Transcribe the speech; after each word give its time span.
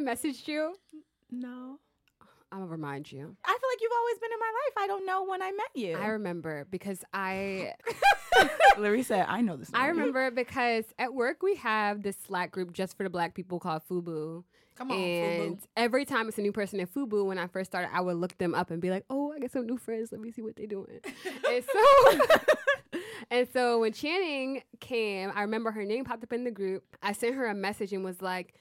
I 0.00 0.02
messaged 0.02 0.48
you? 0.48 0.74
No. 1.30 1.78
I'm 2.52 2.58
gonna 2.60 2.70
remind 2.70 3.12
you. 3.12 3.36
I 3.44 3.48
feel 3.48 3.68
like 3.70 3.80
you've 3.80 3.92
always 3.96 4.18
been 4.18 4.32
in 4.32 4.38
my 4.40 4.46
life. 4.46 4.84
I 4.84 4.86
don't 4.88 5.06
know 5.06 5.24
when 5.24 5.42
I 5.42 5.52
met 5.52 5.68
you. 5.74 5.96
I 5.96 6.06
remember 6.08 6.66
because 6.68 7.04
I 7.14 7.74
Larissa, 8.78 9.30
I 9.30 9.40
know 9.40 9.56
this. 9.56 9.70
I 9.72 9.86
remember 9.88 10.30
because 10.32 10.84
at 10.98 11.14
work 11.14 11.42
we 11.42 11.54
have 11.56 12.02
this 12.02 12.16
Slack 12.26 12.50
group 12.50 12.72
just 12.72 12.96
for 12.96 13.04
the 13.04 13.10
black 13.10 13.34
people 13.34 13.60
called 13.60 13.82
FUBU. 13.88 14.42
Come 14.74 14.90
on, 14.90 14.98
and 14.98 15.58
FUBU. 15.58 15.66
every 15.76 16.04
time 16.04 16.26
it's 16.28 16.38
a 16.38 16.42
new 16.42 16.50
person 16.50 16.80
in 16.80 16.86
FUBU, 16.88 17.24
when 17.24 17.38
I 17.38 17.46
first 17.46 17.70
started, 17.70 17.90
I 17.94 18.00
would 18.00 18.16
look 18.16 18.36
them 18.38 18.54
up 18.54 18.70
and 18.72 18.80
be 18.80 18.90
like, 18.90 19.04
"Oh, 19.10 19.32
I 19.32 19.38
got 19.38 19.52
some 19.52 19.66
new 19.66 19.76
friends. 19.76 20.10
Let 20.10 20.20
me 20.20 20.32
see 20.32 20.42
what 20.42 20.56
they're 20.56 20.66
doing." 20.66 21.00
and 21.48 21.64
so, 21.72 22.18
and 23.30 23.48
so 23.52 23.78
when 23.80 23.92
Channing 23.92 24.62
came, 24.80 25.30
I 25.36 25.42
remember 25.42 25.70
her 25.70 25.84
name 25.84 26.04
popped 26.04 26.24
up 26.24 26.32
in 26.32 26.42
the 26.42 26.50
group. 26.50 26.82
I 27.00 27.12
sent 27.12 27.34
her 27.36 27.46
a 27.46 27.54
message 27.54 27.92
and 27.92 28.02
was 28.02 28.20
like. 28.22 28.54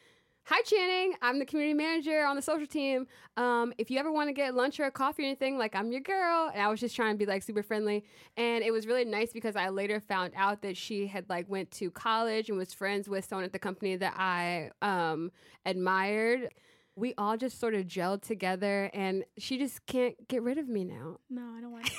Hi 0.52 0.63
Channing, 0.63 1.13
I'm 1.21 1.38
the 1.38 1.45
community 1.45 1.75
manager 1.75 2.26
on 2.26 2.35
the 2.35 2.41
social 2.41 2.66
team. 2.66 3.05
Um, 3.38 3.71
if 3.77 3.91
you 3.91 3.99
ever 3.99 4.12
want 4.12 4.30
to 4.30 4.34
get 4.34 4.55
lunch 4.55 4.80
or 4.80 4.85
a 4.85 4.91
coffee 4.91 5.21
or 5.21 5.27
anything, 5.27 5.59
like 5.59 5.76
I'm 5.76 5.91
your 5.91 6.02
girl. 6.02 6.49
And 6.52 6.59
I 6.59 6.70
was 6.70 6.80
just 6.80 6.95
trying 6.95 7.13
to 7.13 7.20
be 7.20 7.27
like 7.27 7.44
super 7.44 7.62
friendly. 7.62 8.03
And 8.35 8.63
it 8.63 8.71
was 8.71 8.88
really 8.88 9.05
nice 9.05 9.31
because 9.31 9.55
I 9.55 9.70
later 9.70 9.99
found 9.99 10.34
out 10.35 10.63
that 10.63 10.76
she 10.76 11.05
had 11.05 11.30
like 11.30 11.48
went 11.48 11.70
to 11.73 11.91
college 11.91 12.49
and 12.49 12.57
was 12.57 12.73
friends 12.73 13.07
with 13.07 13.26
someone 13.26 13.45
at 13.45 13.54
the 13.54 13.59
company 13.59 13.95
that 13.98 14.16
I 14.17 14.71
um, 14.81 15.31
admired. 15.67 16.49
We 16.95 17.13
all 17.16 17.38
just 17.38 17.59
sort 17.59 17.76
of 17.76 17.85
gelled 17.85 18.23
together, 18.23 18.90
and 18.91 19.26
she 19.38 19.59
just 19.59 19.85
can't 19.85 20.16
get 20.27 20.41
rid 20.41 20.57
of 20.57 20.68
me 20.68 20.84
now. 20.84 21.20
No, 21.29 21.43
I 21.55 21.62
don't 21.62 21.71
want 21.71 21.85
to. 21.85 21.93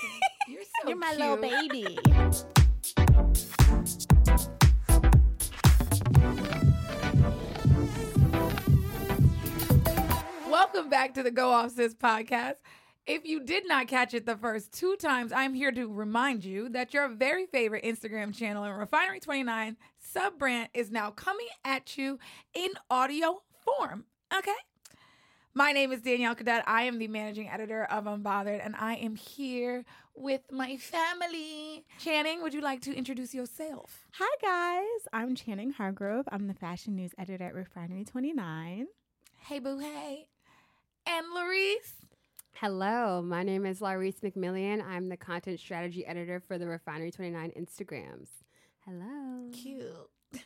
You're 0.49 0.65
so 0.83 0.89
You're 0.89 0.99
my 0.99 1.15
cute. 1.15 1.21
little 1.21 1.37
baby. 1.37 2.01
Welcome 10.61 10.91
back 10.91 11.15
to 11.15 11.23
the 11.23 11.31
Go 11.31 11.49
Off 11.49 11.71
Sis 11.71 11.95
podcast. 11.95 12.57
If 13.07 13.25
you 13.25 13.41
did 13.41 13.67
not 13.67 13.89
catch 13.89 14.13
it 14.13 14.27
the 14.27 14.37
first 14.37 14.75
two 14.75 14.95
times, 14.97 15.33
I'm 15.33 15.55
here 15.55 15.73
to 15.73 15.87
remind 15.87 16.45
you 16.45 16.69
that 16.69 16.93
your 16.93 17.09
very 17.09 17.47
favorite 17.47 17.83
Instagram 17.83 18.37
channel 18.37 18.65
and 18.65 18.75
Refinery29 18.75 19.77
sub 19.99 20.39
brand 20.39 20.69
is 20.75 20.91
now 20.91 21.13
coming 21.13 21.47
at 21.65 21.97
you 21.97 22.19
in 22.53 22.73
audio 22.91 23.41
form. 23.65 24.05
Okay? 24.37 24.53
My 25.55 25.73
name 25.73 25.93
is 25.93 26.03
Danielle 26.03 26.35
Cadet. 26.35 26.63
I 26.67 26.83
am 26.83 26.99
the 26.99 27.09
managing 27.09 27.49
editor 27.49 27.85
of 27.85 28.05
Unbothered, 28.05 28.61
and 28.63 28.77
I 28.77 28.97
am 28.97 29.17
here 29.17 29.87
with 30.15 30.43
my 30.53 30.77
family. 30.77 31.87
Channing, 31.99 32.43
would 32.43 32.53
you 32.53 32.61
like 32.61 32.83
to 32.83 32.95
introduce 32.95 33.33
yourself? 33.33 34.07
Hi 34.13 34.37
guys, 34.43 35.09
I'm 35.11 35.35
Channing 35.35 35.71
Hargrove. 35.71 36.29
I'm 36.31 36.49
the 36.49 36.55
fashion 36.55 36.97
news 36.97 37.13
editor 37.17 37.45
at 37.45 37.55
Refinery 37.55 38.05
29. 38.05 38.89
Hey, 39.39 39.59
boo, 39.59 39.79
hey. 39.79 40.29
And 41.07 41.27
Larice. 41.35 41.95
Hello, 42.55 43.23
my 43.23 43.43
name 43.43 43.65
is 43.65 43.81
Laurice 43.81 44.21
McMillian. 44.21 44.85
I'm 44.85 45.09
the 45.09 45.17
content 45.17 45.59
strategy 45.61 46.05
editor 46.07 46.41
for 46.41 46.59
the 46.59 46.67
Refinery 46.67 47.11
29 47.11 47.53
Instagrams. 47.59 48.29
Hello. 48.85 49.51
Cute. 49.53 50.11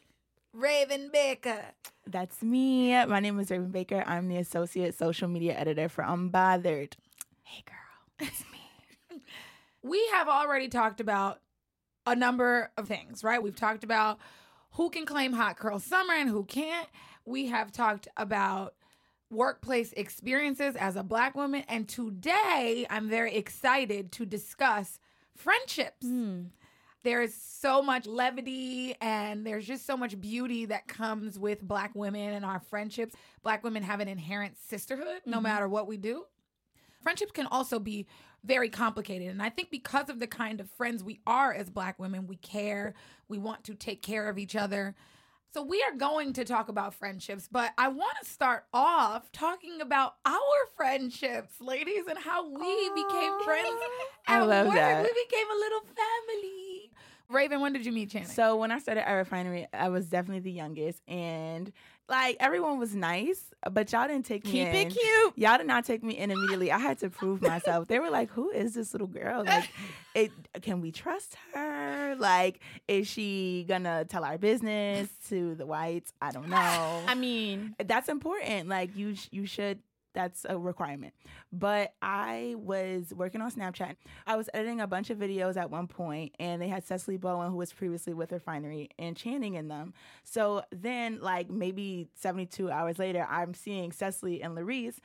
Raven 0.53 1.11
Baker. 1.13 1.65
That's 2.07 2.43
me. 2.43 2.91
My 3.07 3.21
name 3.21 3.39
is 3.41 3.51
Raven 3.51 3.71
Baker. 3.71 4.05
I'm 4.07 4.29
the 4.29 4.37
associate 4.37 4.97
social 4.97 5.29
media 5.29 5.55
editor 5.59 5.89
for 5.89 6.05
Unbothered. 6.05 6.93
Hey, 7.43 7.65
girl. 7.67 8.29
It's 8.29 8.45
me. 8.53 9.21
We 9.83 10.03
have 10.13 10.29
already 10.29 10.69
talked 10.69 10.99
about 10.99 11.41
a 12.07 12.17
number 12.17 12.71
of 12.79 12.89
things, 12.89 13.23
right? 13.23 13.43
We've 13.43 13.55
talked 13.55 13.85
about 13.85 14.19
who 14.73 14.89
can 14.89 15.05
claim 15.05 15.35
hot 15.35 15.59
curl 15.59 15.79
summer 15.79 16.15
and 16.15 16.31
who 16.31 16.45
can't. 16.45 16.89
We 17.27 17.49
have 17.49 17.71
talked 17.71 18.09
about 18.17 18.73
workplace 19.35 19.93
experiences 19.93 20.77
as 20.77 20.97
a 20.97 21.03
black 21.03 21.35
woman. 21.35 21.65
And 21.69 21.89
today 21.89 22.87
I'm 22.89 23.09
very 23.09 23.35
excited 23.35 24.13
to 24.13 24.27
discuss 24.27 24.99
friendships. 25.37 26.07
Hmm. 26.07 26.43
There 27.03 27.21
is 27.21 27.35
so 27.35 27.83
much 27.83 28.07
levity 28.07 28.95
and 28.99 29.47
there's 29.47 29.67
just 29.67 29.85
so 29.85 29.95
much 29.95 30.19
beauty 30.19 30.65
that 30.67 30.89
comes 30.89 31.39
with 31.39 31.61
black 31.61 31.95
women 31.95 32.33
and 32.33 32.47
our 32.47 32.61
friendships. 32.61 33.15
Black 33.43 33.63
women 33.63 33.83
have 33.83 34.01
an 34.01 34.09
inherent 34.09 34.57
sisterhood 34.59 35.21
no 35.27 35.37
mm-hmm. 35.37 35.43
matter 35.43 35.69
what 35.69 35.87
we 35.87 35.99
do. 35.99 36.25
Friendships 37.03 37.33
can 37.33 37.47
also 37.47 37.79
be 37.79 38.07
very 38.43 38.71
complicated. 38.71 39.29
And 39.29 39.43
I 39.43 39.51
think 39.51 39.71
because 39.71 40.09
of 40.09 40.19
the 40.19 40.27
kind 40.27 40.61
of 40.61 40.71
friends 40.71 41.05
we 41.05 41.21
are 41.27 41.53
as 41.53 41.69
black 41.69 41.99
women, 41.99 42.27
we 42.27 42.37
care, 42.37 42.95
we 43.29 43.37
want 43.37 43.65
to 43.65 43.75
take 43.75 44.01
care 44.01 44.29
of 44.29 44.39
each 44.39 44.57
other. 44.57 44.95
So 45.55 45.63
we 45.63 45.81
are 45.89 45.97
going 45.97 46.33
to 46.33 46.45
talk 46.45 46.69
about 46.69 46.95
friendships, 46.95 47.49
but 47.49 47.71
I 47.79 47.87
want 47.87 48.17
to 48.21 48.29
start 48.29 48.65
off 48.75 49.31
talking 49.31 49.81
about 49.81 50.17
our 50.27 50.35
friendships, 50.77 51.61
ladies, 51.61 52.09
and 52.09 52.19
how 52.19 52.45
we 52.45 52.91
became 52.91 53.41
friends. 53.45 53.69
I 54.27 54.41
love 54.41 54.67
work. 54.67 54.75
that. 54.75 55.05
We 55.05 55.13
became 55.29 55.47
a 55.49 55.55
little 55.55 55.83
family. 55.83 56.64
Raven, 57.35 57.61
when 57.61 57.73
did 57.73 57.85
you 57.85 57.93
meet 57.93 58.11
Channing? 58.11 58.29
So 58.29 58.57
when 58.57 58.71
I 58.71 58.79
started 58.79 59.07
at 59.09 59.13
Refinery, 59.13 59.67
I 59.73 59.89
was 59.89 60.07
definitely 60.07 60.41
the 60.41 60.53
youngest, 60.53 61.01
and 61.09 61.73
like 62.09 62.37
everyone 62.39 62.79
was 62.79 62.95
nice, 62.95 63.51
but 63.73 63.91
y'all 63.93 64.07
didn't 64.07 64.27
take 64.27 64.45
me 64.45 64.53
Keep 64.53 64.67
in. 64.69 64.75
it 64.75 64.91
cute. 64.91 65.33
Y'all 65.39 65.57
did 65.59 65.67
not 65.67 65.85
take 65.87 66.03
me 66.05 66.19
in 66.19 66.31
immediately. 66.31 66.71
I 66.71 66.79
had 66.79 66.99
to 67.01 67.11
prove 67.11 67.41
myself. 67.53 67.89
They 67.89 67.99
were 67.99 68.11
like, 68.11 68.31
"Who 68.31 68.51
is 68.51 68.75
this 68.75 68.93
little 68.93 69.07
girl? 69.07 69.43
Like, 69.45 69.69
it, 70.15 70.31
can 70.63 70.81
we 70.81 70.93
trust 70.93 71.37
her? 71.55 72.15
Like, 72.19 72.61
is 72.89 73.09
she 73.09 73.65
gonna 73.69 74.05
tell 74.05 74.23
our 74.25 74.39
business 74.39 75.09
to 75.29 75.55
the 75.55 75.67
whites? 75.67 76.13
I 76.21 76.31
don't 76.31 76.49
know. 76.49 77.03
I 77.09 77.15
mean, 77.15 77.75
that's 77.85 78.09
important. 78.09 78.69
Like 78.69 78.97
you, 78.97 79.17
sh- 79.17 79.29
you 79.31 79.47
should. 79.47 79.79
That's 80.15 80.47
a 80.49 80.57
requirement. 80.57 81.13
But 81.53 81.95
I 82.01 82.55
was 82.57 83.13
working 83.15 83.41
on 83.41 83.51
Snapchat. 83.51 83.97
I 84.27 84.37
was 84.37 84.49
editing 84.55 84.81
a 84.81 84.87
bunch 84.87 85.11
of 85.11 85.19
videos 85.19 85.57
at 85.57 85.71
one 85.71 85.87
point, 85.89 86.35
and 86.39 86.63
they 86.63 86.69
had 86.69 86.85
Cecily 86.85 87.17
Bowen, 87.17 87.51
who 87.51 87.57
was 87.57 87.73
previously 87.73 88.15
with 88.15 88.33
Refinery, 88.33 88.91
and 88.99 89.17
Channing 89.17 89.55
in 89.55 89.69
them. 89.69 89.93
So 90.23 90.63
then, 90.71 91.19
like 91.21 91.51
maybe 91.51 92.09
72 92.15 92.71
hours 92.71 92.99
later, 92.99 93.27
I'm 93.29 93.55
seeing 93.55 93.93
Cecily 93.93 94.43
and 94.43 94.57
Larice 94.57 94.99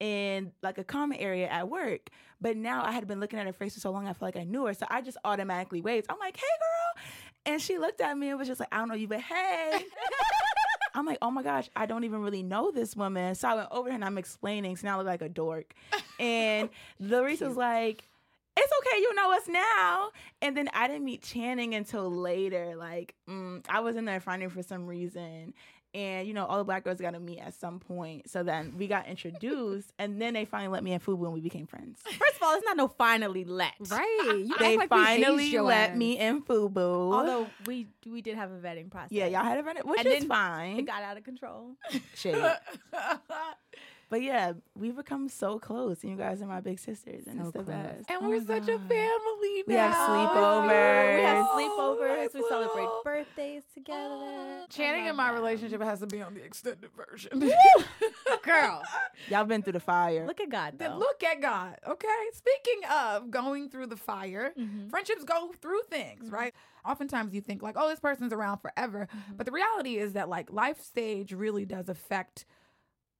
in 0.00 0.52
like 0.62 0.78
a 0.78 0.84
common 0.84 1.18
area 1.18 1.48
at 1.48 1.68
work. 1.68 2.10
But 2.40 2.56
now 2.56 2.84
I 2.84 2.92
had 2.92 3.06
been 3.06 3.20
looking 3.20 3.38
at 3.38 3.46
her 3.46 3.52
face 3.52 3.74
for 3.74 3.80
so 3.80 3.90
long, 3.90 4.06
I 4.06 4.12
felt 4.12 4.34
like 4.34 4.36
I 4.36 4.44
knew 4.44 4.66
her. 4.66 4.74
So 4.74 4.86
I 4.90 5.00
just 5.00 5.16
automatically 5.24 5.80
waved. 5.80 6.06
I'm 6.10 6.18
like, 6.18 6.36
hey, 6.36 6.42
girl. 6.42 7.04
And 7.46 7.62
she 7.62 7.78
looked 7.78 8.00
at 8.00 8.18
me 8.18 8.28
and 8.28 8.38
was 8.38 8.48
just 8.48 8.60
like, 8.60 8.68
I 8.72 8.78
don't 8.78 8.88
know 8.88 8.94
you, 8.94 9.08
but 9.08 9.20
hey. 9.20 9.84
I'm 10.96 11.04
like, 11.04 11.18
oh 11.20 11.30
my 11.30 11.42
gosh, 11.42 11.68
I 11.76 11.84
don't 11.84 12.04
even 12.04 12.22
really 12.22 12.42
know 12.42 12.70
this 12.70 12.96
woman. 12.96 13.34
So 13.34 13.48
I 13.48 13.54
went 13.54 13.68
over 13.70 13.90
and 13.90 14.02
I'm 14.02 14.16
explaining. 14.16 14.76
So 14.76 14.86
now 14.86 14.94
I 14.94 14.98
look 14.98 15.06
like 15.06 15.22
a 15.22 15.28
dork. 15.28 15.74
And 16.18 16.70
Larissa 16.98 17.46
was 17.46 17.58
like, 17.58 18.08
it's 18.56 18.72
okay, 18.80 19.02
you 19.02 19.14
know 19.14 19.36
us 19.36 19.46
now. 19.48 20.12
And 20.40 20.56
then 20.56 20.70
I 20.72 20.88
didn't 20.88 21.04
meet 21.04 21.22
Channing 21.22 21.74
until 21.74 22.10
later. 22.10 22.74
Like, 22.74 23.14
mm, 23.28 23.62
I 23.68 23.80
was 23.80 23.96
in 23.96 24.06
there 24.06 24.18
finding 24.18 24.48
for 24.48 24.62
some 24.62 24.86
reason. 24.86 25.52
And, 25.94 26.28
you 26.28 26.34
know, 26.34 26.44
all 26.44 26.58
the 26.58 26.64
black 26.64 26.84
girls 26.84 27.00
got 27.00 27.12
to 27.12 27.20
meet 27.20 27.38
at 27.38 27.54
some 27.54 27.80
point. 27.80 28.28
So 28.28 28.42
then 28.42 28.74
we 28.76 28.86
got 28.86 29.06
introduced. 29.08 29.92
and 29.98 30.20
then 30.20 30.34
they 30.34 30.44
finally 30.44 30.68
let 30.70 30.84
me 30.84 30.92
in 30.92 31.00
FUBU 31.00 31.24
and 31.24 31.32
we 31.32 31.40
became 31.40 31.66
friends. 31.66 32.00
first 32.04 32.36
of 32.36 32.42
all, 32.42 32.54
it's 32.54 32.64
not 32.66 32.76
no 32.76 32.86
finally 32.88 33.44
let. 33.44 33.72
Right. 33.88 34.42
You 34.46 34.54
They 34.58 34.76
like 34.76 34.90
finally 34.90 35.56
let 35.58 35.90
ass. 35.92 35.96
me 35.96 36.18
in 36.18 36.42
FUBU. 36.42 36.76
Although 37.14 37.46
we 37.66 37.86
we 38.06 38.20
did 38.20 38.36
have 38.36 38.50
a 38.50 38.56
vetting 38.58 38.90
process. 38.90 39.12
yeah, 39.12 39.26
y'all 39.26 39.42
had 39.44 39.56
a 39.58 39.62
vetting, 39.62 39.86
which 39.86 39.98
And 40.00 40.06
is 40.08 40.18
then 40.20 40.28
fine. 40.28 40.78
It 40.80 40.86
got 40.86 41.02
out 41.02 41.16
of 41.16 41.24
control. 41.24 41.76
Shit. 42.14 42.34
But 44.08 44.22
yeah, 44.22 44.52
we've 44.76 44.94
become 44.94 45.28
so 45.28 45.58
close, 45.58 46.02
and 46.04 46.12
you 46.12 46.16
guys 46.16 46.40
are 46.40 46.46
my 46.46 46.60
big 46.60 46.78
sisters, 46.78 47.26
and 47.26 47.40
So 47.40 47.42
it's 47.48 47.52
the 47.56 47.64
close. 47.64 47.66
best. 47.66 48.08
and 48.10 48.18
Oh 48.22 48.28
we're 48.28 48.38
my 48.40 48.46
such 48.46 48.68
a 48.68 48.78
family 48.78 49.64
now. 49.66 49.66
We 49.66 49.74
have 49.74 49.94
sleepovers. 49.94 51.16
We 51.16 51.22
have 51.24 51.46
sleepovers. 51.46 51.98
sleepovers. 52.28 52.34
We 52.34 52.40
Oh, 52.44 52.48
celebrate 52.48 52.84
cool. 52.86 53.00
birthdays 53.04 53.62
together. 53.74 54.66
Channing 54.68 55.06
I 55.06 55.08
and 55.08 55.16
my 55.16 55.26
them. 55.32 55.34
relationship 55.42 55.82
has 55.82 55.98
to 56.00 56.06
be 56.06 56.22
on 56.22 56.34
the 56.34 56.42
extended 56.44 56.88
version. 56.96 57.40
Girl. 58.42 58.82
Y'all 59.28 59.44
been 59.44 59.62
through 59.62 59.72
the 59.72 59.80
fire. 59.80 60.24
Look 60.26 60.40
at 60.40 60.50
God 60.50 60.74
though. 60.78 60.96
look 60.96 61.22
at 61.24 61.40
God. 61.40 61.76
Okay. 61.86 62.08
Speaking 62.32 62.88
of 62.90 63.30
going 63.30 63.68
through 63.70 63.86
the 63.86 63.96
fire, 63.96 64.52
Mhm. 64.56 64.88
friendships 64.90 65.24
go 65.24 65.52
through 65.60 65.82
things, 65.90 66.30
right? 66.30 66.54
Oftentimes 66.84 67.34
you 67.34 67.40
think 67.40 67.62
like, 67.62 67.74
oh, 67.76 67.88
this 67.88 67.98
person's 68.00 68.32
around 68.32 68.58
forever. 68.58 69.08
But 69.36 69.46
the 69.46 69.52
reality 69.52 69.96
is 69.96 70.12
that 70.12 70.28
like 70.28 70.52
life 70.52 70.80
stage 70.80 71.32
really 71.32 71.64
does 71.64 71.88
affect 71.88 72.44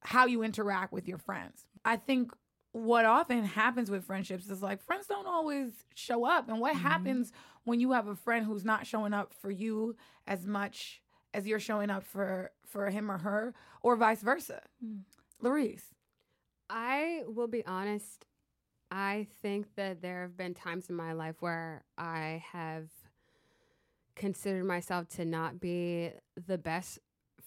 how 0.06 0.26
you 0.26 0.42
interact 0.42 0.92
with 0.92 1.08
your 1.08 1.18
friends. 1.18 1.66
I 1.84 1.96
think 1.96 2.32
what 2.72 3.04
often 3.04 3.42
happens 3.44 3.90
with 3.90 4.04
friendships 4.04 4.48
is 4.48 4.62
like 4.62 4.80
friends 4.82 5.06
don't 5.06 5.26
always 5.26 5.72
show 5.94 6.24
up. 6.24 6.48
And 6.48 6.60
what 6.60 6.74
Mhm. 6.74 6.80
happens 6.80 7.32
when 7.64 7.80
you 7.80 7.90
have 7.92 8.06
a 8.06 8.14
friend 8.14 8.46
who's 8.46 8.64
not 8.64 8.86
showing 8.86 9.12
up 9.12 9.34
for 9.34 9.50
you 9.50 9.96
as 10.26 10.46
much 10.46 11.02
as 11.34 11.46
you're 11.46 11.58
showing 11.60 11.90
up 11.90 12.04
for 12.04 12.52
for 12.64 12.88
him 12.90 13.10
or 13.10 13.18
her, 13.18 13.52
or 13.82 13.96
vice 13.96 14.22
versa? 14.22 14.62
Mm. 14.84 15.02
Larice. 15.42 15.92
I 16.70 17.24
will 17.26 17.48
be 17.48 17.64
honest. 17.66 18.24
I 18.90 19.26
think 19.42 19.74
that 19.74 20.02
there 20.02 20.22
have 20.22 20.36
been 20.36 20.54
times 20.54 20.88
in 20.88 20.94
my 20.94 21.12
life 21.12 21.42
where 21.42 21.84
I 21.98 22.44
have 22.52 22.90
considered 24.14 24.64
myself 24.64 25.08
to 25.08 25.24
not 25.24 25.60
be 25.60 26.12
the 26.46 26.58
best 26.58 26.98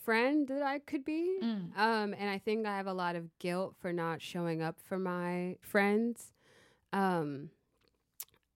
friend 0.10 0.48
that 0.48 0.64
I 0.64 0.80
could 0.80 1.06
be. 1.06 1.38
Mm. 1.44 1.78
Um, 1.78 2.16
and 2.18 2.32
I 2.32 2.40
think 2.40 2.66
I 2.66 2.76
have 2.76 2.88
a 2.88 2.94
lot 2.94 3.16
of 3.16 3.38
guilt 3.38 3.76
for 3.80 3.94
not 3.94 4.24
showing 4.24 4.60
up 4.60 4.80
for 4.82 4.98
my 4.98 5.58
friends. 5.62 6.34
Um, 6.92 7.52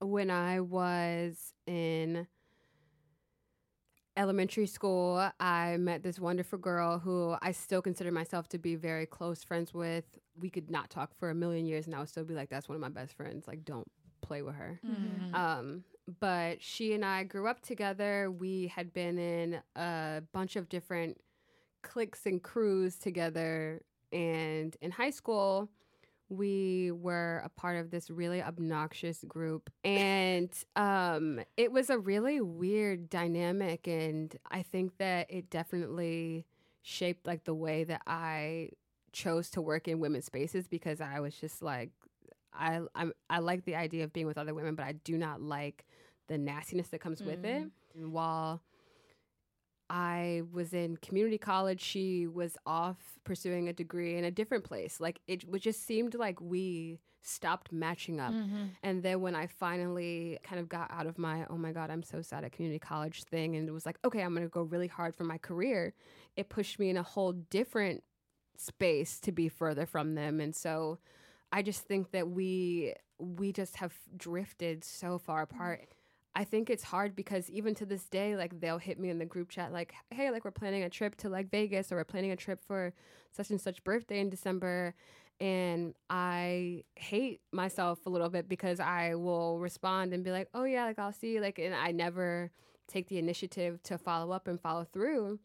when 0.00 0.30
I 0.30 0.58
was 0.58 1.54
in 1.68 2.26
elementary 4.16 4.66
school, 4.66 5.30
I 5.38 5.76
met 5.76 6.02
this 6.02 6.18
wonderful 6.18 6.58
girl 6.58 6.98
who 6.98 7.36
I 7.40 7.52
still 7.52 7.82
consider 7.82 8.10
myself 8.10 8.48
to 8.48 8.58
be 8.58 8.74
very 8.74 9.06
close 9.06 9.44
friends 9.44 9.72
with. 9.72 10.04
We 10.36 10.50
could 10.50 10.72
not 10.72 10.90
talk 10.90 11.14
for 11.14 11.30
a 11.30 11.36
million 11.36 11.66
years, 11.66 11.86
and 11.86 11.94
I 11.94 12.00
would 12.00 12.08
still 12.08 12.24
be 12.24 12.34
like, 12.34 12.50
"That's 12.50 12.68
one 12.68 12.74
of 12.74 12.82
my 12.82 12.88
best 12.88 13.14
friends." 13.14 13.46
Like, 13.46 13.64
don't 13.64 13.86
play 14.22 14.42
with 14.42 14.56
her. 14.56 14.80
Mhm. 14.84 15.34
Um, 15.34 15.84
but 16.18 16.60
she 16.60 16.94
and 16.94 17.04
I 17.04 17.22
grew 17.22 17.46
up 17.46 17.60
together. 17.60 18.28
We 18.28 18.66
had 18.66 18.92
been 18.92 19.18
in 19.18 19.62
a 19.76 20.22
bunch 20.32 20.56
of 20.56 20.68
different 20.68 21.20
cliques 21.84 22.26
and 22.26 22.42
crews 22.42 22.96
together. 22.96 23.82
And 24.12 24.76
in 24.80 24.90
high 24.90 25.10
school, 25.10 25.68
we 26.28 26.90
were 26.90 27.42
a 27.44 27.48
part 27.48 27.76
of 27.76 27.90
this 27.90 28.10
really 28.10 28.42
obnoxious 28.42 29.24
group. 29.28 29.70
And 29.84 30.50
um, 30.74 31.40
it 31.56 31.70
was 31.70 31.90
a 31.90 31.98
really 31.98 32.40
weird 32.40 33.08
dynamic. 33.08 33.86
And 33.86 34.36
I 34.50 34.62
think 34.62 34.98
that 34.98 35.30
it 35.30 35.50
definitely 35.50 36.46
shaped 36.82 37.26
like 37.26 37.44
the 37.44 37.54
way 37.54 37.84
that 37.84 38.02
I 38.06 38.70
chose 39.12 39.50
to 39.50 39.62
work 39.62 39.86
in 39.86 40.00
women's 40.00 40.26
spaces 40.26 40.66
because 40.66 41.00
I 41.00 41.20
was 41.20 41.36
just 41.36 41.62
like, 41.62 41.90
I 42.52 42.80
I'm, 42.94 43.12
I 43.28 43.38
like 43.38 43.64
the 43.64 43.76
idea 43.76 44.04
of 44.04 44.12
being 44.12 44.26
with 44.26 44.38
other 44.38 44.54
women, 44.54 44.74
but 44.74 44.84
I 44.84 44.92
do 44.92 45.16
not 45.18 45.40
like 45.40 45.84
the 46.28 46.38
nastiness 46.38 46.88
that 46.88 47.00
comes 47.00 47.22
with 47.22 47.44
it. 47.44 47.68
And 47.94 48.12
while 48.12 48.62
I 49.96 50.42
was 50.52 50.74
in 50.74 50.96
community 50.96 51.38
college, 51.38 51.80
she 51.80 52.26
was 52.26 52.56
off 52.66 52.96
pursuing 53.22 53.68
a 53.68 53.72
degree 53.72 54.16
in 54.16 54.24
a 54.24 54.30
different 54.32 54.64
place. 54.64 54.98
Like 54.98 55.20
it, 55.28 55.44
it 55.44 55.58
just 55.60 55.86
seemed 55.86 56.16
like 56.16 56.40
we 56.40 56.98
stopped 57.22 57.70
matching 57.70 58.18
up. 58.18 58.32
Mhm. 58.32 58.70
And 58.82 59.04
then 59.04 59.20
when 59.20 59.36
I 59.36 59.46
finally 59.46 60.40
kind 60.42 60.60
of 60.60 60.68
got 60.68 60.90
out 60.90 61.06
of 61.06 61.16
my, 61.16 61.46
oh 61.48 61.56
my 61.56 61.70
God, 61.70 61.90
I'm 61.90 62.02
so 62.02 62.22
sad 62.22 62.42
at 62.42 62.50
community 62.50 62.80
college 62.80 63.22
thing, 63.22 63.54
and 63.54 63.68
it 63.68 63.72
was 63.72 63.86
like, 63.86 63.98
okay, 64.04 64.22
I'm 64.22 64.34
going 64.34 64.44
to 64.44 64.50
go 64.50 64.62
really 64.62 64.88
hard 64.88 65.14
for 65.14 65.22
my 65.22 65.38
career, 65.38 65.94
it 66.36 66.48
pushed 66.48 66.80
me 66.80 66.90
in 66.90 66.96
a 66.96 67.02
whole 67.04 67.32
different 67.32 68.02
space 68.56 69.20
to 69.20 69.30
be 69.30 69.48
further 69.48 69.86
from 69.86 70.16
them. 70.16 70.40
And 70.40 70.56
so 70.56 70.98
I 71.52 71.62
just 71.62 71.82
think 71.82 72.10
that 72.10 72.28
we, 72.28 72.94
we 73.20 73.52
just 73.52 73.76
have 73.76 73.94
drifted 74.16 74.82
so 74.82 75.18
far 75.18 75.42
apart. 75.42 75.88
I 76.36 76.44
think 76.44 76.68
it's 76.68 76.82
hard 76.82 77.14
because 77.14 77.48
even 77.50 77.74
to 77.76 77.86
this 77.86 78.06
day, 78.06 78.36
like 78.36 78.60
they'll 78.60 78.78
hit 78.78 78.98
me 78.98 79.08
in 79.08 79.18
the 79.18 79.24
group 79.24 79.50
chat, 79.50 79.72
like, 79.72 79.94
hey, 80.10 80.30
like 80.30 80.44
we're 80.44 80.50
planning 80.50 80.82
a 80.82 80.90
trip 80.90 81.14
to 81.18 81.28
like 81.28 81.50
Vegas 81.50 81.92
or 81.92 81.96
we're 81.96 82.04
planning 82.04 82.32
a 82.32 82.36
trip 82.36 82.60
for 82.66 82.92
such 83.32 83.50
and 83.50 83.60
such 83.60 83.84
birthday 83.84 84.20
in 84.20 84.30
December 84.30 84.94
and 85.40 85.94
I 86.10 86.84
hate 86.96 87.40
myself 87.52 88.06
a 88.06 88.10
little 88.10 88.28
bit 88.28 88.48
because 88.48 88.78
I 88.80 89.14
will 89.14 89.58
respond 89.58 90.12
and 90.12 90.22
be 90.22 90.30
like, 90.30 90.48
"Oh 90.54 90.64
yeah, 90.64 90.84
like 90.84 90.98
I'll 90.98 91.12
see," 91.12 91.34
you," 91.34 91.40
like, 91.40 91.58
and 91.58 91.74
I 91.74 91.90
never 91.90 92.50
take 92.86 93.08
the 93.08 93.18
initiative 93.18 93.82
to 93.84 93.98
follow 93.98 94.32
up 94.32 94.46
and 94.46 94.60
follow 94.60 94.84
through. 94.84 95.40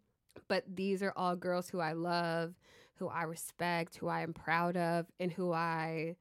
But 0.47 0.63
these 0.75 1.01
are 1.01 1.13
all 1.15 1.35
girls 1.35 1.69
who 1.69 1.79
I 1.79 1.93
love, 1.93 2.53
who 2.95 3.07
I 3.07 3.23
respect, 3.23 3.97
who 3.97 4.07
I 4.07 4.21
am 4.21 4.33
proud 4.33 4.77
of, 4.77 5.07
and 5.19 5.31
who 5.31 5.51
I 5.53 6.15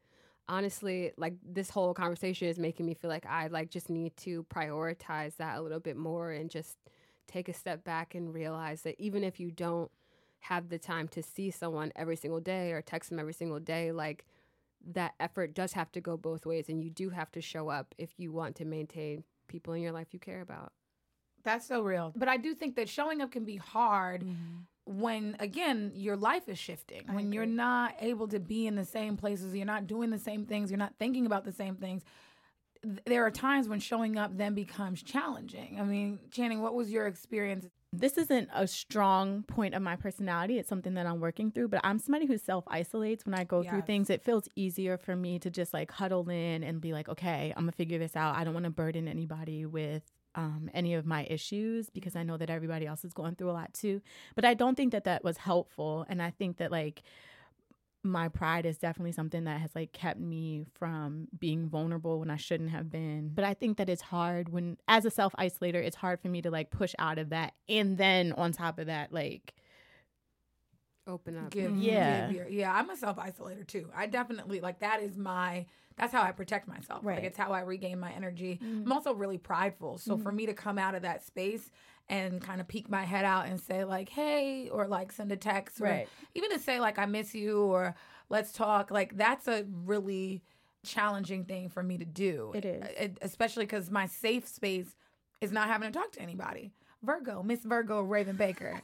honestly 0.48 1.12
like. 1.16 1.34
This 1.42 1.70
whole 1.70 1.94
conversation 1.94 2.48
is 2.48 2.58
making 2.58 2.86
me 2.86 2.94
feel 2.94 3.10
like 3.10 3.26
I 3.26 3.48
like 3.48 3.70
just 3.70 3.90
need 3.90 4.16
to 4.18 4.44
prioritize 4.44 5.36
that 5.36 5.58
a 5.58 5.62
little 5.62 5.80
bit 5.80 5.96
more 5.96 6.30
and 6.30 6.50
just 6.50 6.76
take 7.26 7.48
a 7.48 7.52
step 7.52 7.84
back 7.84 8.14
and 8.14 8.32
realize 8.32 8.82
that 8.82 8.96
even 8.98 9.22
if 9.22 9.38
you 9.38 9.50
don't 9.50 9.90
have 10.40 10.68
the 10.68 10.78
time 10.78 11.08
to 11.08 11.22
see 11.22 11.50
someone 11.50 11.92
every 11.96 12.16
single 12.16 12.40
day 12.40 12.72
or 12.72 12.82
text 12.82 13.10
them 13.10 13.18
every 13.18 13.32
single 13.32 13.60
day, 13.60 13.92
like 13.92 14.24
that 14.92 15.14
effort 15.20 15.54
does 15.54 15.72
have 15.72 15.90
to 15.92 16.00
go 16.00 16.16
both 16.16 16.46
ways. 16.46 16.68
And 16.68 16.82
you 16.82 16.90
do 16.90 17.10
have 17.10 17.30
to 17.32 17.40
show 17.40 17.68
up 17.68 17.94
if 17.98 18.10
you 18.16 18.32
want 18.32 18.56
to 18.56 18.64
maintain 18.64 19.24
people 19.48 19.74
in 19.74 19.82
your 19.82 19.92
life 19.92 20.08
you 20.12 20.18
care 20.18 20.40
about. 20.40 20.72
That's 21.44 21.66
so 21.66 21.82
real. 21.82 22.12
But 22.16 22.28
I 22.28 22.36
do 22.36 22.54
think 22.54 22.76
that 22.76 22.88
showing 22.88 23.20
up 23.20 23.30
can 23.30 23.44
be 23.44 23.56
hard 23.56 24.22
mm-hmm. 24.22 24.58
When 24.88 25.36
again 25.38 25.92
your 25.94 26.16
life 26.16 26.48
is 26.48 26.58
shifting. 26.58 27.02
I 27.08 27.14
when 27.14 27.32
you're 27.32 27.46
not 27.46 27.94
able 28.00 28.26
to 28.28 28.40
be 28.40 28.66
in 28.66 28.74
the 28.74 28.84
same 28.84 29.16
places, 29.16 29.54
you're 29.54 29.66
not 29.66 29.86
doing 29.86 30.10
the 30.10 30.18
same 30.18 30.46
things, 30.46 30.70
you're 30.70 30.78
not 30.78 30.94
thinking 30.98 31.26
about 31.26 31.44
the 31.44 31.52
same 31.52 31.76
things. 31.76 32.02
Th- 32.82 32.98
There 33.06 33.24
are 33.26 33.30
times 33.30 33.68
when 33.68 33.80
showing 33.80 34.16
up 34.16 34.36
then 34.36 34.54
becomes 34.54 35.02
challenging. 35.02 35.78
I 35.80 35.84
mean, 35.84 36.18
Channing, 36.30 36.62
what 36.62 36.74
was 36.74 36.90
your 36.90 37.06
experience? 37.06 37.66
this 37.90 38.18
isn't 38.18 38.50
a 38.54 38.66
strong 38.66 39.42
point 39.44 39.74
of 39.74 39.80
my 39.80 39.96
personality. 39.96 40.58
It's 40.58 40.68
something 40.68 40.92
that 40.94 41.06
I'm 41.06 41.20
working 41.20 41.50
through, 41.50 41.68
but 41.68 41.80
I'm 41.82 41.98
somebody 41.98 42.26
who 42.26 42.36
self 42.36 42.64
isolates 42.68 43.24
when 43.24 43.34
I 43.34 43.44
go 43.44 43.62
through 43.70 43.80
things. 43.86 44.10
It 44.10 44.22
feels 44.22 44.46
easier 44.56 44.98
for 44.98 45.16
me 45.16 45.38
to 45.38 45.48
just 45.50 45.72
like 45.72 45.90
huddle 45.90 46.28
in 46.28 46.62
and 46.64 46.82
be 46.82 46.92
like, 46.92 47.08
okay, 47.08 47.50
I'm 47.56 47.62
gonna 47.62 47.72
figure 47.72 47.98
this 47.98 48.14
out. 48.14 48.36
I 48.36 48.44
don't 48.44 48.52
want 48.52 48.64
to 48.64 48.70
burden 48.70 49.08
anybody 49.08 49.64
with 49.64 50.02
um, 50.34 50.70
any 50.74 50.94
of 50.94 51.04
my 51.06 51.24
issues 51.30 51.90
because 51.90 52.14
I 52.16 52.22
know 52.22 52.36
that 52.36 52.50
everybody 52.50 52.86
else 52.86 53.04
is 53.04 53.12
going 53.12 53.34
through 53.34 53.50
a 53.50 53.52
lot 53.52 53.72
too. 53.74 54.00
But 54.34 54.44
I 54.44 54.54
don't 54.54 54.74
think 54.76 54.92
that 54.92 55.04
that 55.04 55.24
was 55.24 55.36
helpful. 55.38 56.06
And 56.08 56.22
I 56.22 56.30
think 56.30 56.58
that 56.58 56.70
like, 56.70 57.02
my 58.04 58.28
pride 58.28 58.64
is 58.64 58.78
definitely 58.78 59.10
something 59.12 59.42
that 59.44 59.60
has 59.60 59.74
like 59.74 59.92
kept 59.92 60.20
me 60.20 60.64
from 60.74 61.26
being 61.36 61.68
vulnerable 61.68 62.20
when 62.20 62.30
I 62.30 62.36
shouldn't 62.36 62.70
have 62.70 62.90
been. 62.90 63.32
But 63.34 63.44
I 63.44 63.54
think 63.54 63.76
that 63.78 63.88
it's 63.90 64.02
hard 64.02 64.50
when 64.50 64.76
as 64.86 65.04
a 65.04 65.10
self 65.10 65.34
isolator, 65.38 65.74
it's 65.82 65.96
hard 65.96 66.20
for 66.20 66.28
me 66.28 66.40
to 66.42 66.50
like 66.50 66.70
push 66.70 66.94
out 67.00 67.18
of 67.18 67.30
that 67.30 67.54
and 67.68 67.98
then 67.98 68.32
on 68.34 68.52
top 68.52 68.78
of 68.78 68.86
that 68.86 69.12
like 69.12 69.52
Open 71.06 71.38
up. 71.38 71.50
Give, 71.50 71.74
Yeah. 71.76 72.26
give 72.28 72.36
your- 72.36 72.48
yeah. 72.48 72.72
I'm 72.72 72.90
a 72.90 72.96
self 72.96 73.16
isolator 73.16 73.66
too. 73.66 73.90
I 73.96 74.06
definitely 74.06 74.60
like 74.60 74.80
that 74.80 75.02
is 75.02 75.16
my. 75.16 75.66
That's 75.98 76.12
how 76.12 76.22
I 76.22 76.32
protect 76.32 76.68
myself. 76.68 77.04
Like 77.04 77.16
Right. 77.16 77.24
it's 77.24 77.36
how 77.36 77.52
I 77.52 77.60
regain 77.60 77.98
my 78.00 78.12
energy. 78.12 78.60
Mm. 78.62 78.84
I'm 78.86 78.92
also 78.92 79.12
really 79.14 79.38
prideful. 79.38 79.98
So 79.98 80.16
for 80.16 80.32
me 80.32 80.46
to 80.46 80.54
come 80.54 80.78
out 80.78 80.94
of 80.94 81.02
that 81.02 81.24
space 81.24 81.70
and 82.08 82.40
kind 82.40 82.60
of 82.60 82.68
peek 82.68 82.88
my 82.88 83.04
head 83.04 83.24
out 83.24 83.46
and 83.46 83.60
say 83.60 83.84
like, 83.84 84.08
"Hey," 84.08 84.68
or 84.70 84.86
like 84.86 85.12
send 85.12 85.30
a 85.32 85.36
text, 85.36 85.80
Right. 85.80 86.08
even 86.34 86.50
to 86.50 86.58
say 86.58 86.80
like, 86.80 86.98
"I 86.98 87.06
miss 87.06 87.34
you," 87.34 87.60
or 87.62 87.94
"Let's 88.30 88.52
talk," 88.52 88.90
like 88.90 89.16
that's 89.16 89.46
a 89.48 89.64
really 89.84 90.42
challenging 90.84 91.44
thing 91.44 91.68
for 91.68 91.82
me 91.82 91.98
to 91.98 92.04
do. 92.04 92.52
It 92.54 92.64
is. 92.64 93.16
Especially 93.20 93.64
because 93.64 93.90
my 93.90 94.06
safe 94.06 94.46
space 94.46 94.96
is 95.40 95.52
not 95.52 95.68
having 95.68 95.92
to 95.92 95.98
talk 95.98 96.12
to 96.12 96.20
anybody. 96.22 96.72
Virgo, 97.02 97.42
Miss 97.42 97.60
Virgo, 97.60 98.00
Raven 98.02 98.36
Baker. 98.36 98.80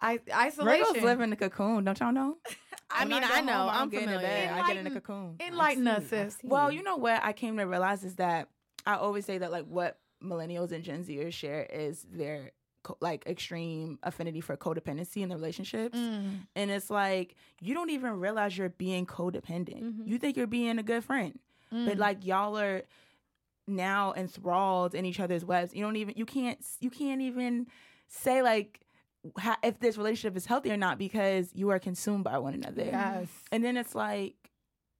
I 0.00 0.18
isolation. 0.32 0.94
Virgos 0.94 1.02
live 1.02 1.20
in 1.20 1.30
the 1.30 1.36
cocoon, 1.36 1.84
don't 1.84 1.98
y'all 2.00 2.12
know? 2.12 2.36
I 2.90 3.00
When 3.00 3.08
mean, 3.10 3.20
get 3.20 3.30
I 3.30 3.40
know, 3.42 3.52
home, 3.52 3.70
I'm 3.72 3.88
get 3.90 4.02
in 4.04 4.08
the 4.10 4.16
familiar. 4.16 4.28
bed, 4.28 4.50
I 4.52 4.66
get 4.68 4.76
in 4.78 4.84
the 4.84 4.90
Enlighten- 4.90 5.00
cocoon. 5.02 5.36
Enlighten 5.46 5.86
us, 5.88 6.06
sis. 6.06 6.38
Well, 6.42 6.72
you 6.72 6.82
know 6.82 6.96
what 6.96 7.22
I 7.22 7.32
came 7.34 7.58
to 7.58 7.64
realize 7.64 8.02
is 8.04 8.14
that 8.16 8.48
I 8.86 8.94
always 8.94 9.26
say 9.26 9.36
that 9.38 9.52
like 9.52 9.66
what 9.66 9.98
millennials 10.24 10.72
and 10.72 10.82
Gen 10.82 11.04
Zers 11.04 11.34
share 11.34 11.64
is 11.64 12.06
their 12.10 12.52
like 13.00 13.26
extreme 13.26 13.98
affinity 14.02 14.40
for 14.40 14.56
codependency 14.56 15.18
in 15.22 15.28
the 15.28 15.36
relationships. 15.36 15.98
Mm. 15.98 16.46
And 16.56 16.70
it's 16.70 16.88
like 16.88 17.34
you 17.60 17.74
don't 17.74 17.90
even 17.90 18.18
realize 18.18 18.56
you're 18.56 18.70
being 18.70 19.04
codependent. 19.04 19.82
Mhm. 19.82 20.06
You 20.08 20.16
think 20.18 20.38
you're 20.38 20.46
being 20.46 20.78
a 20.78 20.82
good 20.82 21.04
friend. 21.04 21.38
But 21.70 21.96
Mm. 21.96 21.98
like 21.98 22.24
y'all 22.24 22.56
are 22.58 22.82
now 23.68 24.12
enthralled 24.16 24.94
in 24.94 25.04
each 25.04 25.20
other's 25.20 25.44
webs. 25.44 25.74
You 25.74 25.82
don't 25.82 25.96
even 25.96 26.14
you 26.16 26.26
can't 26.26 26.58
you 26.80 26.90
can't 26.90 27.20
even 27.20 27.66
say 28.08 28.42
like 28.42 28.80
ha- 29.38 29.58
if 29.62 29.78
this 29.80 29.96
relationship 29.96 30.36
is 30.36 30.46
healthy 30.46 30.70
or 30.70 30.76
not 30.76 30.98
because 30.98 31.50
you 31.54 31.70
are 31.70 31.78
consumed 31.78 32.24
by 32.24 32.38
one 32.38 32.54
another. 32.54 32.84
yes. 32.84 33.28
And 33.52 33.62
then 33.64 33.76
it's 33.76 33.94
like, 33.94 34.34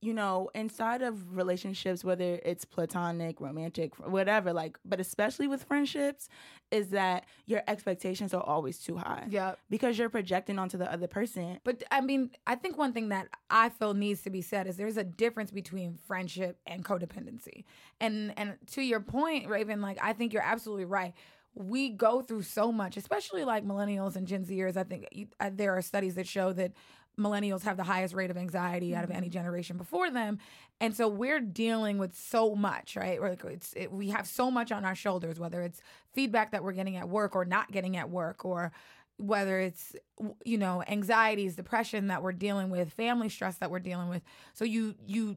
you 0.00 0.14
know, 0.14 0.48
inside 0.54 1.02
of 1.02 1.36
relationships, 1.36 2.04
whether 2.04 2.38
it's 2.44 2.64
platonic, 2.64 3.40
romantic, 3.40 3.98
whatever, 3.98 4.52
like, 4.52 4.78
but 4.84 5.00
especially 5.00 5.48
with 5.48 5.64
friendships, 5.64 6.28
is 6.70 6.90
that 6.90 7.24
your 7.46 7.62
expectations 7.66 8.32
are 8.32 8.42
always 8.42 8.78
too 8.78 8.96
high 8.96 9.26
Yeah. 9.28 9.54
because 9.70 9.98
you're 9.98 10.08
projecting 10.08 10.58
onto 10.58 10.78
the 10.78 10.90
other 10.92 11.08
person. 11.08 11.58
But 11.64 11.82
I 11.90 12.00
mean, 12.00 12.30
I 12.46 12.54
think 12.54 12.78
one 12.78 12.92
thing 12.92 13.08
that 13.08 13.28
I 13.50 13.70
feel 13.70 13.92
needs 13.94 14.22
to 14.22 14.30
be 14.30 14.40
said 14.42 14.68
is 14.68 14.76
there's 14.76 14.98
a 14.98 15.04
difference 15.04 15.50
between 15.50 15.96
friendship 16.06 16.60
and 16.66 16.84
codependency. 16.84 17.64
And 18.00 18.32
and 18.38 18.56
to 18.68 18.82
your 18.82 19.00
point, 19.00 19.48
Raven, 19.48 19.80
like 19.80 19.98
I 20.00 20.12
think 20.12 20.32
you're 20.32 20.42
absolutely 20.42 20.84
right. 20.84 21.12
We 21.54 21.88
go 21.88 22.20
through 22.22 22.42
so 22.42 22.70
much, 22.70 22.96
especially 22.96 23.44
like 23.44 23.64
millennials 23.66 24.14
and 24.14 24.28
Gen 24.28 24.44
Zers. 24.44 24.76
I 24.76 24.84
think 24.84 25.08
you- 25.10 25.26
uh, 25.40 25.50
there 25.52 25.76
are 25.76 25.82
studies 25.82 26.14
that 26.14 26.28
show 26.28 26.52
that 26.52 26.72
millennials 27.18 27.62
have 27.62 27.76
the 27.76 27.84
highest 27.84 28.14
rate 28.14 28.30
of 28.30 28.36
anxiety 28.36 28.94
out 28.94 29.04
of 29.04 29.10
any 29.10 29.28
generation 29.28 29.76
before 29.76 30.10
them, 30.10 30.38
and 30.80 30.94
so 30.94 31.08
we're 31.08 31.40
dealing 31.40 31.98
with 31.98 32.16
so 32.16 32.54
much, 32.54 32.96
right? 32.96 33.18
Or 33.18 33.30
like 33.30 33.44
it's 33.44 33.72
it, 33.74 33.90
we 33.92 34.10
have 34.10 34.26
so 34.26 34.50
much 34.50 34.70
on 34.72 34.84
our 34.84 34.94
shoulders, 34.94 35.38
whether 35.40 35.62
it's 35.62 35.80
feedback 36.12 36.52
that 36.52 36.62
we're 36.62 36.72
getting 36.72 36.96
at 36.96 37.08
work 37.08 37.34
or 37.34 37.44
not 37.44 37.72
getting 37.72 37.96
at 37.96 38.10
work, 38.10 38.44
or 38.44 38.72
whether 39.16 39.58
it's 39.58 39.96
you 40.44 40.56
know 40.58 40.82
anxieties 40.86 41.56
depression 41.56 42.06
that 42.06 42.22
we're 42.22 42.32
dealing 42.32 42.70
with 42.70 42.92
family 42.92 43.28
stress 43.28 43.56
that 43.58 43.70
we're 43.70 43.80
dealing 43.80 44.08
with. 44.08 44.22
So 44.54 44.64
you 44.64 44.94
you 45.06 45.36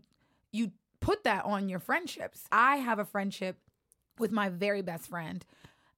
you 0.51 0.71
put 0.99 1.23
that 1.23 1.45
on 1.45 1.67
your 1.67 1.79
friendships. 1.79 2.45
I 2.51 2.77
have 2.77 2.99
a 2.99 3.05
friendship 3.05 3.57
with 4.19 4.31
my 4.31 4.49
very 4.49 4.81
best 4.81 5.09
friend. 5.09 5.43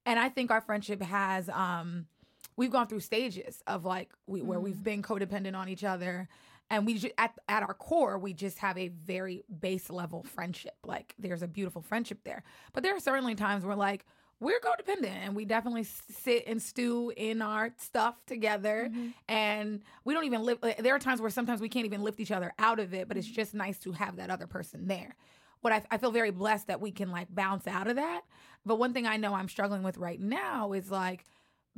And 0.05 0.19
i 0.19 0.27
think 0.27 0.51
our 0.51 0.61
friendship 0.61 1.01
has 1.01 1.47
um 1.49 2.07
we've 2.55 2.71
gone 2.71 2.87
through 2.87 2.99
stages 2.99 3.61
of 3.67 3.85
like 3.85 4.09
we, 4.27 4.41
where 4.41 4.59
we've 4.59 4.75
mm. 4.75 4.83
been 4.83 5.01
codependent 5.01 5.55
on 5.55 5.69
each 5.69 5.83
other 5.83 6.27
and 6.69 6.85
we 6.85 6.95
ju- 6.95 7.11
at 7.17 7.37
at 7.47 7.63
our 7.63 7.73
core 7.73 8.17
we 8.17 8.33
just 8.33 8.57
have 8.59 8.77
a 8.77 8.87
very 8.87 9.43
base 9.59 9.89
level 9.89 10.23
friendship. 10.23 10.75
Like 10.85 11.13
there's 11.19 11.43
a 11.43 11.47
beautiful 11.47 11.81
friendship 11.81 12.19
there. 12.23 12.43
But 12.73 12.83
there 12.83 12.95
are 12.95 12.99
certainly 12.99 13.35
times 13.35 13.65
where 13.65 13.75
like 13.75 14.05
we're 14.39 14.59
codependent 14.59 15.05
and 15.05 15.35
we 15.35 15.45
definitely 15.45 15.83
sit 15.83 16.43
and 16.47 16.61
stew 16.61 17.13
in 17.15 17.41
our 17.41 17.71
stuff 17.77 18.15
together 18.25 18.89
mm-hmm. 18.89 19.09
and 19.29 19.81
we 20.03 20.13
don't 20.13 20.25
even 20.25 20.43
live 20.43 20.57
there 20.79 20.95
are 20.95 20.99
times 20.99 21.21
where 21.21 21.29
sometimes 21.29 21.61
we 21.61 21.69
can't 21.69 21.85
even 21.85 22.01
lift 22.01 22.19
each 22.19 22.31
other 22.31 22.53
out 22.59 22.79
of 22.79 22.93
it 22.93 23.07
but 23.07 23.15
it's 23.15 23.27
mm-hmm. 23.27 23.35
just 23.35 23.53
nice 23.53 23.79
to 23.79 23.91
have 23.91 24.17
that 24.17 24.29
other 24.29 24.47
person 24.47 24.87
there. 24.87 25.15
What 25.61 25.71
I, 25.71 25.83
I 25.91 25.97
feel 25.97 26.11
very 26.11 26.31
blessed 26.31 26.67
that 26.67 26.81
we 26.81 26.91
can 26.91 27.09
like 27.09 27.33
bounce 27.33 27.67
out 27.67 27.87
of 27.87 27.95
that. 27.95 28.21
But 28.65 28.79
one 28.79 28.93
thing 28.93 29.05
i 29.05 29.17
know 29.17 29.33
i'm 29.33 29.49
struggling 29.49 29.83
with 29.83 29.97
right 29.97 30.19
now 30.19 30.73
is 30.73 30.89
like 30.89 31.25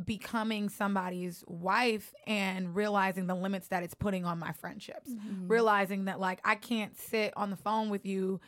becoming 0.04 0.68
somebody's 0.68 1.44
wife 1.48 2.14
and 2.28 2.76
realizing 2.76 3.28
the 3.28 3.36
limits 3.36 3.70
that 3.70 3.84
it's 3.84 3.94
putting 3.94 4.26
on 4.26 4.38
my 4.40 4.52
friendships. 4.52 5.10
Mm-hmm. 5.10 5.48
Realizing 5.48 6.06
that 6.06 6.20
like 6.20 6.40
i 6.44 6.56
can't 6.56 6.98
sit 6.98 7.34
on 7.38 7.50
the 7.50 7.56
phone 7.56 7.90
with 7.90 8.06
you 8.06 8.42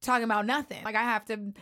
talking 0.00 0.24
about 0.24 0.46
nothing. 0.46 0.84
Like 0.84 0.94
i 0.94 1.02
have 1.02 1.24
to 1.26 1.52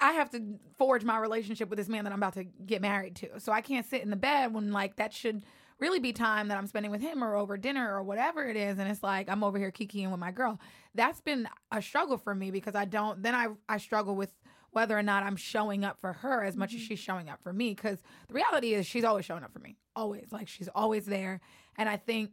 i 0.00 0.12
have 0.12 0.30
to 0.30 0.58
forge 0.78 1.04
my 1.04 1.18
relationship 1.18 1.68
with 1.68 1.76
this 1.76 1.88
man 1.88 2.04
that 2.04 2.12
i'm 2.12 2.18
about 2.18 2.34
to 2.34 2.44
get 2.44 2.80
married 2.80 3.16
to. 3.16 3.40
So 3.40 3.52
i 3.52 3.60
can't 3.60 3.86
sit 3.86 4.02
in 4.02 4.10
the 4.10 4.16
bed 4.16 4.54
when 4.54 4.72
like 4.72 4.96
that 4.96 5.12
should 5.12 5.44
really 5.78 6.00
be 6.00 6.12
time 6.12 6.48
that 6.48 6.56
i'm 6.56 6.66
spending 6.66 6.90
with 6.90 7.02
him 7.02 7.22
or 7.22 7.34
over 7.34 7.58
dinner 7.58 7.94
or 7.94 8.02
whatever 8.02 8.48
it 8.48 8.56
is. 8.56 8.78
And 8.78 8.90
it's 8.90 9.02
like 9.02 9.28
i'm 9.28 9.44
over 9.44 9.58
here 9.58 9.70
kikiing 9.70 10.10
with 10.10 10.20
my 10.20 10.30
girl. 10.30 10.58
That's 10.94 11.20
been 11.20 11.46
a 11.70 11.82
struggle 11.82 12.16
for 12.16 12.34
me 12.34 12.50
because 12.50 12.74
i 12.74 12.86
don't 12.86 13.22
then 13.22 13.34
i 13.34 13.48
i 13.68 13.76
struggle 13.76 14.16
with 14.16 14.32
whether 14.72 14.98
or 14.98 15.02
not 15.02 15.22
I'm 15.22 15.36
showing 15.36 15.84
up 15.84 15.98
for 16.00 16.12
her 16.12 16.42
as 16.42 16.56
much 16.56 16.74
as 16.74 16.80
mm-hmm. 16.80 16.88
she's 16.88 16.98
showing 16.98 17.28
up 17.28 17.40
for 17.42 17.52
me. 17.52 17.70
Because 17.70 17.98
the 18.28 18.34
reality 18.34 18.74
is, 18.74 18.86
she's 18.86 19.04
always 19.04 19.24
showing 19.24 19.44
up 19.44 19.52
for 19.52 19.60
me. 19.60 19.76
Always. 19.94 20.26
Like, 20.32 20.48
she's 20.48 20.68
always 20.74 21.06
there. 21.06 21.40
And 21.76 21.88
I 21.88 21.96
think 21.96 22.30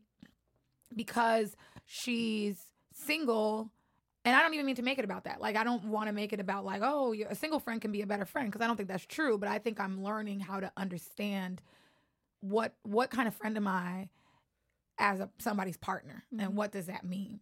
because 0.95 1.55
she's 1.85 2.57
single, 2.93 3.71
and 4.25 4.35
I 4.35 4.41
don't 4.41 4.53
even 4.53 4.65
mean 4.65 4.75
to 4.75 4.81
make 4.81 4.99
it 4.99 5.05
about 5.05 5.25
that. 5.25 5.39
Like, 5.39 5.55
I 5.55 5.63
don't 5.63 5.85
want 5.85 6.07
to 6.07 6.13
make 6.13 6.33
it 6.33 6.39
about, 6.39 6.65
like, 6.65 6.81
oh, 6.83 7.13
a 7.29 7.35
single 7.35 7.59
friend 7.59 7.81
can 7.81 7.91
be 7.91 8.01
a 8.01 8.07
better 8.07 8.25
friend, 8.25 8.49
because 8.49 8.63
I 8.63 8.67
don't 8.67 8.77
think 8.77 8.89
that's 8.89 9.05
true. 9.05 9.37
But 9.37 9.49
I 9.49 9.59
think 9.59 9.79
I'm 9.79 10.03
learning 10.03 10.39
how 10.39 10.59
to 10.59 10.71
understand 10.75 11.61
what 12.41 12.73
what 12.83 13.09
kind 13.09 13.27
of 13.27 13.35
friend 13.35 13.57
am 13.57 13.67
I 13.67 14.09
as 14.97 15.19
a 15.19 15.29
somebody's 15.39 15.77
partner 15.77 16.23
and 16.31 16.41
mm-hmm. 16.41 16.55
what 16.55 16.71
does 16.71 16.85
that 16.87 17.03
mean 17.03 17.39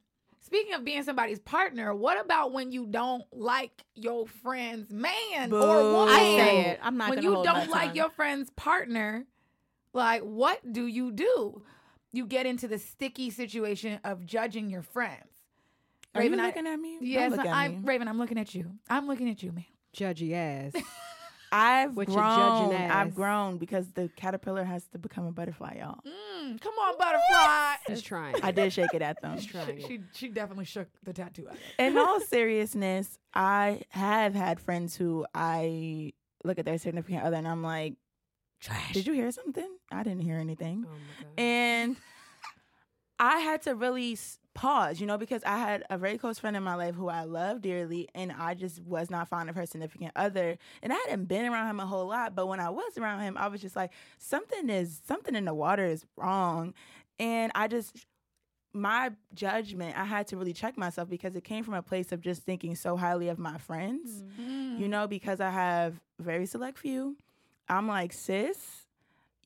speaking 0.48 0.74
of 0.75 0.86
being 0.86 1.04
somebody's 1.04 1.39
partner 1.39 1.94
what 1.94 2.20
about 2.24 2.54
when 2.54 2.72
you 2.72 2.86
don't 2.86 3.24
like 3.34 3.84
your 3.96 4.25
friend's 4.27 4.89
man 4.92 5.46
or 5.46 5.50
Boo. 5.50 5.94
woman 5.94 6.13
I 6.16 6.20
say 6.38 6.66
it. 6.72 6.80
I'm 6.82 6.96
not 6.96 7.10
when 7.10 7.18
gonna 7.18 7.27
you 7.27 7.34
hold 7.36 7.46
don't 7.46 7.70
like 7.70 7.88
tongue. 7.88 7.96
your 7.98 8.10
friend's 8.12 8.50
partner 8.51 9.25
like 9.94 10.22
what 10.22 10.60
do 10.72 10.86
you 10.88 11.12
do 11.12 11.62
you 12.13 12.25
get 12.25 12.46
into 12.46 12.68
the 12.70 12.80
sticky 12.80 13.30
situation 13.30 14.00
of 14.06 14.25
judging 14.25 14.70
your 14.70 14.82
friends 14.84 15.27
Are 16.16 16.22
Raven, 16.22 16.39
you 16.39 16.46
I- 16.46 16.48
looking 16.48 16.68
at 16.68 16.80
me? 16.80 16.94
Don't 17.00 17.08
yes 17.08 17.32
look 17.32 17.39
at 17.42 17.48
i'm 17.56 17.72
me. 17.72 17.80
raven 17.84 18.08
i'm 18.08 18.18
looking 18.18 18.38
at 18.39 18.56
you 18.56 18.72
i'm 18.89 19.06
looking 19.08 19.30
at 19.30 19.44
you 19.44 19.51
man 19.51 19.66
Judgy 19.96 20.34
ass. 20.34 20.74
I've 21.51 21.96
With 21.96 22.10
your 22.10 22.18
judging 22.18 22.68
grown. 22.70 22.74
ass. 22.74 22.92
I've 22.94 23.16
grown 23.16 23.58
because 23.58 23.88
the 23.92 24.10
caterpillar 24.16 24.63
has 24.63 24.86
to 24.88 24.98
become 24.98 25.25
a 25.25 25.32
butterfly, 25.32 25.77
y'all. 25.80 26.00
mm, 26.06 26.60
come 26.62 26.74
on 26.74 26.98
butterfly 26.98 27.75
He's 27.88 28.01
trying. 28.01 28.36
I 28.44 28.51
did 28.51 28.74
shake 28.74 28.94
it 28.94 29.01
at 29.01 29.22
them. 29.22 29.36
He's 29.38 29.46
trying. 29.46 29.80
she 29.88 30.01
she 30.13 30.27
definitely 30.27 30.66
shook 30.66 30.88
the 31.04 31.13
tattoo 31.13 31.48
out 31.48 31.54
of 31.56 31.60
it. 31.60 31.84
In 31.84 31.98
all 31.98 32.20
seriousness, 32.58 33.18
I 33.34 33.82
have 33.89 34.36
had 34.36 34.60
friends 34.60 34.96
who 34.96 35.25
I 35.34 36.13
look 36.44 36.60
at 36.60 36.66
their 36.66 36.77
significant 36.77 37.24
other 37.24 37.38
and 37.38 37.48
I'm 37.48 37.63
like, 37.63 37.94
trash 38.60 38.94
"Did 38.94 39.08
you 39.08 39.13
hear 39.13 39.32
something? 39.32 39.70
I 39.92 40.04
didn't 40.04 40.22
hear 40.22 40.38
anything." 40.38 40.86
Oh 40.88 40.92
my 40.92 41.24
god. 41.24 41.32
And 41.39 41.96
I 43.19 43.39
had 43.39 43.62
to 43.63 43.75
really 43.75 44.17
pause, 44.53 45.00
you 45.00 45.05
know, 45.07 45.17
because 45.17 45.43
I 45.43 45.57
had 45.59 45.83
a 45.89 45.97
very 45.97 46.17
close 46.17 46.39
friend 46.39 46.55
in 46.55 46.63
my 46.63 46.75
life 46.75 46.95
who 46.95 47.09
I 47.09 47.24
love 47.24 47.62
dearly, 47.62 48.09
and 48.15 48.31
I 48.31 48.53
just 48.53 48.81
was 48.81 49.09
not 49.09 49.27
fond 49.27 49.50
of 49.50 49.55
her 49.55 49.65
significant 49.65 50.12
other. 50.15 50.57
And 50.81 50.91
I 50.91 50.95
hadn't 50.95 51.25
been 51.25 51.45
around 51.45 51.69
him 51.69 51.79
a 51.79 51.86
whole 51.86 52.07
lot, 52.07 52.36
but 52.36 52.47
when 52.47 52.59
I 52.59 52.69
was 52.69 52.97
around 52.97 53.21
him, 53.21 53.38
I 53.38 53.47
was 53.47 53.62
just 53.62 53.75
like, 53.75 53.91
something 54.17 54.69
is 54.69 55.01
something 55.07 55.36
in 55.36 55.45
the 55.45 55.53
water 55.53 55.86
is 55.86 56.05
wrong, 56.15 56.74
and 57.19 57.51
I 57.55 57.67
just 57.67 58.05
my 58.74 59.12
judgment, 59.33 59.97
I 59.97 60.03
had 60.05 60.27
to 60.27 60.38
really 60.38 60.53
check 60.53 60.77
myself 60.77 61.09
because 61.09 61.36
it 61.36 61.43
came 61.43 61.63
from 61.63 61.74
a 61.74 61.81
place 61.81 62.12
of 62.12 62.21
just 62.21 62.43
thinking 62.43 62.75
so 62.75 62.95
highly 62.95 63.27
of 63.29 63.39
my 63.39 63.57
friends 63.57 64.24
Mm. 64.39 64.79
you 64.79 64.88
know, 64.88 65.07
because 65.07 65.39
I 65.39 65.50
have 65.50 66.00
very 66.19 66.45
select 66.45 66.77
few. 66.77 67.15
I'm 67.69 67.88
like, 67.88 68.13
sis, 68.13 68.87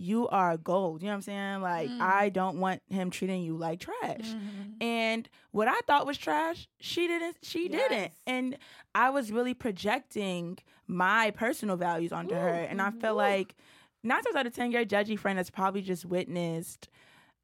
you 0.01 0.27
are 0.29 0.58
gold. 0.58 1.01
You 1.01 1.08
know 1.08 1.12
what 1.13 1.15
I'm 1.17 1.22
saying? 1.22 1.62
Like, 1.62 1.89
Mm. 1.89 2.01
I 2.01 2.29
don't 2.29 2.58
want 2.60 2.81
him 2.89 3.10
treating 3.12 3.43
you 3.43 3.55
like 3.55 3.79
trash. 3.79 4.20
Mhm. 4.34 4.81
And 4.81 5.29
what 5.51 5.67
I 5.67 5.79
thought 5.88 6.05
was 6.05 6.17
trash, 6.17 6.67
she 6.79 7.08
didn't. 7.08 7.38
She 7.43 7.67
didn't. 7.67 8.12
And 8.25 8.58
I 8.96 9.10
was 9.12 9.31
really 9.31 9.53
projecting 9.53 10.58
my 10.88 11.31
personal 11.31 11.77
values 11.77 12.12
onto 12.12 12.34
her. 12.36 12.50
And 12.70 12.81
I 12.81 12.91
feel 12.91 13.12
Woo. 13.13 13.17
like 13.22 13.55
nine 14.03 14.24
times 14.24 14.36
out 14.36 14.48
of 14.48 14.53
ten, 14.55 14.72
your 14.72 14.86
judgy 14.86 15.17
friend 15.20 15.38
has 15.38 15.50
probably 15.50 15.81
just 15.81 16.05
witnessed 16.05 16.89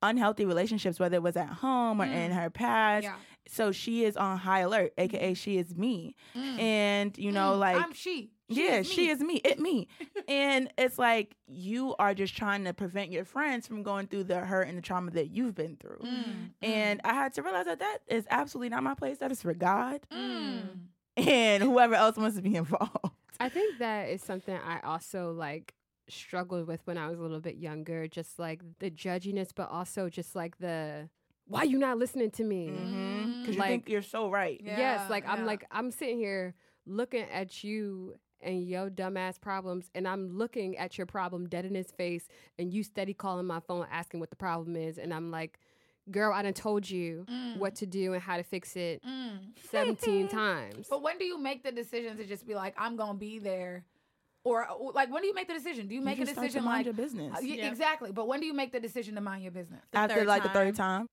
unhealthy 0.02 0.46
relationships, 0.46 1.00
whether 1.00 1.16
it 1.18 1.24
was 1.24 1.36
at 1.38 1.50
home 1.50 2.02
or 2.02 2.06
in 2.06 2.32
her 2.32 2.50
past. 2.50 3.04
Yeah. 3.04 3.16
So 3.50 3.72
she 3.72 4.04
is 4.04 4.18
on 4.18 4.38
high 4.40 4.60
alert, 4.60 4.94
aka 4.98 5.34
she 5.34 5.58
is 5.58 5.76
me. 5.76 6.16
Mm. 6.36 6.60
And 6.60 7.18
you 7.18 7.32
know, 7.32 7.54
Mm, 7.54 7.60
like 7.60 7.78
I'm 7.78 7.94
she. 7.94 8.32
She 8.50 8.66
yeah, 8.66 8.76
is 8.78 8.88
she 8.92 9.10
is 9.10 9.20
me. 9.20 9.36
It 9.44 9.60
me. 9.60 9.88
and 10.28 10.72
it's 10.78 10.98
like 10.98 11.36
you 11.48 11.96
are 12.00 12.14
just 12.14 12.36
trying 12.38 12.64
to 12.64 12.74
prevent 12.74 13.12
your 13.12 13.26
friends 13.26 13.68
from 13.68 13.84
going 13.84 14.08
through 14.08 14.24
the 14.26 14.40
hurt 14.40 14.68
and 14.70 14.78
the 14.78 14.82
trauma 14.82 15.12
that 15.12 15.30
you've 15.32 15.56
been 15.56 15.76
through. 15.76 16.00
Mm, 16.06 16.52
And 16.62 17.02
I 17.04 17.14
had 17.14 17.34
to 17.34 17.42
realize 17.42 17.66
that 17.66 17.80
that 17.80 18.00
is 18.08 18.26
absolutely 18.30 18.70
not 18.70 18.84
my 18.84 18.94
place. 18.96 19.18
That 19.18 19.32
is 19.32 19.42
for 19.42 19.54
God 19.54 20.02
mm. 20.14 20.62
and 21.18 21.64
whoever 21.64 21.96
else 21.96 22.16
wants 22.18 22.36
to 22.38 22.42
be 22.42 22.56
involved. 22.64 23.16
I 23.40 23.50
think 23.50 23.80
that 23.80 24.10
is 24.10 24.22
something 24.24 24.56
I 24.56 24.80
also 24.80 25.32
like 25.34 25.74
struggled 26.10 26.68
with 26.68 26.80
when 26.86 26.98
I 26.98 27.10
was 27.10 27.20
a 27.20 27.22
little 27.22 27.42
bit 27.42 27.58
younger, 27.58 28.08
just 28.08 28.40
like 28.40 28.62
the 28.80 28.90
judginess, 28.90 29.50
but 29.54 29.70
also 29.70 30.10
just 30.10 30.36
like 30.36 30.58
the 30.60 31.10
why 31.48 31.64
you 31.64 31.78
not 31.78 31.98
listening 31.98 32.32
to 32.32 32.44
me? 32.44 32.68
Mm-hmm. 32.70 33.42
Because 33.42 33.56
you 33.56 33.60
Like- 33.62 33.70
think 33.70 33.90
you're 33.90 34.02
so 34.02 34.30
right. 34.30 34.60
Yeah, 34.64 34.78
yes, 34.78 35.10
like 35.10 35.28
I'm 35.28 35.46
like 35.46 35.66
I'm 35.70 35.92
sitting 35.92 36.18
here 36.18 36.56
looking 36.86 37.26
at 37.32 37.64
you 37.64 38.16
and 38.42 38.68
your 38.68 38.90
dumbass 38.90 39.40
problems, 39.40 39.90
and 39.96 40.08
I'm 40.08 40.30
looking 40.38 40.78
at 40.78 40.98
your 40.98 41.08
problem 41.08 41.48
dead 41.48 41.66
in 41.66 41.76
his 41.76 41.92
face, 41.92 42.28
and 42.60 42.74
you 42.74 42.84
steady 42.84 43.14
calling 43.14 43.46
my 43.46 43.60
phone 43.60 43.88
asking 43.92 44.20
what 44.20 44.30
the 44.30 44.36
problem 44.36 44.76
is, 44.76 44.98
and 44.98 45.14
I'm 45.14 45.32
like, 45.32 45.60
girl, 46.12 46.32
I 46.34 46.42
done 46.42 46.54
told 46.54 46.90
you 46.90 47.26
Mm. 47.30 47.58
what 47.58 47.76
to 47.76 47.86
do 47.86 48.14
and 48.14 48.22
how 48.22 48.38
to 48.38 48.44
fix 48.44 48.76
it 48.76 49.04
Mm. 49.04 49.58
17 49.72 50.28
times. 50.30 50.88
But 50.90 51.02
when 51.02 51.18
do 51.18 51.26
you 51.26 51.38
make 51.38 51.64
the 51.64 51.72
decision 51.72 52.18
to 52.18 52.26
just 52.26 52.46
be 52.48 52.56
like, 52.56 52.76
I'm 52.78 52.96
gonna 52.96 53.18
be 53.18 53.40
there? 53.40 53.84
Or 54.44 54.66
or, 54.70 54.94
like 54.94 55.12
when 55.12 55.22
do 55.22 55.28
you 55.28 55.34
make 55.34 55.48
the 55.50 55.54
decision? 55.54 55.88
Do 55.88 55.94
you 55.96 56.00
You 56.00 56.06
make 56.06 56.20
a 56.20 56.26
just 56.26 56.36
to 56.36 56.40
decision 56.42 56.64
mind 56.64 56.78
like 56.78 56.86
your 56.86 56.94
business. 56.94 57.36
Uh, 57.38 57.42
Yeah. 57.42 57.68
exactly? 57.68 58.12
But 58.14 58.28
when 58.28 58.40
do 58.40 58.46
you 58.46 58.54
make 58.54 58.72
the 58.72 58.80
decision 58.80 59.16
to 59.16 59.22
mind 59.22 59.44
your 59.44 59.52
business? 59.52 59.82
The 59.92 59.98
After 59.98 60.16
third 60.20 60.28
like 60.28 60.44
the 60.44 60.50
third 60.50 60.76
time. 60.76 61.00
time. 61.00 61.08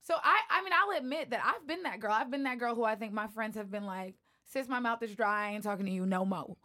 So 0.00 0.14
I, 0.14 0.38
I 0.48 0.62
mean, 0.62 0.72
I'll 0.72 0.96
admit 0.96 1.28
that 1.30 1.42
I've 1.44 1.66
been 1.66 1.82
that 1.82 2.00
girl. 2.00 2.12
I've 2.12 2.30
been 2.30 2.44
that 2.44 2.58
girl 2.58 2.74
who 2.74 2.84
I 2.84 2.94
think 2.94 3.12
my 3.12 3.26
friends 3.26 3.56
have 3.56 3.70
been 3.70 3.84
like, 3.84 4.14
"Sis, 4.48 4.68
my 4.68 4.80
mouth 4.80 5.02
is 5.02 5.14
dry. 5.14 5.48
I 5.48 5.50
ain't 5.52 5.62
talking 5.64 5.86
to 5.86 5.92
you 5.92 6.04
no 6.06 6.24
more." 6.24 6.56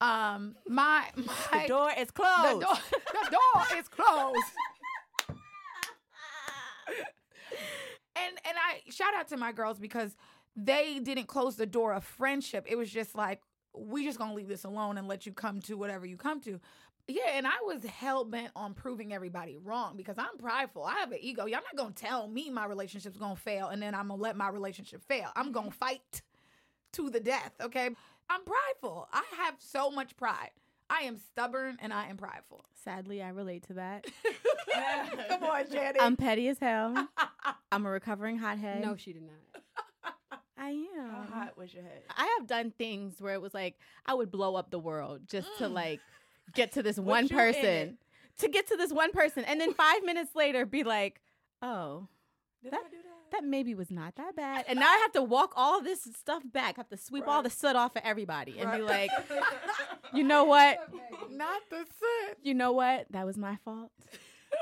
Um, 0.00 0.56
my 0.68 1.04
my 1.16 1.62
The 1.62 1.68
door 1.68 1.90
is 1.98 2.10
closed. 2.10 2.60
the 2.60 2.64
door, 2.66 2.78
the 3.12 3.30
door 3.30 3.78
is 3.78 3.88
closed. 3.88 4.36
and 8.16 8.34
and 8.48 8.56
I 8.56 8.90
shout 8.90 9.14
out 9.14 9.28
to 9.28 9.36
my 9.36 9.52
girls 9.52 9.78
because 9.78 10.16
they 10.56 10.98
didn't 11.00 11.26
close 11.26 11.56
the 11.56 11.66
door 11.66 11.92
of 11.92 12.04
friendship. 12.04 12.66
It 12.68 12.76
was 12.76 12.90
just 12.90 13.14
like 13.14 13.42
we 13.74 14.04
just 14.04 14.18
gonna 14.18 14.34
leave 14.34 14.48
this 14.48 14.64
alone 14.64 14.98
and 14.98 15.06
let 15.08 15.26
you 15.26 15.32
come 15.32 15.60
to 15.62 15.74
whatever 15.76 16.06
you 16.06 16.16
come 16.16 16.40
to. 16.42 16.60
Yeah, 17.08 17.30
and 17.34 17.46
I 17.46 17.60
was 17.64 17.82
hell 17.84 18.24
bent 18.24 18.50
on 18.54 18.72
proving 18.74 19.12
everybody 19.12 19.56
wrong 19.62 19.96
because 19.96 20.16
I'm 20.18 20.36
prideful. 20.38 20.84
I 20.84 20.94
have 20.94 21.10
an 21.12 21.18
ego. 21.20 21.44
Y'all 21.46 21.60
not 21.60 21.76
gonna 21.76 21.92
tell 21.94 22.28
me 22.28 22.50
my 22.50 22.66
relationship's 22.66 23.18
gonna 23.18 23.36
fail 23.36 23.68
and 23.68 23.82
then 23.82 23.94
I'm 23.94 24.08
gonna 24.08 24.20
let 24.22 24.36
my 24.36 24.48
relationship 24.48 25.02
fail. 25.06 25.30
I'm 25.34 25.52
gonna 25.52 25.70
fight 25.70 26.22
to 26.92 27.10
the 27.10 27.20
death. 27.20 27.52
Okay, 27.60 27.88
I'm 28.28 28.40
prideful. 28.44 29.08
I 29.12 29.22
have 29.38 29.54
so 29.58 29.90
much 29.90 30.16
pride. 30.16 30.50
I 30.88 31.02
am 31.02 31.18
stubborn 31.18 31.78
and 31.80 31.92
I 31.92 32.08
am 32.08 32.16
prideful. 32.16 32.64
Sadly, 32.84 33.22
I 33.22 33.28
relate 33.28 33.64
to 33.68 33.74
that. 33.74 34.06
Come 35.28 35.44
on, 35.44 35.64
Janet. 35.70 35.96
I'm 36.00 36.16
petty 36.16 36.48
as 36.48 36.58
hell. 36.58 37.08
I'm 37.72 37.86
a 37.86 37.90
recovering 37.90 38.38
hothead. 38.38 38.80
no, 38.82 38.96
she 38.96 39.12
did 39.12 39.22
not. 39.22 39.62
I 40.58 40.70
am. 40.98 41.10
How 41.10 41.22
hot 41.32 41.56
was 41.56 41.72
your 41.72 41.82
head? 41.84 42.02
I 42.16 42.36
have 42.38 42.46
done 42.46 42.72
things 42.76 43.14
where 43.20 43.34
it 43.34 43.40
was 43.40 43.54
like 43.54 43.78
I 44.04 44.14
would 44.14 44.30
blow 44.30 44.56
up 44.56 44.70
the 44.70 44.78
world 44.78 45.22
just 45.26 45.48
to 45.58 45.64
Mm. 45.64 45.72
like 45.72 46.00
get 46.54 46.72
to 46.72 46.82
this 46.82 46.98
one 46.98 47.26
you 47.28 47.38
in 47.38 47.44
it. 47.48 47.54
person. 47.54 47.98
To 48.38 48.48
get 48.48 48.66
to 48.68 48.76
this 48.76 48.92
one 48.92 49.12
person 49.12 49.44
and 49.44 49.60
then 49.60 49.72
5 49.74 50.02
minutes 50.04 50.34
later 50.34 50.66
be 50.66 50.82
like, 50.82 51.20
"Oh, 51.62 52.08
Did 52.62 52.72
That- 52.72 52.80
I 52.86 52.90
do 52.90 52.96
that? 53.02 53.09
That 53.32 53.44
maybe 53.44 53.74
was 53.74 53.90
not 53.90 54.14
that 54.16 54.34
bad. 54.36 54.64
And 54.68 54.78
now 54.78 54.86
I 54.88 54.98
have 54.98 55.12
to 55.12 55.22
walk 55.22 55.52
all 55.56 55.82
this 55.82 56.02
stuff 56.18 56.42
back. 56.44 56.74
I 56.76 56.80
have 56.80 56.88
to 56.88 56.96
sweep 56.96 57.26
all 57.28 57.42
the 57.42 57.50
soot 57.50 57.76
off 57.76 57.96
of 57.96 58.02
everybody 58.04 58.58
and 58.58 58.70
be 58.72 58.82
like, 58.82 59.10
you 60.14 60.24
know 60.24 60.44
what? 60.44 60.78
Not 61.30 61.62
the 61.70 61.78
soot. 61.78 62.38
You 62.42 62.54
know 62.54 62.72
what? 62.72 63.06
That 63.10 63.26
was 63.26 63.36
my 63.38 63.56
fault. 63.64 63.90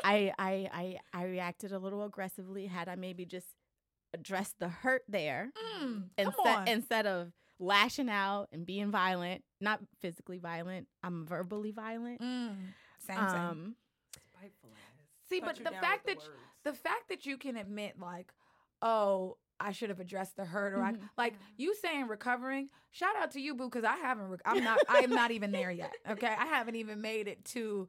I, 0.05 0.33
I 0.39 0.69
I 0.73 0.99
I 1.15 1.25
reacted 1.25 1.73
a 1.73 1.79
little 1.79 2.05
aggressively. 2.05 2.67
Had 2.67 2.89
I 2.89 2.95
maybe 2.95 3.25
just 3.25 3.47
addressed 4.15 4.59
the 4.59 4.69
hurt 4.69 5.03
there 5.09 5.51
Mm, 5.81 6.05
come 6.19 6.27
instead 6.27 6.57
on. 6.57 6.69
instead 6.69 7.07
of 7.07 7.33
lashing 7.59 8.09
out 8.09 8.49
and 8.53 8.65
being 8.67 8.91
violent, 8.91 9.43
not 9.61 9.81
physically 10.01 10.39
violent, 10.39 10.89
I'm 11.03 11.27
verbally 11.27 11.73
violent. 11.73 12.21
Mm, 12.21 12.57
same, 13.07 13.17
same. 13.29 13.35
Um, 13.37 13.75
See, 15.29 15.41
Cut 15.41 15.57
but 15.57 15.65
the 15.65 15.71
fact 15.77 16.07
with 16.07 16.17
that 16.17 16.25
the 16.25 16.31
words. 16.31 16.41
the 16.65 16.73
fact 16.73 17.09
that 17.11 17.27
you 17.27 17.37
can 17.37 17.57
admit 17.57 17.99
like, 18.01 18.33
oh, 18.83 19.37
I 19.61 19.73
should 19.73 19.89
have 19.91 19.99
addressed 20.01 20.37
the 20.37 20.45
hurt, 20.45 20.73
or 20.73 20.83
I, 20.83 20.93
Mhm. 20.93 21.01
like 21.17 21.35
you 21.57 21.75
saying 21.75 22.07
recovering. 22.07 22.69
Shout 22.93 23.17
out 23.17 23.33
to 23.33 23.41
you, 23.41 23.55
boo, 23.55 23.65
because 23.69 23.85
I 23.85 23.97
haven't. 23.97 24.29
Rec- 24.29 24.41
I'm 24.45 24.63
not. 24.63 24.79
I 24.89 24.99
am 25.01 25.11
not 25.11 25.31
even 25.33 25.51
there 25.53 25.71
yet. 25.71 25.93
Okay, 26.11 26.27
I 26.29 26.47
haven't 26.47 26.77
even 26.77 27.01
made 27.01 27.27
it 27.29 27.45
to 27.47 27.89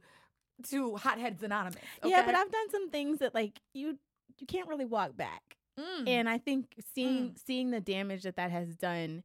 to 0.70 0.96
Hotheads 0.96 1.42
Anonymous. 1.42 1.80
Yeah, 2.04 2.22
but? 2.26 2.34
I've 2.34 2.50
done 2.50 2.70
some 2.70 2.90
things 2.90 3.20
that 3.20 3.34
like 3.34 3.60
you 3.72 3.98
you 4.38 4.46
can't 4.46 4.68
really 4.68 4.84
walk 4.84 5.16
back. 5.16 5.56
Mm. 5.78 6.08
And 6.08 6.28
I 6.28 6.38
think 6.38 6.74
seeing 6.94 7.36
seeing 7.36 7.70
the 7.70 7.80
damage 7.80 8.24
that 8.24 8.36
that 8.36 8.50
has 8.50 8.76
done 8.76 9.22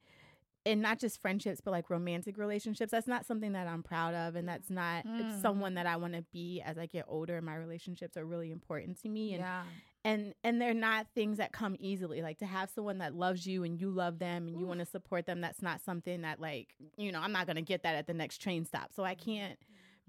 and 0.68 0.82
not 0.82 1.00
just 1.00 1.20
friendships 1.22 1.60
but 1.64 1.72
like 1.72 1.90
romantic 1.90 2.38
relationships 2.38 2.92
that's 2.92 3.08
not 3.08 3.26
something 3.26 3.52
that 3.54 3.68
I'm 3.68 3.84
proud 3.84 4.14
of 4.16 4.36
and 4.36 4.48
that's 4.48 4.70
not 4.70 5.06
Mm. 5.06 5.42
someone 5.42 5.74
that 5.76 5.86
I 5.86 5.98
want 5.98 6.14
to 6.14 6.22
be 6.32 6.62
as 6.62 6.78
I 6.78 6.86
get 6.86 7.06
older 7.08 7.38
and 7.38 7.46
my 7.46 7.56
relationships 7.56 8.16
are 8.18 8.26
really 8.26 8.52
important 8.52 9.00
to 9.02 9.10
me 9.10 9.34
and 9.34 9.42
yeah. 9.42 9.64
And 10.06 10.36
and 10.44 10.62
they're 10.62 10.74
not 10.74 11.08
things 11.16 11.40
that 11.40 11.52
come 11.52 11.76
easily 11.80 12.22
like 12.22 12.38
to 12.38 12.46
have 12.46 12.70
someone 12.70 13.00
that 13.00 13.14
loves 13.16 13.46
you 13.46 13.64
and 13.64 13.82
you 13.82 13.90
love 13.90 14.20
them 14.20 14.48
and 14.48 14.58
you 14.58 14.66
want 14.66 14.80
to 14.80 14.86
support 14.86 15.26
them 15.26 15.42
that's 15.42 15.62
not 15.62 15.82
something 15.82 16.22
that 16.22 16.40
like 16.40 16.76
you 16.96 17.12
know 17.12 17.20
i'm 17.20 17.32
not 17.34 17.48
going 17.48 17.56
to 17.58 17.62
get 17.62 17.84
that 17.84 17.96
at 17.96 18.08
the 18.08 18.14
next 18.14 18.38
train 18.38 18.64
stop. 18.64 18.92
So 18.96 19.04
i 19.04 19.16
can't 19.16 19.58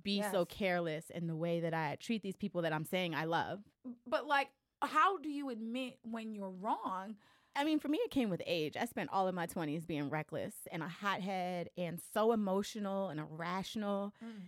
be 0.03 0.23
so 0.31 0.45
careless 0.45 1.11
in 1.11 1.27
the 1.27 1.35
way 1.35 1.61
that 1.61 1.75
i 1.75 1.97
treat 1.99 2.23
these 2.23 2.37
people 2.37 2.63
that 2.63 2.73
i'm 2.73 2.85
saying 2.85 3.15
i 3.15 3.25
love. 3.25 3.61
But 4.07 4.27
like, 4.27 4.49
how 4.83 5.19
do 5.19 5.29
you 5.29 5.51
admit 5.51 5.99
when 6.03 6.33
you're 6.35 6.51
wrong? 6.51 7.17
i 7.57 7.65
mean 7.65 7.81
for 7.81 7.89
me 7.89 7.97
it 8.05 8.11
came 8.11 8.29
with 8.29 8.43
age. 8.47 8.77
I 8.79 8.85
spent 8.85 9.09
all 9.13 9.27
of 9.27 9.35
my 9.35 9.47
20s 9.47 9.87
being 9.87 10.11
reckless 10.11 10.53
and 10.71 10.83
a 10.83 10.89
hothead 10.89 11.71
and 11.79 11.99
so 12.13 12.33
emotional 12.33 13.09
and 13.09 13.19
irrational. 13.19 14.13
Mm. 14.23 14.43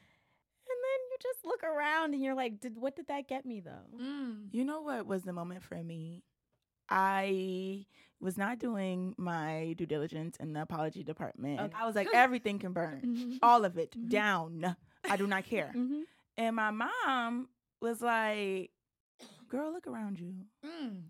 And 1.19 1.25
then 1.25 1.31
you 1.31 1.33
just 1.35 1.45
look 1.47 1.63
around 1.65 2.15
and 2.15 2.23
you're 2.23 2.35
like 2.35 2.61
did 2.61 2.77
what 2.79 2.97
did 2.97 3.07
that 3.09 3.29
get 3.29 3.45
me 3.47 3.61
though 3.61 3.99
Mm. 4.01 4.49
You 4.53 4.65
know 4.65 4.81
what 4.83 5.07
was 5.07 5.23
the 5.23 5.33
moment 5.33 5.63
for 5.63 5.83
me? 5.83 6.23
I 6.89 7.87
was 8.21 8.37
not 8.39 8.59
doing 8.59 9.15
my 9.19 9.75
due 9.77 9.87
diligence 9.87 10.37
in 10.41 10.53
the 10.55 10.63
apology 10.63 11.05
department. 11.05 11.61
Okay. 11.61 11.75
I 11.79 11.87
was 11.87 11.95
like, 11.95 12.09
everything 12.15 12.59
can 12.59 12.73
burn, 12.73 13.01
Mhm. 13.05 13.39
all 13.43 13.65
of 13.65 13.77
it 13.79 13.93
Mhm. 13.97 14.09
down. 14.09 14.77
I 15.09 15.17
do 15.17 15.27
not 15.27 15.45
care. 15.45 15.73
Mhm. 15.75 16.03
And 16.37 16.57
my 16.57 16.71
mom 16.71 17.49
was 17.81 18.01
like, 18.01 18.73
"Girl, 19.49 19.71
look 19.73 19.87
around 19.87 20.19
you. 20.19 20.35
Mm. 20.65 21.05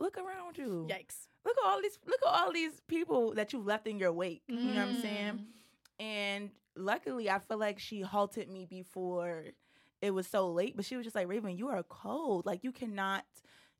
Look 0.00 0.16
around 0.18 0.56
you. 0.58 0.86
yikes 0.88 1.26
Look 1.44 1.56
at 1.58 1.64
all 1.68 1.80
these. 1.82 1.98
Look 2.06 2.20
at 2.26 2.32
all 2.40 2.52
these 2.52 2.80
people 2.88 3.34
that 3.34 3.52
you've 3.52 3.66
left 3.66 3.86
in 3.86 3.98
your 3.98 4.12
wake. 4.12 4.42
You 4.48 4.56
know 4.56 4.86
what 4.86 4.94
I'm 4.94 5.00
saying? 5.00 5.46
Mm. 6.00 6.04
And 6.04 6.50
luckily, 6.76 7.30
I 7.30 7.38
feel 7.38 7.58
like 7.58 7.78
she 7.78 8.00
halted 8.00 8.48
me 8.50 8.66
before 8.66 9.44
it 10.00 10.10
was 10.12 10.26
so 10.26 10.50
late. 10.50 10.76
But 10.76 10.84
she 10.84 10.96
was 10.96 11.04
just 11.04 11.16
like, 11.16 11.28
Raven, 11.28 11.56
you 11.56 11.68
are 11.68 11.82
cold. 11.82 12.46
Like, 12.46 12.64
you 12.64 12.72
cannot 12.72 13.24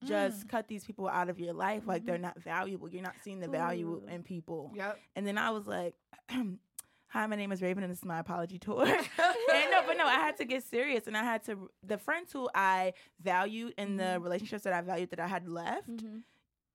just 0.04 0.48
cut 0.48 0.68
these 0.68 0.84
people 0.84 1.08
out 1.08 1.28
of 1.28 1.40
your 1.40 1.52
life. 1.52 1.82
Like, 1.86 2.04
they're 2.04 2.18
not 2.18 2.40
valuable. 2.40 2.88
You're 2.88 3.02
not 3.02 3.16
seeing 3.24 3.40
the 3.40 3.48
value 3.48 4.00
Ooh. 4.04 4.08
in 4.08 4.22
people. 4.22 4.72
Yep. 4.76 4.98
And 5.16 5.26
then 5.26 5.38
I 5.38 5.50
was 5.50 5.66
like, 5.66 5.94
Hi, 7.10 7.26
my 7.26 7.36
name 7.36 7.52
is 7.52 7.62
Raven, 7.62 7.82
and 7.82 7.90
this 7.90 8.00
is 8.00 8.04
my 8.04 8.18
apology 8.18 8.58
tour. 8.60 8.84
and 8.86 9.70
no, 9.70 9.82
but 9.86 9.96
no, 9.96 10.04
I 10.06 10.16
had 10.20 10.36
to 10.36 10.44
get 10.44 10.62
serious, 10.62 11.06
and 11.06 11.16
I 11.16 11.22
had 11.24 11.42
to. 11.44 11.70
The 11.82 11.96
friends 11.96 12.30
who 12.32 12.50
I 12.54 12.92
valued 13.22 13.72
and 13.78 13.98
the 13.98 14.20
relationships 14.20 14.64
that 14.64 14.74
I 14.74 14.82
valued 14.82 15.08
that 15.10 15.20
I 15.20 15.26
had 15.26 15.48
left 15.48 15.88
Mhm. 15.88 16.20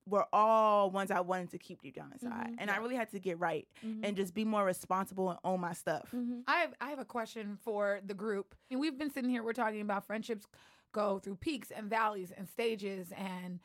Were 0.06 0.26
all 0.34 0.92
ones 0.92 1.12
I 1.12 1.22
wanted 1.22 1.52
to 1.52 1.58
keep 1.58 1.82
deep 1.82 1.96
down 1.96 2.12
inside, 2.12 2.52
Mhm. 2.52 2.56
and 2.60 2.70
I 2.72 2.78
really 2.78 2.96
had 2.96 3.10
to 3.12 3.20
get 3.20 3.39
right 3.39 3.68
Mhm. 3.84 4.02
and 4.06 4.18
just 4.18 4.34
be 4.34 4.44
more 4.46 4.66
responsible 4.66 5.30
and 5.30 5.39
own 5.44 5.62
my 5.62 5.74
stuff. 5.74 6.12
Mhm. 6.12 6.44
I 6.48 6.58
have 6.62 6.74
I 6.82 6.89
have 6.89 7.00
a 7.00 7.06
question 7.06 7.56
for 7.58 8.02
the 8.04 8.13
group. 8.13 8.54
And 8.70 8.80
we've 8.80 8.98
been 8.98 9.10
sitting 9.12 9.30
here, 9.30 9.44
we're 9.44 9.54
talking 9.54 9.82
about 9.82 10.06
friendships 10.06 10.46
go 10.92 11.20
through 11.20 11.38
peaks 11.38 11.72
and 11.72 11.89
valleys 11.89 12.32
and 12.32 12.48
stages 12.50 13.12
and 13.13 13.60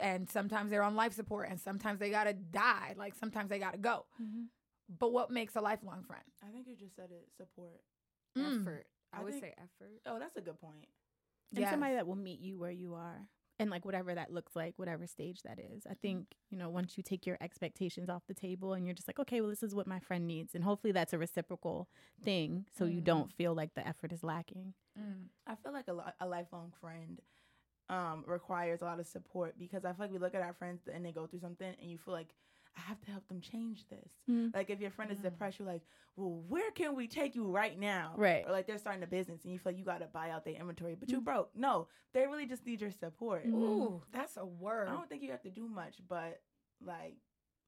and 0.00 0.28
sometimes 0.28 0.70
they're 0.70 0.82
on 0.82 0.96
life 0.96 1.12
support 1.12 1.48
and 1.48 1.60
sometimes 1.60 2.00
they 2.00 2.10
gotta 2.10 2.32
die. 2.32 2.94
Like 2.96 3.14
sometimes 3.14 3.50
they 3.50 3.58
gotta 3.60 3.78
go. 3.78 4.06
Mhm. 4.20 4.48
But 4.88 5.12
what 5.12 5.30
makes 5.30 5.54
a 5.56 5.60
lifelong 5.60 6.02
friend? 6.04 6.24
I 6.42 6.50
think 6.50 6.66
you 6.66 6.74
just 6.76 6.96
said 6.96 7.10
it. 7.12 7.28
Support. 7.36 7.82
Mm. 8.36 8.62
Effort. 8.62 8.86
I, 9.12 9.20
I 9.20 9.22
would 9.24 9.32
think- 9.34 9.44
say 9.44 9.54
effort. 9.58 10.00
Oh, 10.06 10.18
that's 10.18 10.36
a 10.36 10.40
good 10.40 10.58
point. 10.58 10.88
and 11.54 11.66
somebody 11.68 11.94
that 11.96 12.06
will 12.06 12.16
meet 12.16 12.40
you 12.40 12.58
where 12.58 12.70
you 12.70 12.94
are 12.94 13.28
and 13.58 13.70
like 13.70 13.84
whatever 13.84 14.14
that 14.14 14.32
looks 14.32 14.56
like 14.56 14.74
whatever 14.76 15.06
stage 15.06 15.42
that 15.42 15.58
is 15.58 15.86
i 15.90 15.94
think 15.94 16.26
you 16.50 16.58
know 16.58 16.68
once 16.68 16.96
you 16.96 17.02
take 17.02 17.26
your 17.26 17.38
expectations 17.40 18.08
off 18.08 18.22
the 18.26 18.34
table 18.34 18.72
and 18.74 18.86
you're 18.86 18.94
just 18.94 19.08
like 19.08 19.18
okay 19.18 19.40
well 19.40 19.50
this 19.50 19.62
is 19.62 19.74
what 19.74 19.86
my 19.86 19.98
friend 20.00 20.26
needs 20.26 20.54
and 20.54 20.64
hopefully 20.64 20.92
that's 20.92 21.12
a 21.12 21.18
reciprocal 21.18 21.88
thing 22.22 22.64
so 22.76 22.84
you 22.84 23.00
Mm. 23.00 23.04
don't 23.04 23.32
feel 23.32 23.54
like 23.54 23.74
the 23.74 23.86
effort 23.86 24.12
is 24.12 24.22
lacking 24.22 24.74
Mm. 24.98 25.28
I 25.46 25.54
feel 25.56 25.72
like 25.72 25.88
a, 25.88 26.14
a 26.20 26.26
lifelong 26.26 26.72
friend 26.80 27.20
um, 27.88 28.24
requires 28.26 28.82
a 28.82 28.84
lot 28.84 29.00
of 29.00 29.06
support 29.06 29.54
because 29.58 29.84
I 29.84 29.88
feel 29.92 30.04
like 30.04 30.12
we 30.12 30.18
look 30.18 30.34
at 30.34 30.42
our 30.42 30.52
friends 30.54 30.82
and 30.92 31.04
they 31.04 31.12
go 31.12 31.26
through 31.26 31.40
something, 31.40 31.74
and 31.80 31.90
you 31.90 31.98
feel 31.98 32.14
like 32.14 32.28
I 32.76 32.80
have 32.80 33.00
to 33.02 33.10
help 33.10 33.26
them 33.28 33.40
change 33.40 33.86
this. 33.88 34.10
Mm. 34.30 34.54
Like 34.54 34.70
if 34.70 34.80
your 34.80 34.90
friend 34.90 35.10
is 35.12 35.18
Mm. 35.18 35.24
depressed, 35.24 35.58
you're 35.58 35.68
like, 35.68 35.82
well, 36.16 36.42
where 36.48 36.70
can 36.72 36.94
we 36.96 37.06
take 37.06 37.34
you 37.34 37.44
right 37.46 37.78
now? 37.78 38.12
Right. 38.16 38.44
Or 38.46 38.52
like 38.52 38.66
they're 38.66 38.78
starting 38.78 39.02
a 39.02 39.06
business 39.06 39.44
and 39.44 39.52
you 39.52 39.58
feel 39.58 39.72
like 39.72 39.78
you 39.78 39.84
got 39.84 39.98
to 40.00 40.06
buy 40.06 40.30
out 40.30 40.44
their 40.44 40.54
inventory, 40.54 40.94
but 40.94 41.10
you 41.10 41.20
Mm. 41.20 41.24
broke. 41.24 41.50
No, 41.54 41.88
they 42.12 42.26
really 42.26 42.46
just 42.46 42.64
need 42.66 42.80
your 42.80 42.90
support. 42.90 43.46
Mhm. 43.46 43.54
Ooh, 43.54 44.02
that's 44.12 44.36
a 44.36 44.44
word. 44.44 44.88
I 44.88 44.92
don't 44.92 45.08
think 45.08 45.22
you 45.22 45.30
have 45.30 45.42
to 45.42 45.50
do 45.50 45.68
much, 45.68 46.00
but 46.08 46.40
like 46.84 47.16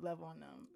love 0.01 0.23
on 0.23 0.41
them. 0.41 0.69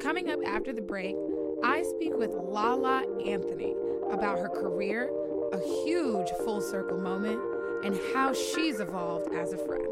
Coming 0.00 0.30
up 0.30 0.40
after 0.46 0.72
the 0.72 0.82
break, 0.82 1.16
I 1.64 1.82
speak 1.82 2.14
with 2.16 2.30
Lala 2.32 3.02
Anthony 3.24 3.74
about 4.10 4.38
her 4.38 4.48
career, 4.48 5.10
a 5.52 5.58
huge 5.84 6.30
full 6.44 6.60
circle 6.60 6.98
moment, 6.98 7.40
and 7.84 7.98
how 8.14 8.32
she's 8.32 8.78
evolved 8.80 9.32
as 9.34 9.52
a 9.52 9.58
friend. 9.58 9.86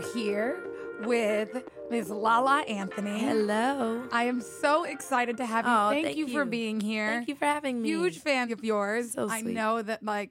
Here 0.00 0.58
with 1.04 1.62
Ms. 1.90 2.10
Lala 2.10 2.60
Anthony. 2.62 3.20
Hello. 3.20 4.02
I 4.12 4.24
am 4.24 4.40
so 4.40 4.84
excited 4.84 5.36
to 5.38 5.46
have 5.46 5.64
you. 5.64 5.72
Oh, 5.72 5.90
thank, 5.90 6.06
thank 6.06 6.16
you, 6.16 6.28
for 6.28 6.44
being 6.44 6.80
here. 6.80 7.08
Thank 7.08 7.28
you 7.28 7.34
for 7.34 7.44
having 7.46 7.82
me. 7.82 7.88
Huge 7.88 8.18
fan 8.18 8.52
of 8.52 8.62
yours. 8.64 9.12
So 9.12 9.28
I 9.28 9.42
know 9.42 9.82
that 9.82 10.02
like 10.02 10.30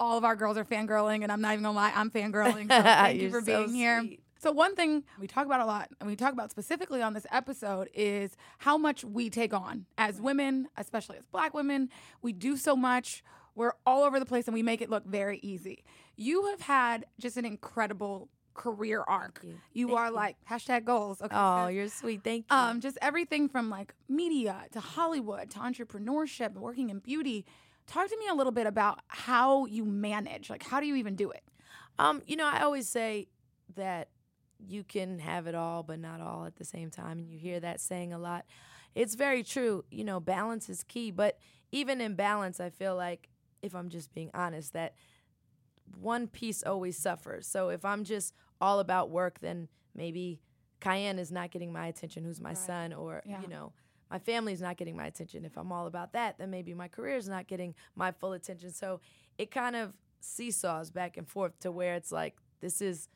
all 0.00 0.18
of 0.18 0.24
our 0.24 0.36
girls 0.36 0.56
are 0.56 0.64
fangirling, 0.64 1.22
and 1.22 1.32
I'm 1.32 1.40
not 1.40 1.52
even 1.52 1.64
gonna 1.64 1.76
lie, 1.76 1.92
I'm 1.94 2.10
fangirling. 2.10 2.68
So 2.68 2.82
thank 2.82 3.20
you 3.20 3.30
for 3.30 3.40
so 3.40 3.46
being 3.66 3.74
here. 3.74 4.04
So 4.40 4.52
one 4.52 4.76
thing 4.76 5.02
we 5.18 5.26
talk 5.26 5.46
about 5.46 5.60
a 5.60 5.66
lot, 5.66 5.90
and 6.00 6.08
we 6.08 6.14
talk 6.14 6.32
about 6.32 6.50
specifically 6.50 7.02
on 7.02 7.12
this 7.12 7.26
episode, 7.32 7.88
is 7.92 8.36
how 8.58 8.78
much 8.78 9.04
we 9.04 9.30
take 9.30 9.52
on 9.52 9.86
as 9.96 10.20
women, 10.20 10.68
especially 10.76 11.18
as 11.18 11.26
Black 11.26 11.54
women. 11.54 11.88
We 12.22 12.32
do 12.32 12.56
so 12.56 12.76
much. 12.76 13.24
We're 13.56 13.72
all 13.84 14.04
over 14.04 14.20
the 14.20 14.26
place, 14.26 14.46
and 14.46 14.54
we 14.54 14.62
make 14.62 14.80
it 14.80 14.88
look 14.90 15.04
very 15.04 15.40
easy. 15.42 15.82
You 16.14 16.46
have 16.46 16.60
had 16.60 17.06
just 17.18 17.36
an 17.36 17.44
incredible 17.44 18.28
career 18.58 19.02
arc. 19.08 19.40
you. 19.42 19.54
You 19.72 19.86
Thank 19.88 19.98
are 19.98 20.06
you. 20.08 20.12
like 20.14 20.36
hashtag 20.50 20.84
goals. 20.84 21.22
Okay, 21.22 21.34
Oh, 21.34 21.68
you're 21.68 21.88
sweet. 21.88 22.22
Thank 22.22 22.46
you. 22.50 22.56
um, 22.56 22.80
just 22.80 22.98
everything 23.00 23.48
from 23.48 23.70
like 23.70 23.94
media 24.08 24.64
to 24.72 24.80
Hollywood 24.80 25.48
to 25.50 25.58
entrepreneurship, 25.60 26.52
working 26.54 26.90
in 26.90 26.98
beauty. 26.98 27.46
Talk 27.86 28.08
to 28.10 28.16
me 28.18 28.26
a 28.28 28.34
little 28.34 28.52
bit 28.52 28.66
about 28.66 28.98
how 29.08 29.64
you 29.64 29.84
manage. 29.86 30.50
Like, 30.50 30.62
how 30.62 30.80
do 30.80 30.86
you 30.86 30.96
even 30.96 31.14
do 31.16 31.30
it? 31.30 31.42
Um, 31.98 32.20
you 32.26 32.36
know, 32.36 32.46
I 32.46 32.60
always 32.60 32.86
say 32.88 33.28
that 33.76 34.08
you 34.58 34.84
can 34.84 35.20
have 35.20 35.46
it 35.46 35.54
all, 35.54 35.82
but 35.82 35.98
not 35.98 36.20
all 36.20 36.44
at 36.44 36.56
the 36.56 36.64
same 36.64 36.90
time. 36.90 37.18
And 37.18 37.30
you 37.30 37.38
hear 37.38 37.60
that 37.60 37.80
saying 37.80 38.12
a 38.12 38.18
lot. 38.18 38.44
It's 38.94 39.14
very 39.14 39.42
true. 39.42 39.84
You 39.90 40.04
know, 40.04 40.20
balance 40.20 40.68
is 40.68 40.82
key. 40.82 41.10
But 41.12 41.38
even 41.72 42.00
in 42.00 42.14
balance, 42.14 42.58
I 42.60 42.70
feel 42.70 42.96
like, 42.96 43.28
if 43.62 43.74
I'm 43.74 43.88
just 43.88 44.12
being 44.14 44.30
honest, 44.34 44.72
that 44.74 44.94
one 46.00 46.26
piece 46.28 46.62
always 46.62 46.96
suffers. 46.98 47.46
So 47.46 47.70
if 47.70 47.84
I'm 47.84 48.04
just 48.04 48.34
all 48.60 48.80
about 48.80 49.10
work, 49.10 49.40
then 49.40 49.68
maybe 49.94 50.40
Kiyan 50.80 51.18
is 51.18 51.32
not 51.32 51.50
getting 51.50 51.72
my 51.72 51.86
attention, 51.88 52.24
who's 52.24 52.40
my 52.40 52.50
Right. 52.50 52.58
son, 52.58 52.92
or, 52.92 53.22
Yeah. 53.26 53.40
you 53.40 53.48
know, 53.48 53.72
my 54.10 54.18
family's 54.18 54.60
not 54.62 54.76
getting 54.76 54.96
my 54.96 55.06
attention. 55.06 55.44
If 55.44 55.56
I'm 55.56 55.72
all 55.72 55.86
about 55.86 56.12
that, 56.12 56.38
then 56.38 56.50
maybe 56.50 56.72
my 56.74 56.88
career 56.88 57.16
is 57.16 57.28
not 57.28 57.46
getting 57.46 57.74
my 57.94 58.12
full 58.12 58.32
attention. 58.32 58.70
So 58.72 59.00
it 59.36 59.50
kind 59.50 59.76
of 59.76 59.92
seesaws 60.20 60.90
back 60.90 61.16
and 61.16 61.28
forth 61.28 61.58
to 61.60 61.70
where 61.72 61.94
it's 61.94 62.10
like, 62.12 62.36
this 62.60 62.80
is 62.80 63.08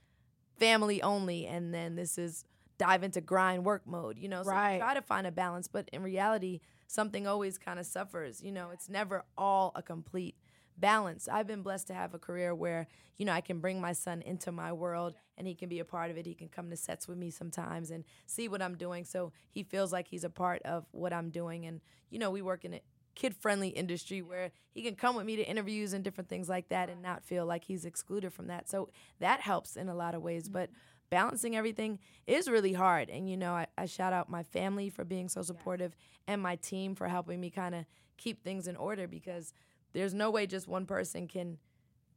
family 0.59 1.03
only, 1.03 1.47
and 1.47 1.73
then 1.73 1.97
this 1.97 2.19
is 2.19 2.45
dive 2.79 3.03
into 3.03 3.21
grind 3.21 3.65
work 3.65 3.87
mode, 3.87 4.19
you 4.19 4.29
know. 4.29 4.43
So 4.43 4.51
Right. 4.51 4.79
try 4.79 4.95
to 4.95 5.03
find 5.03 5.27
a 5.27 5.33
balance, 5.33 5.69
but 5.69 5.89
in 5.93 6.03
reality, 6.03 6.61
something 6.87 7.27
always 7.27 7.59
kind 7.59 7.79
of 7.79 7.87
suffers. 7.87 8.43
You 8.43 8.53
know, 8.53 8.71
it's 8.71 8.89
never 8.89 9.25
all 9.37 9.73
a 9.75 9.83
complete 9.83 10.37
balance. 10.83 11.29
I've 11.29 11.47
been 11.47 11.63
blessed 11.63 11.87
to 11.87 11.95
have 11.95 12.13
a 12.13 12.19
career 12.19 12.55
where, 12.55 12.89
you 13.17 13.25
know, 13.25 13.33
I 13.33 13.41
can 13.41 13.61
bring 13.61 13.81
my 13.81 13.93
son 13.93 14.21
into 14.21 14.53
my 14.53 14.73
world 14.73 15.15
and 15.39 15.47
he 15.47 15.55
can 15.55 15.69
be 15.69 15.79
a 15.79 15.85
part 15.85 16.11
of 16.11 16.19
it. 16.19 16.27
He 16.27 16.35
can 16.35 16.49
come 16.49 16.69
to 16.69 16.77
sets 16.77 17.09
with 17.09 17.17
me 17.17 17.31
sometimes 17.31 17.91
and 17.91 18.05
see 18.27 18.49
what 18.49 18.61
I'm 18.61 18.75
doing. 18.75 19.05
So 19.05 19.33
he 19.51 19.63
feels 19.63 19.93
like 19.93 20.09
he's 20.09 20.25
a 20.25 20.29
part 20.29 20.61
of 20.63 20.85
what 20.91 21.13
I'm 21.13 21.31
doing. 21.31 21.65
And, 21.65 21.81
you 22.11 22.19
know, 22.19 22.31
we 22.31 22.43
work 22.43 22.65
in 22.65 22.75
a 22.75 22.81
kid 23.15 23.37
friendly 23.37 23.69
industry 23.69 24.23
where 24.23 24.51
he 24.73 24.83
can 24.83 24.97
come 24.97 25.15
with 25.15 25.25
me 25.25 25.37
to 25.37 25.49
interviews 25.49 25.93
and 25.93 26.03
different 26.03 26.29
things 26.29 26.49
like 26.49 26.69
that 26.71 26.91
and 26.91 27.01
not 27.01 27.25
feel 27.25 27.47
like 27.47 27.65
he's 27.65 27.85
excluded 27.85 28.33
from 28.33 28.49
that. 28.49 28.69
So 28.69 28.89
that 29.21 29.41
helps 29.41 29.77
in 29.77 29.89
a 29.89 29.95
lot 29.95 30.17
of 30.17 30.23
ways. 30.23 30.45
Mm-hmm. 30.45 30.55
But 30.55 30.71
balancing 31.11 31.55
everything 31.55 32.01
is 32.27 32.49
really 32.49 32.73
hard. 32.73 33.09
And, 33.09 33.31
you 33.31 33.37
know, 33.37 33.53
I, 33.53 33.67
I 33.79 33.87
shout 33.87 34.13
out 34.13 34.29
my 34.29 34.43
family 34.43 34.91
for 34.91 35.05
being 35.05 35.29
so 35.29 35.43
supportive 35.43 35.95
and 36.27 36.43
my 36.43 36.57
team 36.57 36.97
for 36.97 37.07
helping 37.07 37.41
me 37.41 37.51
kind 37.51 37.75
of 37.75 37.85
keep 38.17 38.43
things 38.43 38.67
in 38.67 38.77
order 38.77 39.07
because 39.07 39.53
there's 39.93 40.15
no 40.15 40.31
way 40.31 40.47
just 40.47 40.69
one 40.69 40.87
person 40.87 41.27
can 41.29 41.59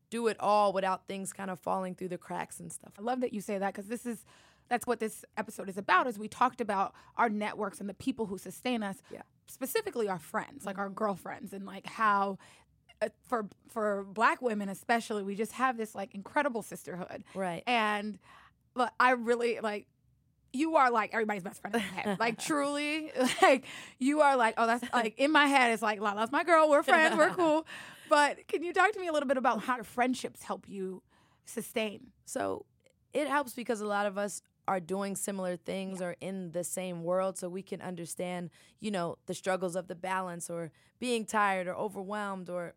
do 0.10 0.28
it 0.28 0.38
all 0.40 0.72
without 0.72 1.08
things 1.08 1.34
kind 1.34 1.50
of 1.50 1.60
falling 1.60 1.96
through 1.96 2.10
the 2.10 2.18
cracks 2.18 2.60
and 2.60 2.72
stuff. 2.72 2.94
I 2.98 3.02
love 3.02 3.22
that 3.22 3.34
you 3.34 3.42
say 3.42 3.58
that 3.58 3.74
because 3.74 3.88
this 3.90 4.06
is 4.06 4.24
that's 4.68 4.88
what 4.88 5.00
this 5.00 5.24
episode 5.38 5.70
is 5.70 5.78
about. 5.78 6.08
Is 6.08 6.18
we 6.18 6.28
talked 6.28 6.60
about 6.62 6.94
our 7.18 7.30
networks 7.30 7.80
and 7.80 7.88
the 7.90 7.94
people 7.94 8.26
who 8.28 8.38
sustain 8.38 8.82
us, 8.84 8.98
Yeah. 9.12 9.22
specifically 9.48 10.08
our 10.10 10.20
friends, 10.20 10.66
like 10.66 10.78
our 10.78 10.90
girlfriends, 10.90 11.54
and 11.54 11.66
like 11.66 11.86
how. 11.86 12.38
Uh, 13.02 13.10
for 13.28 13.46
for 13.68 14.06
black 14.06 14.42
women 14.42 14.70
especially 14.70 15.22
we 15.22 15.36
just 15.36 15.52
have 15.52 15.76
this 15.76 15.94
like 15.96 16.16
incredible 16.16 16.62
sisterhood 16.62 17.26
Right. 17.34 17.62
and 17.68 18.18
but 18.74 18.94
I 19.02 19.12
really 19.12 19.60
like 19.60 19.86
you 20.56 20.78
are 20.78 20.90
like 20.90 21.14
everybody's 21.14 21.44
best 21.44 21.62
friend 21.62 21.76
in 21.76 21.82
my 21.82 22.02
head. 22.02 22.20
Like 22.20 22.40
truly, 22.40 23.12
like 23.42 23.66
you 24.00 24.22
are 24.22 24.36
like, 24.36 24.56
oh, 24.58 24.66
that's 24.66 24.86
like 24.94 25.16
in 25.18 25.32
my 25.32 25.48
head, 25.48 25.72
it's 25.72 25.82
like 25.82 26.00
Lala's 26.00 26.32
my 26.32 26.44
girl, 26.44 26.70
we're 26.70 26.84
friends, 26.84 27.16
we're 27.18 27.30
cool. 27.36 27.66
But 28.10 28.48
can 28.48 28.64
you 28.64 28.74
talk 28.74 28.92
to 28.94 29.00
me 29.00 29.08
a 29.08 29.14
little 29.14 29.28
bit 29.28 29.38
about 29.38 29.64
how 29.64 29.82
friendships 29.84 30.44
help 30.44 30.68
you 30.68 31.02
sustain? 31.46 32.08
So 32.26 32.66
it 33.14 33.28
helps 33.28 33.54
because 33.54 33.82
a 33.82 33.88
lot 33.88 34.06
of 34.06 34.18
us 34.18 34.42
are 34.68 34.80
doing 34.80 35.16
similar 35.16 35.56
things 35.56 36.02
or 36.02 36.16
in 36.22 36.52
the 36.52 36.64
same 36.64 37.04
world 37.04 37.38
so 37.38 37.48
we 37.48 37.62
can 37.62 37.82
understand, 37.82 38.50
you 38.80 38.92
know, 38.92 39.18
the 39.28 39.34
struggles 39.34 39.76
of 39.76 39.88
the 39.88 39.96
balance 39.96 40.50
or 40.50 40.72
being 41.00 41.26
tired 41.26 41.68
or 41.68 41.76
overwhelmed 41.76 42.50
or 42.50 42.74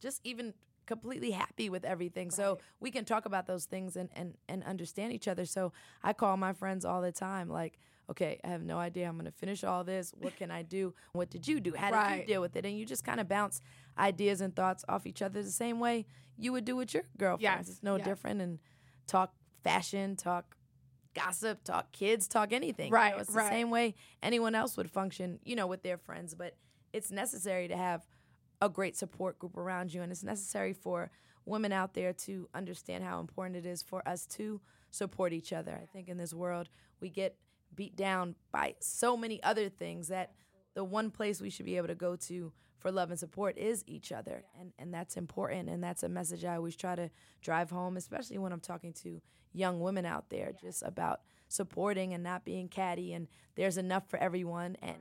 just 0.00 0.20
even 0.24 0.54
completely 0.86 1.30
happy 1.32 1.68
with 1.70 1.84
everything. 1.84 2.30
So 2.30 2.58
we 2.80 2.90
can 2.90 3.04
talk 3.04 3.26
about 3.26 3.46
those 3.46 3.64
things 3.64 3.96
and, 3.96 4.08
and, 4.14 4.34
and 4.48 4.62
understand 4.64 5.12
each 5.12 5.28
other. 5.28 5.44
So 5.44 5.72
I 6.02 6.12
call 6.12 6.36
my 6.36 6.52
friends 6.52 6.84
all 6.84 7.00
the 7.02 7.12
time, 7.12 7.48
like, 7.48 7.78
okay, 8.10 8.38
I 8.44 8.48
have 8.48 8.62
no 8.62 8.78
idea. 8.78 9.08
I'm 9.08 9.14
going 9.14 9.24
to 9.24 9.30
finish 9.30 9.64
all 9.64 9.82
this. 9.84 10.12
What 10.18 10.36
can 10.36 10.50
I 10.50 10.62
do? 10.62 10.94
What 11.12 11.30
did 11.30 11.48
you 11.48 11.58
do? 11.60 11.72
How 11.74 11.90
did 11.90 11.96
Right. 11.96 12.20
you 12.20 12.26
deal 12.26 12.40
with 12.42 12.54
it? 12.56 12.66
And 12.66 12.76
you 12.78 12.84
just 12.84 13.04
kind 13.04 13.18
of 13.20 13.28
bounce 13.28 13.60
ideas 13.98 14.40
and 14.42 14.54
thoughts 14.54 14.84
off 14.88 15.06
each 15.06 15.22
other 15.22 15.42
the 15.42 15.50
same 15.50 15.80
way 15.80 16.04
you 16.36 16.52
would 16.52 16.64
do 16.64 16.76
with 16.76 16.92
your 16.92 17.04
girlfriends. 17.16 17.42
Yes, 17.42 17.68
It's 17.68 17.82
no 17.82 17.96
yes. 17.96 18.04
different. 18.06 18.40
And 18.42 18.58
talk 19.06 19.32
fashion, 19.62 20.16
talk 20.16 20.56
gossip, 21.14 21.62
talk 21.64 21.92
kids, 21.92 22.26
talk 22.28 22.52
anything. 22.52 22.86
You 22.86 22.92
know, 22.92 22.96
Right, 22.96 23.14
it's 23.18 23.30
right. 23.30 23.44
the 23.44 23.50
same 23.56 23.70
way 23.70 23.94
anyone 24.22 24.54
else 24.54 24.76
would 24.76 24.90
function, 24.90 25.38
you 25.44 25.56
know, 25.56 25.66
with 25.66 25.82
their 25.82 25.96
friends. 25.96 26.34
But 26.34 26.56
it's 26.92 27.10
necessary 27.10 27.68
to 27.68 27.76
have 27.76 28.04
a 28.64 28.68
great 28.68 28.96
support 28.96 29.38
group 29.38 29.56
around 29.56 29.92
you. 29.92 30.02
And 30.02 30.10
it's 30.10 30.24
necessary 30.24 30.72
for 30.72 31.10
women 31.44 31.72
out 31.72 31.92
there 31.92 32.12
to 32.12 32.48
understand 32.54 33.04
how 33.04 33.20
important 33.20 33.56
it 33.56 33.66
is 33.66 33.82
for 33.82 34.06
us 34.08 34.26
to 34.26 34.60
support 34.90 35.32
each 35.32 35.52
other. 35.52 35.78
I 35.80 35.86
think 35.86 36.08
in 36.08 36.16
this 36.16 36.32
world, 36.32 36.68
we 37.00 37.10
get 37.10 37.36
beat 37.74 37.94
down 37.94 38.36
by 38.52 38.74
so 38.80 39.16
many 39.16 39.42
other 39.42 39.68
things 39.68 40.08
that 40.08 40.32
the 40.74 40.84
one 40.84 41.10
place 41.10 41.40
we 41.40 41.50
should 41.50 41.66
be 41.66 41.76
able 41.76 41.88
to 41.88 41.94
go 41.94 42.16
to 42.16 42.52
for 42.78 42.90
love 42.90 43.10
and 43.10 43.18
support 43.18 43.58
is 43.58 43.84
each 43.86 44.12
other. 44.12 44.44
And, 44.58 44.72
and 44.78 44.92
that's 44.92 45.16
important. 45.16 45.68
And 45.68 45.82
that's 45.82 46.02
a 46.02 46.08
message 46.08 46.44
I 46.44 46.56
always 46.56 46.76
try 46.76 46.94
to 46.94 47.10
drive 47.42 47.70
home, 47.70 47.96
especially 47.96 48.38
when 48.38 48.52
I'm 48.52 48.60
talking 48.60 48.92
to 49.04 49.20
young 49.52 49.80
women 49.80 50.06
out 50.06 50.30
there, 50.30 50.52
just 50.58 50.82
about 50.82 51.20
supporting 51.48 52.14
and 52.14 52.22
not 52.22 52.44
being 52.44 52.68
catty. 52.68 53.12
And 53.12 53.28
there's 53.56 53.76
enough 53.76 54.08
for 54.08 54.18
everyone. 54.18 54.76
And 54.80 54.96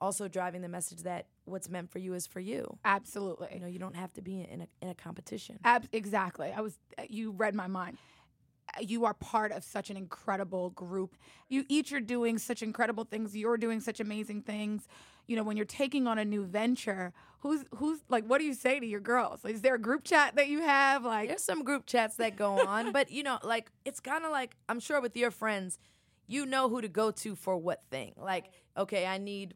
also 0.00 0.28
driving 0.28 0.62
the 0.62 0.68
message 0.68 1.02
that 1.02 1.26
what's 1.48 1.68
meant 1.68 1.90
for 1.90 1.98
you 1.98 2.14
is 2.14 2.26
for 2.26 2.40
you. 2.40 2.78
Absolutely. 2.84 3.48
You 3.54 3.60
know, 3.60 3.66
you 3.66 3.78
don't 3.78 3.96
have 3.96 4.12
to 4.14 4.22
be 4.22 4.40
in 4.40 4.62
a, 4.62 4.66
in 4.82 4.88
a 4.90 4.94
competition. 4.94 5.58
Ab- 5.64 5.88
exactly. 5.92 6.52
I 6.56 6.60
was. 6.60 6.78
You 7.08 7.32
read 7.32 7.54
my 7.54 7.66
mind. 7.66 7.98
Uh, 8.76 8.80
You 8.82 9.04
are 9.06 9.14
part 9.14 9.52
of 9.52 9.64
such 9.64 9.90
an 9.90 9.96
incredible 9.96 10.70
group. 10.70 11.16
You 11.48 11.64
each 11.68 11.92
are 11.92 12.00
doing 12.00 12.38
such 12.38 12.62
incredible 12.62 13.04
things. 13.04 13.36
You're 13.36 13.56
doing 13.56 13.80
such 13.80 14.00
amazing 14.00 14.42
things. 14.42 14.86
You 15.26 15.36
know, 15.36 15.42
when 15.42 15.56
you're 15.58 15.66
taking 15.66 16.06
on 16.06 16.18
a 16.18 16.24
new 16.24 16.44
venture, 16.44 17.12
who's 17.40 17.64
who's 17.76 18.00
like, 18.08 18.24
what 18.24 18.38
do 18.38 18.44
you 18.44 18.54
say 18.54 18.80
to 18.80 18.86
your 18.86 19.00
girls? 19.00 19.44
Is 19.44 19.60
there 19.62 19.74
a 19.74 19.78
group 19.78 20.04
chat 20.04 20.36
that 20.36 20.48
you 20.48 20.60
have? 20.62 21.04
Like, 21.04 21.28
There's 21.28 21.44
some 21.44 21.64
group 21.64 21.84
chats 21.86 22.16
that 22.16 22.36
go 22.36 22.58
on, 22.66 22.92
but 22.92 23.10
you 23.10 23.22
know, 23.22 23.38
like 23.42 23.70
it's 23.84 24.00
kind 24.00 24.24
of 24.24 24.30
like 24.30 24.56
I'm 24.68 24.80
sure 24.80 25.00
with 25.00 25.16
your 25.16 25.30
friends, 25.30 25.78
you 26.26 26.44
know 26.46 26.68
who 26.70 26.80
to 26.80 26.88
go 26.88 27.10
to 27.10 27.34
for 27.36 27.56
what 27.58 27.82
thing. 27.90 28.12
Like, 28.16 28.46
okay, 28.76 29.06
I 29.06 29.18
need 29.18 29.54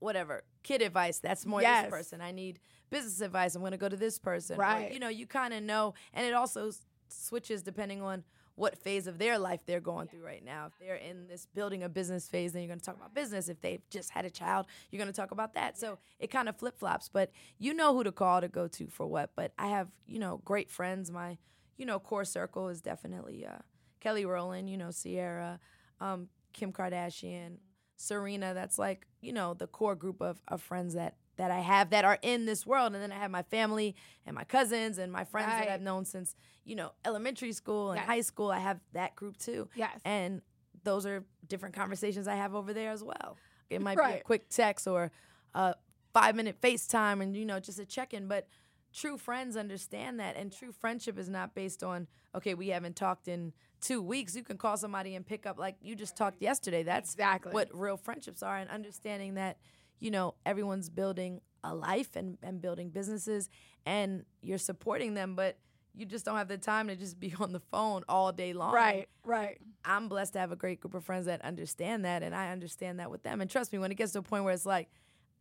whatever 0.00 0.42
kid 0.62 0.82
advice. 0.82 1.18
That's 1.18 1.46
more 1.46 1.62
Yes. 1.62 1.84
this 1.84 1.90
person. 1.90 2.20
I 2.20 2.32
need 2.32 2.58
business 2.90 3.20
advice. 3.20 3.54
I'm 3.54 3.62
going 3.62 3.72
to 3.72 3.78
go 3.78 3.88
to 3.88 3.96
this 3.96 4.18
person. 4.18 4.56
Or, 4.56 4.60
Right. 4.60 4.92
you 4.92 4.98
know, 4.98 5.08
you 5.08 5.26
kind 5.26 5.54
of 5.54 5.62
know, 5.62 5.94
and 6.12 6.26
it 6.26 6.34
also 6.34 6.72
switches 7.08 7.62
depending 7.62 8.02
on 8.02 8.24
what 8.56 8.76
phase 8.76 9.06
of 9.06 9.16
their 9.18 9.38
life 9.38 9.64
they're 9.64 9.80
going 9.80 10.06
through 10.08 10.24
right 10.24 10.44
now. 10.44 10.66
If 10.66 10.72
they're 10.78 10.96
in 10.96 11.26
this 11.28 11.46
building 11.46 11.82
a 11.82 11.88
business 11.88 12.28
phase, 12.28 12.52
then 12.52 12.60
you're 12.62 12.68
going 12.68 12.80
to 12.80 12.84
talk 12.84 12.96
about 12.96 13.14
business. 13.14 13.48
If 13.48 13.60
they've 13.62 13.80
just 13.88 14.10
had 14.10 14.24
a 14.26 14.30
child, 14.30 14.66
you're 14.90 14.98
going 14.98 15.10
to 15.12 15.18
talk 15.18 15.30
about 15.30 15.54
that. 15.54 15.78
So 15.78 15.98
it 16.18 16.30
kind 16.30 16.46
of 16.48 16.56
flip 16.56 16.78
flops, 16.78 17.08
but 17.08 17.30
you 17.58 17.72
know 17.72 17.94
who 17.94 18.04
to 18.04 18.12
call 18.12 18.40
to 18.42 18.48
go 18.48 18.68
to 18.68 18.88
for 18.88 19.06
what. 19.06 19.30
But 19.34 19.52
I 19.58 19.68
have, 19.68 19.88
you 20.06 20.18
know, 20.18 20.42
great 20.44 20.68
friends. 20.68 21.10
My, 21.10 21.38
you 21.78 21.86
know, 21.86 21.98
core 21.98 22.24
circle 22.26 22.68
is 22.68 22.82
definitely 22.82 23.46
uh, 23.46 23.58
Kelly 24.00 24.26
Rowland, 24.26 24.68
you 24.68 24.76
know, 24.76 24.90
Ciara, 24.90 25.58
um, 26.00 26.28
Kim 26.52 26.70
Kardashian, 26.72 27.56
Serena. 28.00 28.54
That's 28.54 28.78
like, 28.78 29.06
you 29.20 29.32
know, 29.32 29.54
the 29.54 29.66
core 29.66 29.94
group 29.94 30.20
of, 30.20 30.40
of 30.48 30.62
friends 30.62 30.94
that 30.94 31.16
that 31.36 31.50
I 31.50 31.60
have 31.60 31.90
that 31.90 32.04
are 32.04 32.18
in 32.20 32.44
this 32.44 32.66
world. 32.66 32.92
And 32.92 33.02
then 33.02 33.12
I 33.12 33.16
have 33.16 33.30
my 33.30 33.42
family 33.44 33.94
and 34.26 34.34
my 34.34 34.44
cousins 34.44 34.98
and 34.98 35.10
my 35.10 35.24
friends 35.24 35.48
that 35.52 35.68
I've 35.70 35.80
known 35.80 36.04
since, 36.04 36.34
you 36.64 36.76
know, 36.76 36.92
elementary 37.04 37.52
school 37.52 37.92
and 37.92 37.98
Yes. 37.98 38.06
high 38.06 38.20
school. 38.20 38.50
I 38.50 38.58
have 38.58 38.78
that 38.92 39.16
group 39.16 39.38
too. 39.38 39.68
yes, 39.74 39.98
And 40.04 40.42
those 40.84 41.06
are 41.06 41.24
different 41.46 41.74
conversations 41.74 42.28
I 42.28 42.34
have 42.34 42.54
over 42.54 42.74
there 42.74 42.90
as 42.90 43.02
well. 43.02 43.38
It 43.70 43.80
might 43.80 43.96
be 43.96 44.02
a 44.02 44.22
quick 44.22 44.50
text 44.50 44.86
or 44.86 45.10
a 45.54 45.74
five 46.12 46.34
minute 46.36 46.60
FaceTime 46.60 47.22
and, 47.22 47.34
you 47.34 47.46
know, 47.46 47.58
just 47.58 47.78
a 47.78 47.86
check 47.86 48.12
in. 48.12 48.28
But 48.28 48.46
true 48.92 49.16
friends 49.16 49.56
understand 49.56 50.20
that. 50.20 50.36
And 50.36 50.52
true 50.52 50.72
friendship 50.72 51.18
is 51.18 51.30
not 51.30 51.54
based 51.54 51.82
on, 51.82 52.06
okay, 52.34 52.52
we 52.52 52.68
haven't 52.68 52.96
talked 52.96 53.28
in 53.28 53.54
two 53.80 54.02
weeks. 54.02 54.34
You 54.36 54.42
can 54.42 54.56
call 54.58 54.76
somebody 54.76 55.14
and 55.14 55.24
pick 55.26 55.46
up 55.46 55.58
like 55.58 55.76
you 55.82 55.94
just 55.96 56.16
talked 56.16 56.40
yesterday. 56.42 56.82
That's 56.82 57.12
exactly. 57.14 57.52
what 57.52 57.68
real 57.72 57.96
friendships 57.96 58.42
are 58.42 58.56
and 58.58 58.68
understanding 58.70 59.34
that 59.34 59.58
you 59.98 60.10
know 60.10 60.34
everyone's 60.46 60.88
building 60.90 61.40
a 61.62 61.74
life 61.74 62.16
and, 62.16 62.38
and 62.42 62.62
building 62.62 62.88
businesses 62.88 63.50
and 63.84 64.24
you're 64.40 64.56
supporting 64.56 65.12
them 65.12 65.34
but 65.34 65.58
you 65.94 66.06
just 66.06 66.24
don't 66.24 66.38
have 66.38 66.48
the 66.48 66.56
time 66.56 66.88
to 66.88 66.96
just 66.96 67.20
be 67.20 67.34
on 67.40 67.52
the 67.52 67.60
phone 67.70 68.02
all 68.08 68.32
day 68.32 68.54
long 68.54 68.72
Right, 68.72 69.10
right. 69.26 69.58
i'm 69.84 70.08
blessed 70.08 70.32
to 70.32 70.38
have 70.38 70.52
a 70.52 70.56
great 70.56 70.80
group 70.80 70.94
of 70.94 71.04
friends 71.04 71.26
that 71.26 71.42
understand 71.44 72.06
that 72.06 72.22
and 72.22 72.34
i 72.34 72.50
understand 72.50 72.98
that 72.98 73.10
with 73.10 73.22
them 73.24 73.42
and 73.42 73.50
trust 73.50 73.74
me 73.74 73.78
when 73.78 73.90
it 73.92 73.96
gets 73.96 74.12
to 74.12 74.20
a 74.20 74.22
point 74.22 74.44
where 74.44 74.54
it's 74.54 74.64
like 74.64 74.88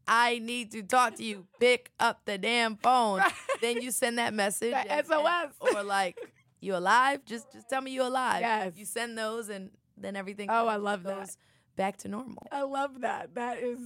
I 0.07 0.39
need 0.39 0.71
to 0.71 0.81
talk 0.81 1.15
to 1.17 1.23
you. 1.23 1.45
Pick 1.59 1.91
up 1.99 2.21
the 2.25 2.39
damn 2.39 2.77
phone. 2.77 3.21
Then 3.61 3.79
you 3.81 3.91
send 3.91 4.17
that 4.17 4.33
message. 4.33 4.73
And- 4.73 5.05
SOS. 5.05 5.51
and- 5.61 5.75
or 5.75 5.83
like, 5.83 6.17
you 6.59 6.75
alive? 6.75 7.25
Just 7.25 7.51
just 7.51 7.69
tell 7.69 7.81
me 7.81 7.91
you 7.91 8.03
alive. 8.03 8.41
Yes. 8.41 8.73
You 8.75 8.85
send 8.85 9.17
those 9.17 9.49
and 9.49 9.71
then 9.97 10.15
everything 10.15 10.49
Oh, 10.49 10.67
I 10.67 10.77
love 10.77 11.03
those. 11.03 11.37
back 11.75 11.97
to 11.97 12.07
normal. 12.07 12.47
I 12.51 12.63
love 12.63 13.01
that. 13.01 13.35
That 13.35 13.59
is, 13.59 13.79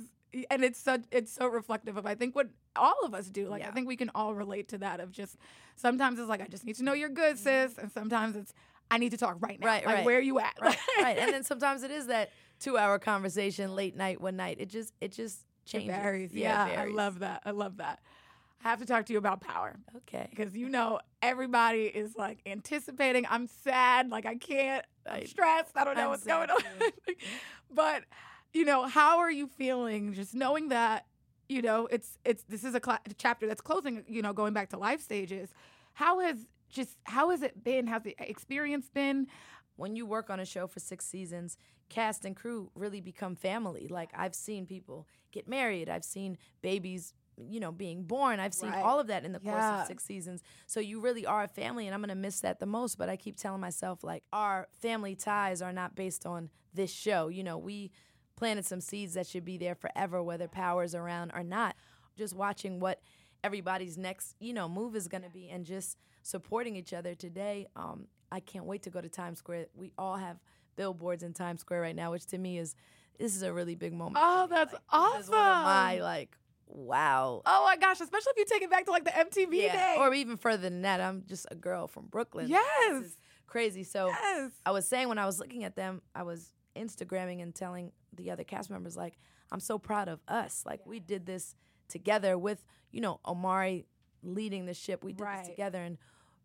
and 0.50 0.64
it's 0.64 0.80
such 0.80 1.04
it's 1.12 1.32
so 1.32 1.48
reflective 1.48 1.98
of 1.98 2.06
I 2.06 2.16
think 2.16 2.36
what 2.36 2.50
all 2.76 3.00
of 3.04 3.14
us 3.14 3.28
do. 3.28 3.48
Like 3.48 3.66
I 3.66 3.72
think 3.72 3.88
we 3.88 3.96
can 3.96 4.12
all 4.16 4.34
relate 4.34 4.70
to 4.70 4.78
that. 4.80 5.00
Of 5.00 5.12
just 5.12 5.38
sometimes 5.76 6.20
it's 6.20 6.30
like 6.30 6.42
I 6.42 6.48
just 6.48 6.66
need 6.66 6.76
to 6.78 6.84
know 6.84 6.94
you're 6.94 7.10
good, 7.10 7.36
mm-hmm. 7.36 7.68
sis, 7.68 7.78
and 7.78 7.92
sometimes 7.92 8.36
it's 8.36 8.54
I 8.92 8.98
need 8.98 9.12
to 9.12 9.18
talk 9.18 9.38
right 9.40 9.60
now. 9.60 9.68
Right, 9.68 9.86
like, 9.86 9.96
right. 9.96 10.06
Where 10.06 10.18
are 10.18 10.22
you 10.22 10.40
at? 10.40 10.54
right, 10.62 10.78
right. 11.02 11.18
And 11.18 11.32
then 11.34 11.44
sometimes 11.44 11.84
it 11.84 11.92
is 11.92 12.08
that 12.08 12.32
two 12.60 12.78
hour 12.78 13.00
conversation 13.00 13.76
late 13.76 13.96
night, 13.96 14.22
one 14.22 14.36
night. 14.36 14.58
It 14.60 14.70
just 14.70 14.94
it 15.02 15.12
just 15.12 15.46
changes. 15.66 15.90
it 15.90 16.02
varies. 16.02 16.32
it 16.32 16.38
Yeah, 16.40 16.66
varies. 16.66 16.94
I 16.94 16.96
love 16.96 17.20
that. 17.20 17.42
I 17.46 17.52
love 17.52 17.78
that. 17.78 18.00
I 18.64 18.70
have 18.70 18.80
to 18.80 18.86
talk 18.86 19.06
to 19.08 19.14
you 19.14 19.20
about 19.20 19.42
power 19.42 19.76
Okay. 19.98 20.28
because 20.30 20.56
you 20.56 20.70
know 20.70 21.00
everybody 21.22 21.84
is 21.84 22.16
like 22.16 22.40
anticipating. 22.46 23.26
I'm 23.30 23.48
sad. 23.48 24.10
Like 24.10 24.26
I 24.26 24.36
can't. 24.36 24.86
I'm 25.10 25.26
stressed. 25.26 25.72
I 25.76 25.84
don't 25.84 25.96
know 25.96 26.04
I'm 26.04 26.10
what's 26.10 26.24
sad 26.24 26.48
going 26.48 26.50
on. 26.50 26.92
but 27.74 28.04
you 28.54 28.66
know, 28.66 28.86
how 28.86 29.20
are 29.20 29.32
you 29.32 29.48
feeling? 29.48 30.14
Just 30.14 30.34
knowing 30.34 30.70
that 30.70 31.06
you 31.50 31.62
know 31.62 31.88
it's 31.92 32.18
it's 32.24 32.44
this 32.44 32.64
is 32.64 32.74
a 32.76 32.80
cla 32.80 33.00
chapter 33.18 33.48
that's 33.48 33.62
closing. 33.62 34.04
You 34.08 34.22
know, 34.22 34.34
going 34.34 34.54
back 34.54 34.70
to 34.70 34.78
life 34.78 35.02
stages. 35.02 35.50
How 35.94 36.20
has 36.22 36.46
just 36.70 36.98
how 37.04 37.32
has 37.32 37.42
it 37.42 37.64
been? 37.64 37.88
How's 37.88 38.04
the 38.04 38.16
experience 38.20 38.90
been? 38.90 39.28
when 39.76 39.96
you 39.96 40.06
work 40.06 40.30
on 40.30 40.40
a 40.40 40.46
show 40.46 40.68
for 40.68 40.80
six 40.80 41.04
seasons, 41.04 41.58
cast 41.90 42.26
and 42.26 42.36
crew 42.36 42.70
really 42.76 43.02
become 43.02 43.36
family. 43.36 43.88
Like 43.90 44.12
I've 44.16 44.36
seen 44.36 44.68
people 44.68 45.08
get 45.32 45.48
married, 45.48 45.90
I've 45.90 46.04
seen 46.06 46.38
babies, 46.62 47.14
you 47.38 47.60
know, 47.60 47.72
being 47.72 48.04
born. 48.04 48.40
I've 48.40 48.54
seen 48.54 48.70
Right. 48.72 48.84
all 48.84 49.00
of 49.00 49.08
that 49.08 49.26
in 49.26 49.32
the 49.32 49.40
course 49.40 49.64
of 49.82 49.88
six 49.88 50.04
seasons. 50.06 50.42
So 50.68 50.80
you 50.80 51.00
really 51.00 51.26
are 51.26 51.44
a 51.44 51.48
family, 51.48 51.88
and 51.88 51.96
I'm 51.96 52.02
gonna 52.02 52.16
miss 52.16 52.40
that 52.42 52.60
the 52.60 52.66
most. 52.66 52.98
But 52.98 53.10
I 53.10 53.18
keep 53.18 53.38
telling 53.38 53.62
myself 53.62 54.04
like 54.04 54.24
our 54.32 54.68
family 54.82 55.16
ties 55.16 55.62
are 55.62 55.74
not 55.74 55.96
based 55.96 56.26
on 56.26 56.50
this 56.74 56.92
show. 56.92 57.28
You 57.30 57.44
know, 57.44 57.58
we 57.58 57.92
planted 58.36 58.66
some 58.66 58.82
seeds 58.82 59.14
that 59.14 59.28
should 59.28 59.46
be 59.46 59.58
there 59.58 59.76
forever, 59.76 60.22
whether 60.24 60.48
power's 60.48 60.94
around 60.96 61.32
or 61.34 61.44
not. 61.44 61.76
Just 62.18 62.36
watching 62.36 62.80
what 62.80 63.02
everybody's 63.44 63.98
next, 63.98 64.36
you 64.40 64.54
know, 64.54 64.70
move 64.70 64.96
is 64.96 65.08
gonna 65.08 65.30
be, 65.30 65.50
and 65.50 65.66
just 65.66 65.98
supporting 66.22 66.76
each 66.76 66.94
other 66.94 67.14
today. 67.16 67.68
Um, 67.76 68.08
I 68.32 68.40
can't 68.40 68.66
wait 68.66 68.84
to 68.84 68.90
go 68.90 69.02
to 69.02 69.10
Times 69.10 69.40
Square. 69.40 69.68
We 69.76 69.92
all 69.98 70.16
have 70.18 70.40
billboards 70.76 71.22
in 71.24 71.34
Times 71.34 71.62
Square 71.62 71.82
right 71.82 71.96
now, 71.96 72.12
which 72.12 72.26
to 72.28 72.38
me 72.38 72.58
is 72.58 72.76
this 73.20 73.36
is 73.36 73.44
a 73.44 73.54
really 73.54 73.76
big 73.76 73.94
moment. 73.94 74.18
Oh, 74.20 74.48
that's 74.50 74.74
Like, 74.74 75.14
this 75.14 75.26
is 75.26 75.30
one 75.30 75.40
of 75.40 75.64
my 75.64 76.00
like 76.02 76.36
wow. 76.74 77.42
Oh 77.46 77.64
my 77.66 77.78
gosh, 77.78 78.02
especially 78.02 78.32
if 78.36 78.38
you 78.38 78.46
take 78.46 78.62
it 78.64 78.70
back 78.70 78.86
to 78.86 78.92
like 78.92 79.06
the 79.06 79.12
MTV 79.12 79.54
Yeah, 79.64 79.74
day. 79.74 79.96
or 80.00 80.14
even 80.14 80.38
further 80.38 80.64
than 80.64 80.82
that. 80.82 81.00
I'm 81.02 81.24
just 81.28 81.46
a 81.52 81.56
girl 81.56 81.88
from 81.88 82.08
Brooklyn. 82.08 82.48
Yes. 82.50 83.16
Crazy. 83.48 83.84
So 83.84 84.08
yes. 84.10 84.52
I 84.66 84.72
was 84.72 84.88
saying 84.88 85.08
when 85.10 85.20
I 85.20 85.26
was 85.26 85.40
looking 85.40 85.64
at 85.64 85.76
them, 85.76 86.02
I 86.16 86.24
was 86.24 86.52
Instagramming 86.76 87.42
and 87.42 87.54
telling 87.54 87.92
the 88.16 88.32
other 88.32 88.44
cast 88.44 88.70
members 88.70 88.98
like, 88.98 89.18
I'm 89.52 89.60
so 89.60 89.78
proud 89.78 90.08
of 90.08 90.20
us. 90.28 90.64
Like 90.66 90.86
we 90.86 91.00
did 91.00 91.26
this 91.26 91.56
together 91.88 92.38
with, 92.38 92.66
you 92.92 93.02
know, 93.02 93.20
Omari 93.26 93.86
leading 94.24 94.66
the 94.66 94.74
ship. 94.74 95.04
We 95.04 95.14
did 95.14 95.24
Right. 95.24 95.40
this 95.40 95.50
together 95.50 95.82
and 95.84 95.98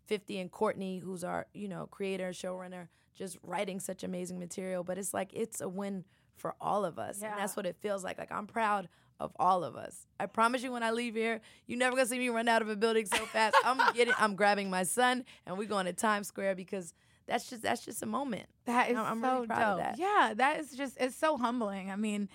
50 0.06 0.38
and 0.38 0.50
Courtney, 0.50 0.98
who's 0.98 1.24
our, 1.24 1.46
you 1.54 1.68
know, 1.68 1.86
creator, 1.86 2.26
and 2.28 2.34
showrunner, 2.36 2.88
just 3.14 3.38
writing 3.42 3.78
such 3.80 4.04
amazing 4.04 4.38
material. 4.38 4.82
But 4.84 4.98
it's 4.98 5.14
like 5.14 5.30
it's 5.32 5.60
a 5.60 5.68
win 5.68 6.04
for 6.36 6.54
all 6.60 6.84
of 6.84 6.98
us. 6.98 7.22
And 7.22 7.32
that's 7.38 7.56
what 7.56 7.66
it 7.66 7.76
feels 7.80 8.04
like. 8.04 8.18
Like 8.18 8.32
I'm 8.32 8.46
proud 8.46 8.88
of 9.20 9.32
all 9.38 9.64
of 9.64 9.76
us. 9.76 10.06
I 10.20 10.26
promise 10.26 10.62
you 10.62 10.70
when 10.72 10.82
I 10.82 10.90
leave 10.92 11.14
here, 11.14 11.40
you 11.66 11.76
never 11.76 11.96
gonna 11.96 12.06
see 12.08 12.18
me 12.18 12.28
run 12.28 12.48
out 12.48 12.62
of 12.62 12.68
a 12.68 12.76
building 12.76 13.06
so 13.06 13.24
fast. 13.26 13.56
I'm 13.64 13.92
getting 13.94 14.14
I'm 14.18 14.36
grabbing 14.36 14.70
my 14.70 14.82
son 14.84 15.24
and 15.46 15.58
we're 15.58 15.66
going 15.68 15.86
to 15.86 15.92
Times 15.92 16.28
Square 16.28 16.54
because 16.54 16.94
that's 17.26 17.50
just 17.50 17.62
that's 17.62 17.84
just 17.84 18.02
a 18.02 18.06
moment. 18.06 18.46
That 18.66 18.90
is 18.90 18.96
I'm- 18.96 19.20
so 19.20 19.34
really 19.34 19.46
proud 19.48 19.62
of 19.62 19.78
dope. 19.78 19.86
that. 19.86 19.98
Yeah, 19.98 20.34
that 20.36 20.60
is 20.60 20.72
just 20.72 20.96
it's 21.00 21.16
so 21.16 21.36
humbling. 21.36 21.90
I 21.90 21.96
mean, 21.96 22.28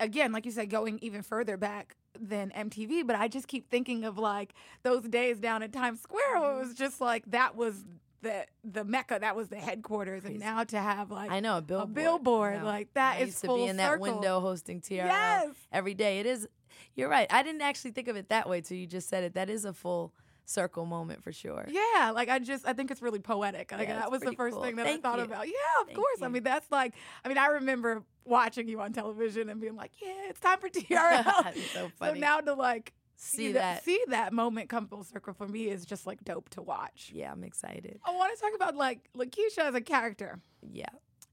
again, 0.00 0.32
like 0.32 0.44
you 0.46 0.52
said, 0.52 0.70
going 0.70 0.98
even 1.02 1.22
further 1.22 1.56
back 1.56 1.94
than 2.18 2.50
MTV, 2.56 3.06
but 3.06 3.16
I 3.16 3.26
just 3.28 3.48
keep 3.48 3.68
thinking 3.70 4.04
of 4.04 4.18
like 4.18 4.54
those 4.82 5.02
days 5.02 5.40
down 5.40 5.62
at 5.62 5.72
Times 5.72 6.00
Square 6.00 6.22
where 6.40 6.50
it 6.52 6.54
Mm-hmm. 6.54 6.68
was 6.68 6.74
just 6.74 7.00
like 7.00 7.24
that 7.32 7.54
was 7.56 7.84
the 8.24 8.46
the 8.64 8.84
mecca, 8.84 9.18
that 9.20 9.36
was 9.36 9.48
the 9.48 9.56
headquarters, 9.56 10.24
and 10.24 10.40
now 10.40 10.64
to 10.64 10.78
have 10.78 11.10
like 11.12 11.30
I 11.30 11.38
know 11.40 11.58
a 11.58 11.62
billboard. 11.62 11.94
billboard, 11.94 12.56
I 12.56 12.62
like, 12.62 12.94
that 12.94 13.16
I 13.18 13.20
is 13.20 13.26
used 13.28 13.40
to 13.42 13.54
be 13.54 13.64
in 13.66 13.76
that 13.76 14.00
window 14.00 14.40
hosting 14.40 14.80
TRL 14.80 14.96
Yes. 15.06 15.48
every 15.72 15.94
day. 15.94 16.18
It 16.20 16.26
is. 16.26 16.48
You're 16.96 17.08
right. 17.08 17.26
I 17.30 17.42
didn't 17.42 17.62
actually 17.62 17.92
think 17.92 18.08
of 18.08 18.16
it 18.16 18.28
that 18.30 18.48
way 18.48 18.60
till 18.60 18.76
you 18.76 18.86
just 18.86 19.08
said 19.08 19.22
it. 19.24 19.34
That 19.34 19.48
is 19.50 19.64
a 19.64 19.72
full 19.72 20.12
circle 20.46 20.84
moment 20.84 21.22
for 21.22 21.32
sure. 21.32 21.66
Yeah, 21.68 22.10
like 22.10 22.28
I 22.28 22.38
just 22.38 22.66
I 22.66 22.72
think 22.72 22.90
it's 22.90 23.00
really 23.02 23.18
poetic. 23.20 23.72
Like 23.72 23.88
Yeah, 23.88 23.98
that 24.00 24.10
was 24.10 24.20
the 24.22 24.32
first 24.32 24.54
cool. 24.54 24.62
thing 24.64 24.76
that 24.76 24.86
Thank 24.86 25.04
I 25.04 25.08
thought 25.08 25.18
you. 25.18 25.24
about. 25.24 25.46
Yeah, 25.46 25.54
of 25.80 25.86
Thank 25.86 25.98
course. 25.98 26.22
I 26.22 26.28
mean, 26.28 26.42
that's 26.42 26.70
like 26.70 26.94
I 27.24 27.28
mean, 27.28 27.38
I 27.38 27.46
remember 27.46 28.02
watching 28.24 28.68
you 28.68 28.80
on 28.80 28.92
television 28.92 29.48
and 29.48 29.60
being 29.60 29.76
like, 29.76 29.92
yeah, 30.02 30.28
it's 30.28 30.40
time 30.40 30.58
for 30.58 30.68
TRL. 30.68 31.54
So 31.72 31.90
so 32.00 32.14
now 32.14 32.40
to 32.40 32.54
like 32.54 32.92
See 33.16 33.52
that, 33.52 33.58
that. 33.76 33.84
see 33.84 34.00
that 34.08 34.32
moment 34.32 34.68
come 34.68 34.86
full 34.86 35.04
circle 35.04 35.32
for 35.34 35.46
me 35.48 35.68
is 35.68 35.84
just 35.84 36.06
like 36.06 36.22
dope 36.24 36.48
to 36.50 36.62
watch. 36.62 37.10
Yeah, 37.14 37.32
I'm 37.32 37.44
excited. 37.44 38.00
I 38.04 38.10
want 38.12 38.34
to 38.34 38.40
talk 38.40 38.52
about 38.54 38.76
like 38.76 39.08
Lakeisha 39.16 39.58
as 39.60 39.74
a 39.74 39.80
character 39.80 40.40
Yeah. 40.62 40.88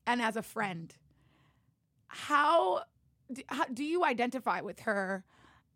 and 0.06 0.22
as 0.22 0.36
a 0.36 0.42
friend. 0.44 0.94
How 2.08 2.84
do, 3.32 3.42
how 3.48 3.66
do 3.66 3.84
you 3.84 4.04
identify 4.04 4.62
with 4.62 4.82
her 4.82 5.24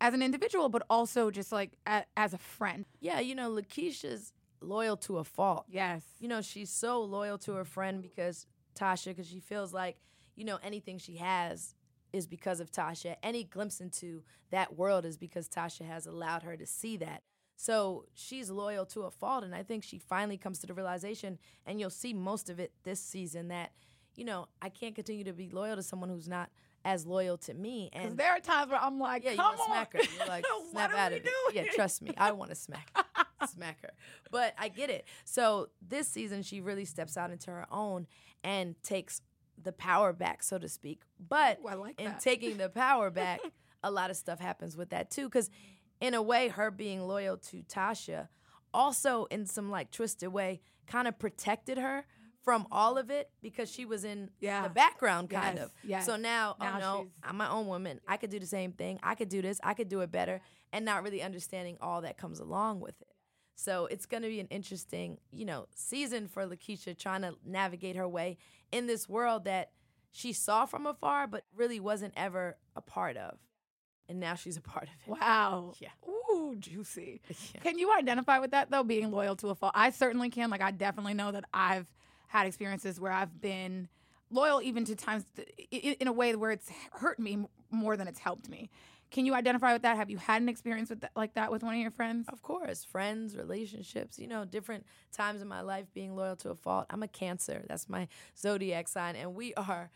as 0.00 0.12
an 0.14 0.22
individual, 0.22 0.68
but 0.68 0.82
also 0.90 1.30
just 1.30 1.52
like 1.52 1.72
a, 1.86 2.04
as 2.16 2.34
a 2.34 2.38
friend? 2.38 2.84
Yeah, 3.00 3.20
you 3.20 3.34
know, 3.34 3.50
Lakeisha's 3.50 4.32
loyal 4.60 4.96
to 4.98 5.18
a 5.18 5.24
fault. 5.24 5.64
Yes. 5.68 6.02
You 6.20 6.28
know, 6.28 6.40
she's 6.42 6.70
so 6.70 7.02
loyal 7.02 7.38
to 7.38 7.52
her 7.54 7.64
friend 7.64 8.02
because 8.02 8.46
Tasha, 8.78 9.06
because 9.06 9.26
she 9.28 9.40
feels 9.40 9.72
like, 9.72 9.96
you 10.34 10.44
know, 10.44 10.58
anything 10.62 10.98
she 10.98 11.16
has 11.16 11.74
is 12.16 12.26
because 12.26 12.60
of 12.60 12.70
Tasha. 12.70 13.16
Any 13.22 13.44
glimpse 13.44 13.80
into 13.80 14.22
that 14.50 14.76
world 14.76 15.04
is 15.04 15.16
because 15.16 15.48
Tasha 15.48 15.86
has 15.86 16.06
allowed 16.06 16.42
her 16.42 16.56
to 16.56 16.66
see 16.66 16.96
that. 16.98 17.22
So 17.56 18.04
she's 18.14 18.50
loyal 18.50 18.84
to 18.86 19.02
a 19.02 19.10
fault. 19.10 19.44
And 19.44 19.54
I 19.54 19.62
think 19.62 19.82
she 19.82 19.98
finally 19.98 20.36
comes 20.36 20.58
to 20.60 20.66
the 20.66 20.74
realization, 20.74 21.38
and 21.64 21.80
you'll 21.80 21.90
see 21.90 22.12
most 22.12 22.50
of 22.50 22.60
it 22.60 22.72
this 22.84 23.00
season, 23.00 23.48
that, 23.48 23.72
you 24.14 24.24
know, 24.24 24.48
I 24.60 24.68
can't 24.68 24.94
continue 24.94 25.24
to 25.24 25.32
be 25.32 25.50
loyal 25.50 25.76
to 25.76 25.82
someone 25.82 26.10
who's 26.10 26.28
not 26.28 26.50
as 26.84 27.06
loyal 27.06 27.36
to 27.36 27.54
me. 27.54 27.90
And 27.92 28.16
there 28.16 28.30
are 28.30 28.40
times 28.40 28.70
where 28.70 28.80
I'm 28.80 29.00
like, 29.00 29.24
yeah, 29.24 29.32
you 29.32 29.38
want 29.38 29.56
to 29.58 29.64
smack 29.64 29.92
her. 29.94 30.00
You're 30.16 30.26
like, 30.26 30.44
snap 30.70 30.92
out 30.94 31.12
of 31.12 31.18
it. 31.18 31.28
Yeah, 31.52 31.64
trust 31.74 32.02
me. 32.02 32.12
I 32.16 32.32
want 32.32 32.50
to 32.50 32.56
smack 32.56 32.90
smack 33.48 33.82
her. 33.82 33.90
But 34.30 34.54
I 34.58 34.68
get 34.68 34.90
it. 34.90 35.04
So 35.24 35.68
this 35.86 36.08
season, 36.08 36.42
she 36.42 36.60
really 36.60 36.84
steps 36.84 37.16
out 37.16 37.30
into 37.30 37.50
her 37.50 37.66
own 37.70 38.06
and 38.44 38.80
takes 38.82 39.20
the 39.62 39.72
power 39.72 40.12
back, 40.12 40.42
so 40.42 40.58
to 40.58 40.68
speak. 40.68 41.02
But 41.28 41.58
Ooh, 41.60 41.74
like 41.76 42.00
in 42.00 42.14
taking 42.20 42.56
the 42.58 42.68
power 42.68 43.10
back, 43.22 43.40
a 43.82 43.90
lot 43.90 44.10
of 44.10 44.16
stuff 44.16 44.38
happens 44.40 44.76
with 44.76 44.90
that 44.90 45.10
too. 45.10 45.28
Because 45.28 45.50
in 46.00 46.14
a 46.14 46.22
way, 46.22 46.48
her 46.48 46.70
being 46.70 47.06
loyal 47.06 47.36
to 47.38 47.62
Tasha 47.62 48.28
also, 48.74 49.24
in 49.26 49.46
some 49.46 49.70
like 49.70 49.90
twisted 49.90 50.30
way, 50.32 50.60
kind 50.86 51.08
of 51.08 51.18
protected 51.18 51.78
her 51.78 52.04
from 52.42 52.66
all 52.70 52.96
of 52.98 53.10
it 53.10 53.30
because 53.42 53.68
she 53.70 53.84
was 53.84 54.04
in 54.04 54.30
Yeah. 54.38 54.62
the 54.62 54.68
background, 54.68 55.30
kind 55.30 55.56
Yes, 55.56 55.64
of. 55.66 55.72
yes. 55.82 56.06
So 56.06 56.16
now, 56.16 56.54
oh 56.60 56.64
Now 56.64 56.76
oh 56.76 56.78
no, 56.80 57.06
I'm 57.24 57.36
my 57.36 57.48
own 57.50 57.66
woman. 57.66 58.00
I 58.06 58.18
could 58.18 58.30
do 58.30 58.38
the 58.38 58.46
same 58.46 58.72
thing. 58.72 59.00
I 59.02 59.14
could 59.16 59.28
do 59.28 59.42
this. 59.42 59.58
I 59.64 59.74
could 59.74 59.88
do 59.88 60.00
it 60.02 60.12
better, 60.12 60.40
and 60.72 60.84
not 60.84 61.02
really 61.02 61.22
understanding 61.22 61.76
all 61.80 62.02
that 62.02 62.18
comes 62.18 62.38
along 62.38 62.80
with 62.80 63.00
it. 63.00 63.08
So 63.58 63.86
it's 63.86 64.04
going 64.06 64.22
to 64.22 64.28
be 64.28 64.38
an 64.38 64.46
interesting, 64.48 65.18
you 65.32 65.46
know, 65.46 65.66
season 65.74 66.28
for 66.28 66.46
Lakeisha 66.46 66.96
trying 66.96 67.22
to 67.22 67.34
navigate 67.44 67.96
her 67.96 68.06
way 68.06 68.36
in 68.70 68.86
this 68.86 69.08
world 69.08 69.44
that 69.46 69.70
she 70.12 70.32
saw 70.32 70.66
from 70.66 70.86
afar, 70.86 71.26
but 71.26 71.44
really 71.54 71.80
wasn't 71.80 72.12
ever 72.16 72.56
a 72.76 72.80
part 72.82 73.16
of, 73.16 73.38
and 74.08 74.20
now 74.20 74.34
she's 74.34 74.56
a 74.58 74.60
part 74.62 74.84
of 74.84 74.90
it. 75.06 75.20
Wow. 75.20 75.72
Yeah. 75.80 75.88
Ooh, 76.08 76.54
juicy. 76.58 77.20
Yeah. 77.54 77.60
Can 77.62 77.78
you 77.78 77.92
identify 77.96 78.38
with 78.40 78.50
that 78.50 78.70
though, 78.70 78.84
being 78.84 79.10
loyal 79.10 79.36
to 79.36 79.48
a 79.48 79.54
fault? 79.54 79.72
I 79.74 79.90
certainly 79.90 80.28
can. 80.28 80.50
Like, 80.50 80.60
I 80.62 80.70
definitely 80.70 81.14
know 81.14 81.32
that 81.32 81.44
I've 81.54 81.86
had 82.28 82.46
experiences 82.46 83.00
where 83.00 83.12
I've 83.12 83.40
been 83.40 83.88
loyal 84.30 84.60
even 84.60 84.84
to 84.86 84.96
times 84.96 85.24
th- 85.36 85.48
i- 85.72 85.88
i- 85.90 85.96
in 86.00 86.08
a 86.08 86.12
way 86.12 86.34
where 86.36 86.50
it's 86.50 86.70
hurt 86.92 87.18
me 87.18 87.46
more 87.70 87.96
than 87.96 88.06
it's 88.08 88.18
helped 88.18 88.48
me. 88.50 88.68
Can 89.10 89.24
you 89.24 89.34
identify 89.34 89.72
with 89.72 89.82
that? 89.82 89.96
Have 89.96 90.10
you 90.10 90.16
had 90.18 90.42
an 90.42 90.48
experience 90.48 90.90
with 90.90 91.00
that, 91.00 91.12
like 91.14 91.34
that 91.34 91.50
with 91.50 91.62
one 91.62 91.74
of 91.74 91.80
your 91.80 91.90
friends? 91.92 92.26
Of 92.28 92.42
course, 92.42 92.84
friends, 92.84 93.36
relationships, 93.36 94.18
you 94.18 94.26
know, 94.26 94.44
different 94.44 94.84
times 95.12 95.40
in 95.40 95.48
my 95.48 95.60
life 95.60 95.86
being 95.94 96.16
loyal 96.16 96.36
to 96.36 96.50
a 96.50 96.54
fault. 96.56 96.86
I'm 96.90 97.02
a 97.02 97.08
Cancer. 97.08 97.64
That's 97.68 97.88
my 97.88 98.08
zodiac 98.36 98.88
sign, 98.88 99.14
and 99.16 99.34
we 99.34 99.54
are 99.54 99.90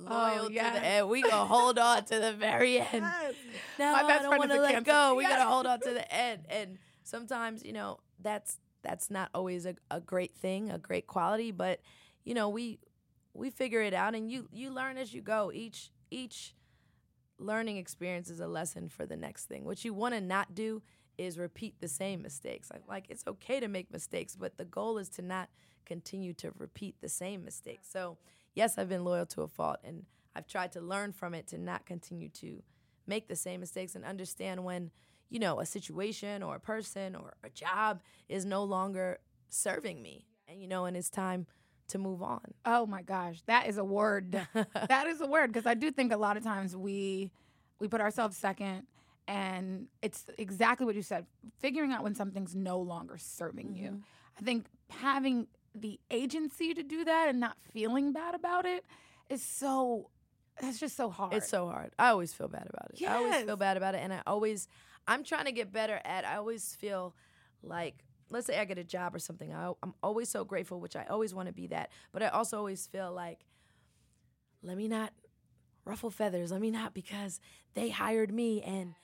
oh, 0.00 0.02
loyal 0.04 0.48
to 0.48 0.52
yes. 0.52 0.74
the 0.74 0.84
end. 0.84 1.08
We 1.08 1.22
gonna 1.22 1.44
hold 1.46 1.78
on 1.78 2.04
to 2.06 2.18
the 2.18 2.32
very 2.32 2.78
end. 2.80 2.88
Yes. 2.92 3.34
No, 3.78 3.92
My 3.92 4.02
I 4.02 4.06
best 4.06 4.22
don't 4.22 4.30
friend 4.30 4.38
want 4.40 4.50
to 4.52 4.60
let 4.60 4.72
Cancer. 4.72 4.90
go. 4.90 5.14
We 5.14 5.22
Yes. 5.22 5.32
gotta 5.38 5.48
hold 5.50 5.66
on 5.66 5.80
to 5.80 5.90
the 5.90 6.12
end. 6.14 6.46
And 6.48 6.78
sometimes, 7.04 7.64
you 7.64 7.72
know, 7.72 7.98
that's 8.20 8.58
that's 8.82 9.10
not 9.10 9.30
always 9.34 9.66
a, 9.66 9.74
a 9.90 10.00
great 10.00 10.34
thing, 10.34 10.70
a 10.70 10.78
great 10.78 11.06
quality, 11.06 11.52
but 11.52 11.80
you 12.24 12.34
know, 12.34 12.48
we 12.48 12.80
we 13.34 13.50
figure 13.50 13.82
it 13.82 13.94
out 13.94 14.14
and 14.16 14.30
you 14.30 14.48
you 14.52 14.70
learn 14.70 14.96
as 14.96 15.14
you 15.14 15.22
go. 15.22 15.52
Each 15.54 15.90
each 16.10 16.54
learning 17.38 17.76
experience 17.76 18.30
is 18.30 18.40
a 18.40 18.48
lesson 18.48 18.88
for 18.88 19.06
the 19.06 19.16
next 19.16 19.46
thing. 19.46 19.64
What 19.64 19.84
you 19.84 19.94
want 19.94 20.14
to 20.14 20.20
not 20.20 20.54
do 20.54 20.82
is 21.16 21.38
repeat 21.38 21.80
the 21.80 21.88
same 21.88 22.22
mistakes. 22.22 22.70
Like, 22.88 23.06
it's 23.08 23.24
okay 23.26 23.60
to 23.60 23.68
make 23.68 23.92
mistakes, 23.92 24.36
but 24.36 24.56
the 24.56 24.64
goal 24.64 24.98
is 24.98 25.08
to 25.10 25.22
not 25.22 25.48
continue 25.84 26.32
to 26.34 26.52
repeat 26.58 26.96
the 27.00 27.08
same 27.08 27.44
mistakes. 27.44 27.88
So, 27.90 28.18
yes, 28.54 28.78
I've 28.78 28.88
been 28.88 29.04
loyal 29.04 29.26
to 29.26 29.42
a 29.42 29.48
fault 29.48 29.78
and 29.82 30.04
I've 30.34 30.46
tried 30.46 30.72
to 30.72 30.80
learn 30.80 31.12
from 31.12 31.34
it 31.34 31.48
to 31.48 31.58
not 31.58 31.86
continue 31.86 32.28
to 32.30 32.62
make 33.06 33.26
the 33.26 33.36
same 33.36 33.60
mistakes 33.60 33.94
and 33.94 34.04
understand 34.04 34.64
when, 34.64 34.90
you 35.30 35.40
know, 35.40 35.58
a 35.60 35.66
situation 35.66 36.42
or 36.42 36.56
a 36.56 36.60
person 36.60 37.16
or 37.16 37.34
a 37.42 37.50
job 37.50 38.02
is 38.28 38.44
no 38.44 38.62
longer 38.62 39.18
serving 39.48 40.00
me. 40.00 40.26
And 40.46 40.62
you 40.62 40.68
know, 40.68 40.84
and 40.84 40.96
it's 40.96 41.10
time 41.10 41.46
to 41.88 41.98
move 41.98 42.22
on. 42.22 42.40
Oh 42.64 42.86
my 42.86 43.02
gosh, 43.02 43.42
that 43.46 43.66
is 43.66 43.78
a 43.78 43.84
word. 43.84 44.32
that 44.88 45.06
is 45.06 45.20
a 45.20 45.26
word 45.26 45.52
because 45.52 45.66
I 45.66 45.74
do 45.74 45.90
think 45.90 46.12
a 46.12 46.16
lot 46.16 46.36
of 46.36 46.42
times 46.42 46.76
we 46.76 47.30
we 47.80 47.88
put 47.88 48.00
ourselves 48.00 48.36
second, 48.36 48.86
and 49.26 49.86
it's 50.02 50.24
exactly 50.38 50.86
what 50.86 50.94
you 50.94 51.02
said. 51.02 51.26
Figuring 51.58 51.92
out 51.92 52.02
when 52.02 52.14
something's 52.14 52.54
no 52.54 52.78
longer 52.80 53.16
serving 53.18 53.74
you. 53.74 53.90
Mm-hmm. 53.90 54.00
I 54.38 54.42
think 54.42 54.66
having 54.90 55.48
the 55.74 55.98
agency 56.10 56.74
to 56.74 56.82
do 56.82 57.04
that 57.04 57.28
and 57.28 57.40
not 57.40 57.56
feeling 57.72 58.12
bad 58.12 58.34
about 58.34 58.64
it 58.64 58.84
is 59.28 59.42
so. 59.42 60.10
That's 60.60 60.80
just 60.80 60.96
so 60.96 61.08
hard. 61.08 61.34
It's 61.34 61.48
so 61.48 61.68
hard. 61.68 61.92
I 62.00 62.08
always 62.08 62.34
feel 62.34 62.48
bad 62.48 62.66
about 62.68 62.90
it. 62.92 63.06
I 63.06 63.14
always 63.14 63.44
feel 63.44 63.56
bad 63.56 63.76
about 63.76 63.94
it. 63.94 63.98
And 63.98 64.12
I 64.12 64.22
always, 64.26 64.66
I'm 65.06 65.22
trying 65.22 65.44
to 65.44 65.52
get 65.52 65.72
better 65.72 66.00
at, 66.04 66.24
I 66.24 66.34
always 66.34 66.74
feel 66.74 67.14
like 67.62 68.02
let's 68.30 68.46
say 68.46 68.58
I 68.58 68.64
get 68.64 68.78
a 68.78 68.84
job 68.84 69.14
or 69.14 69.18
something, 69.18 69.52
I, 69.52 69.72
I'm 69.82 69.94
always 70.02 70.28
so 70.28 70.44
grateful, 70.44 70.80
which 70.80 70.96
I 70.96 71.04
always 71.04 71.34
want 71.34 71.48
to 71.48 71.52
be 71.52 71.66
that. 71.68 71.90
But 72.12 72.22
I 72.22 72.28
also 72.28 72.58
always 72.58 72.86
feel 72.86 73.12
like, 73.12 73.40
let 74.62 74.76
me 74.76 74.88
not 74.88 75.12
ruffle 75.84 76.10
feathers. 76.10 76.52
Let 76.52 76.60
me 76.60 76.70
not 76.70 76.94
because 76.94 77.40
they 77.74 77.88
hired 77.88 78.32
me 78.32 78.62
and, 78.62 78.94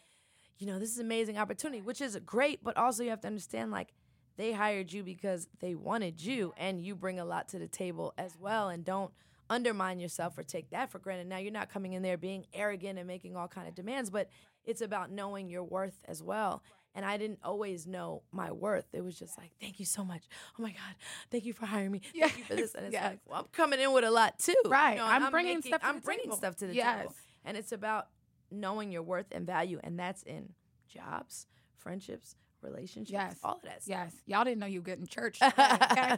you 0.58 0.66
know, 0.66 0.78
this 0.78 0.90
is 0.90 0.98
an 0.98 1.06
amazing 1.06 1.38
opportunity, 1.38 1.80
which 1.80 2.00
is 2.00 2.18
great. 2.24 2.62
But 2.62 2.76
also 2.76 3.02
you 3.02 3.10
have 3.10 3.20
to 3.22 3.26
understand 3.26 3.70
like 3.70 3.94
they 4.37 4.52
hired 4.52 4.92
you 4.92 5.02
because 5.02 5.48
they 5.60 5.74
wanted 5.74 6.20
you 6.20 6.52
and 6.56 6.80
you 6.80 6.94
bring 6.94 7.18
a 7.18 7.24
lot 7.24 7.48
to 7.50 7.58
the 7.58 7.68
table 7.68 8.12
as 8.18 8.37
well. 8.38 8.68
And 8.68 8.84
don't 8.84 9.12
undermine 9.48 10.00
yourself 10.00 10.37
or 10.37 10.42
take 10.42 10.70
that 10.70 10.90
for 10.90 10.98
granted. 10.98 11.28
Now 11.28 11.38
you're 11.38 11.52
not 11.52 11.70
coming 11.70 11.92
in 11.92 12.02
there 12.02 12.16
being 12.16 12.46
arrogant 12.52 12.98
and 12.98 13.06
making 13.06 13.37
all 13.37 13.48
kind 13.48 13.68
of 13.68 13.74
demands, 13.74 14.10
but 14.10 14.28
it's 14.64 14.80
about 14.80 15.10
knowing 15.10 15.48
your 15.48 15.62
worth 15.62 16.02
as 16.06 16.22
well. 16.22 16.62
And 16.96 17.04
I 17.04 17.16
didn't 17.16 17.40
always 17.42 17.87
know 17.88 18.22
my 18.30 18.52
worth. 18.52 18.87
It 18.92 19.02
was 19.02 19.18
just 19.18 19.37
like, 19.37 19.50
thank 19.61 19.80
you 19.80 19.85
so 19.85 20.04
much. 20.04 20.22
Oh 20.59 20.62
my 20.62 20.70
God, 20.70 20.94
thank 21.30 21.44
you 21.44 21.52
for 21.52 21.66
hiring 21.66 21.90
me. 21.90 22.00
Thank 22.16 22.38
you 22.38 22.44
for 22.44 22.54
this. 22.54 22.74
And 22.74 22.87
it's 22.87 22.92
Yes. 23.00 23.04
like, 23.11 23.18
well, 23.26 23.40
I'm 23.40 23.46
coming 23.52 23.80
in 23.80 23.92
with 23.92 24.04
a 24.04 24.11
lot 24.12 24.38
too. 24.38 24.54
you 24.64 24.70
Right. 24.70 24.96
know, 24.96 25.04
I'm 25.07 25.22
and 25.24 25.30
bringing 25.33 25.61
stuff 25.61 25.80
to 25.80 25.87
I'm 25.88 25.96
the 25.96 26.00
bringing 26.02 26.24
table. 26.26 26.37
stuff 26.37 26.57
to 26.57 26.66
the 26.68 26.74
Yes. 26.74 26.98
table. 27.00 27.14
And 27.44 27.57
it's 27.57 27.72
about 27.72 28.07
knowing 28.50 28.92
your 28.92 29.02
worth 29.02 29.26
and 29.33 29.44
value, 29.44 29.80
and 29.83 29.98
that's 29.98 30.22
in 30.22 30.50
jobs, 30.88 31.46
friendships, 31.76 32.37
relationships, 32.62 33.11
Yes. 33.12 33.37
all 33.42 33.57
of 33.57 33.62
that 33.62 33.83
stuff. 33.83 33.88
Yes, 33.88 34.14
y'all 34.26 34.44
didn't 34.44 34.61
know 34.61 34.66
you 34.66 34.80
get 34.80 34.98
in 34.98 35.07
church. 35.09 35.40
today, 35.40 35.52
Okay? 35.90 36.16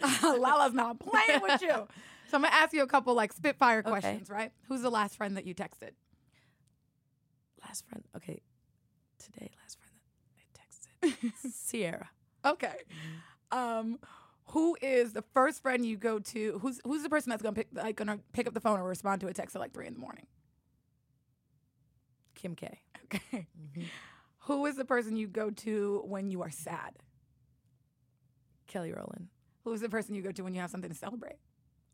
Lala's 0.22 0.74
not 0.74 1.00
playing 1.00 1.40
with 1.40 1.62
you. 1.62 1.68
So 2.30 2.36
I'm 2.36 2.42
gonna 2.42 2.48
ask 2.54 2.74
you 2.74 2.82
a 2.82 2.86
couple 2.86 3.14
like 3.14 3.32
spitfire 3.32 3.78
Okay. 3.78 3.88
questions, 3.88 4.28
right? 4.28 4.52
Who's 4.68 4.82
the 4.82 4.90
last 4.90 5.16
friend 5.16 5.36
that 5.38 5.46
you 5.46 5.54
texted? 5.54 5.92
Last 7.66 7.86
friend, 7.86 8.04
okay, 8.16 8.40
today, 9.18 9.50
last 9.62 9.78
friend 9.78 9.92
that 10.36 10.40
I 10.40 10.62
texted, 10.62 10.87
Ciara. 11.70 12.10
Okay. 12.44 12.74
Um, 13.52 13.98
who 14.46 14.76
is 14.80 15.12
the 15.12 15.22
first 15.34 15.62
friend 15.62 15.84
you 15.84 15.96
go 15.96 16.18
to? 16.18 16.58
Who's 16.60 16.80
who's 16.84 17.02
the 17.02 17.08
person 17.10 17.30
that's 17.30 17.42
gonna 17.42 17.54
pick 17.54 17.68
like 17.72 17.96
gonna 17.96 18.18
pick 18.32 18.46
up 18.46 18.54
the 18.54 18.60
phone 18.60 18.80
or 18.80 18.84
respond 18.84 19.20
to 19.22 19.26
a 19.28 19.32
text 19.32 19.54
at 19.56 19.60
like 19.60 19.72
three 19.72 19.86
in 19.86 19.94
the 19.94 20.00
morning? 20.00 20.26
Kim 22.34 22.54
K. 22.54 22.80
Okay. 23.04 23.46
Who 24.40 24.66
is 24.66 24.76
the 24.76 24.84
person 24.84 25.16
you 25.16 25.26
go 25.26 25.50
to 25.50 26.02
when 26.06 26.30
you 26.30 26.42
are 26.42 26.50
sad? 26.50 26.96
Kelly 28.66 28.92
Rowland. 28.92 29.28
Who 29.64 29.72
is 29.72 29.80
the 29.80 29.88
person 29.88 30.14
you 30.14 30.22
go 30.22 30.32
to 30.32 30.42
when 30.42 30.54
you 30.54 30.60
have 30.60 30.70
something 30.70 30.90
to 30.90 30.96
celebrate? 30.96 31.36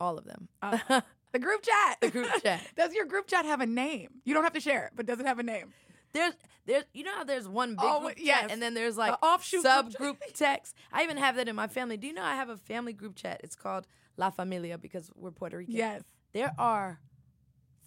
All 0.01 0.19
of 0.19 0.25
them. 0.25 0.49
Uh, 0.63 1.01
The 1.33 1.41
group 1.41 1.63
chat. 1.63 1.99
the 2.01 2.11
group 2.11 2.29
chat. 2.45 2.63
Does 2.77 2.95
your 2.95 3.07
group 3.07 3.27
chat 3.27 3.45
have 3.45 3.61
a 3.61 3.67
name? 3.67 4.21
You 4.25 4.35
don't 4.35 4.45
have 4.45 4.53
to 4.53 4.61
share 4.61 4.87
it, 4.87 4.93
but 4.95 5.05
does 5.05 5.19
it 5.19 5.27
have 5.27 5.41
a 5.41 5.43
name? 5.43 5.73
There's 6.15 6.33
there's 6.65 6.85
you 6.95 7.05
know 7.05 7.15
how 7.15 7.25
there's 7.25 7.47
one 7.47 7.71
big 7.71 7.81
Oh, 7.83 8.01
group 8.01 8.15
yes. 8.17 8.41
chat 8.43 8.51
and 8.53 8.63
then 8.63 8.73
there's 8.73 8.97
like 8.97 9.15
offshoot 9.23 9.63
group 9.63 9.65
sub 9.65 9.93
group 9.95 10.23
text. 10.35 10.75
I 10.93 11.03
even 11.03 11.19
have 11.19 11.37
that 11.37 11.49
in 11.49 11.57
my 11.57 11.67
family. 11.67 11.97
Do 11.99 12.07
you 12.07 12.15
know 12.15 12.23
I 12.23 12.37
have 12.37 12.49
a 12.49 12.57
family 12.57 12.93
group 12.95 13.17
chat? 13.17 13.41
It's 13.45 13.57
called 13.57 13.87
La 14.17 14.31
Familia 14.31 14.79
because 14.79 15.11
we're 15.15 15.33
Puerto 15.33 15.59
Rican. 15.59 15.75
Yes. 15.75 16.03
There 16.33 16.55
are 16.59 17.01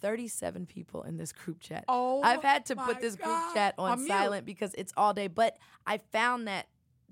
37 0.00 0.66
people 0.66 1.02
in 1.02 1.16
this 1.16 1.32
group 1.32 1.60
chat. 1.60 1.84
Oh, 1.88 2.22
I've 2.22 2.42
had 2.42 2.66
to 2.66 2.76
put 2.76 3.00
this 3.00 3.16
group 3.16 3.36
chat 3.54 3.74
on 3.78 3.98
mute. 3.98 4.08
silent 4.08 4.46
because 4.46 4.74
it's 4.74 4.92
all 4.96 5.12
day. 5.12 5.26
But 5.26 5.58
I 5.86 5.98
found 5.98 6.46
that 6.48 6.68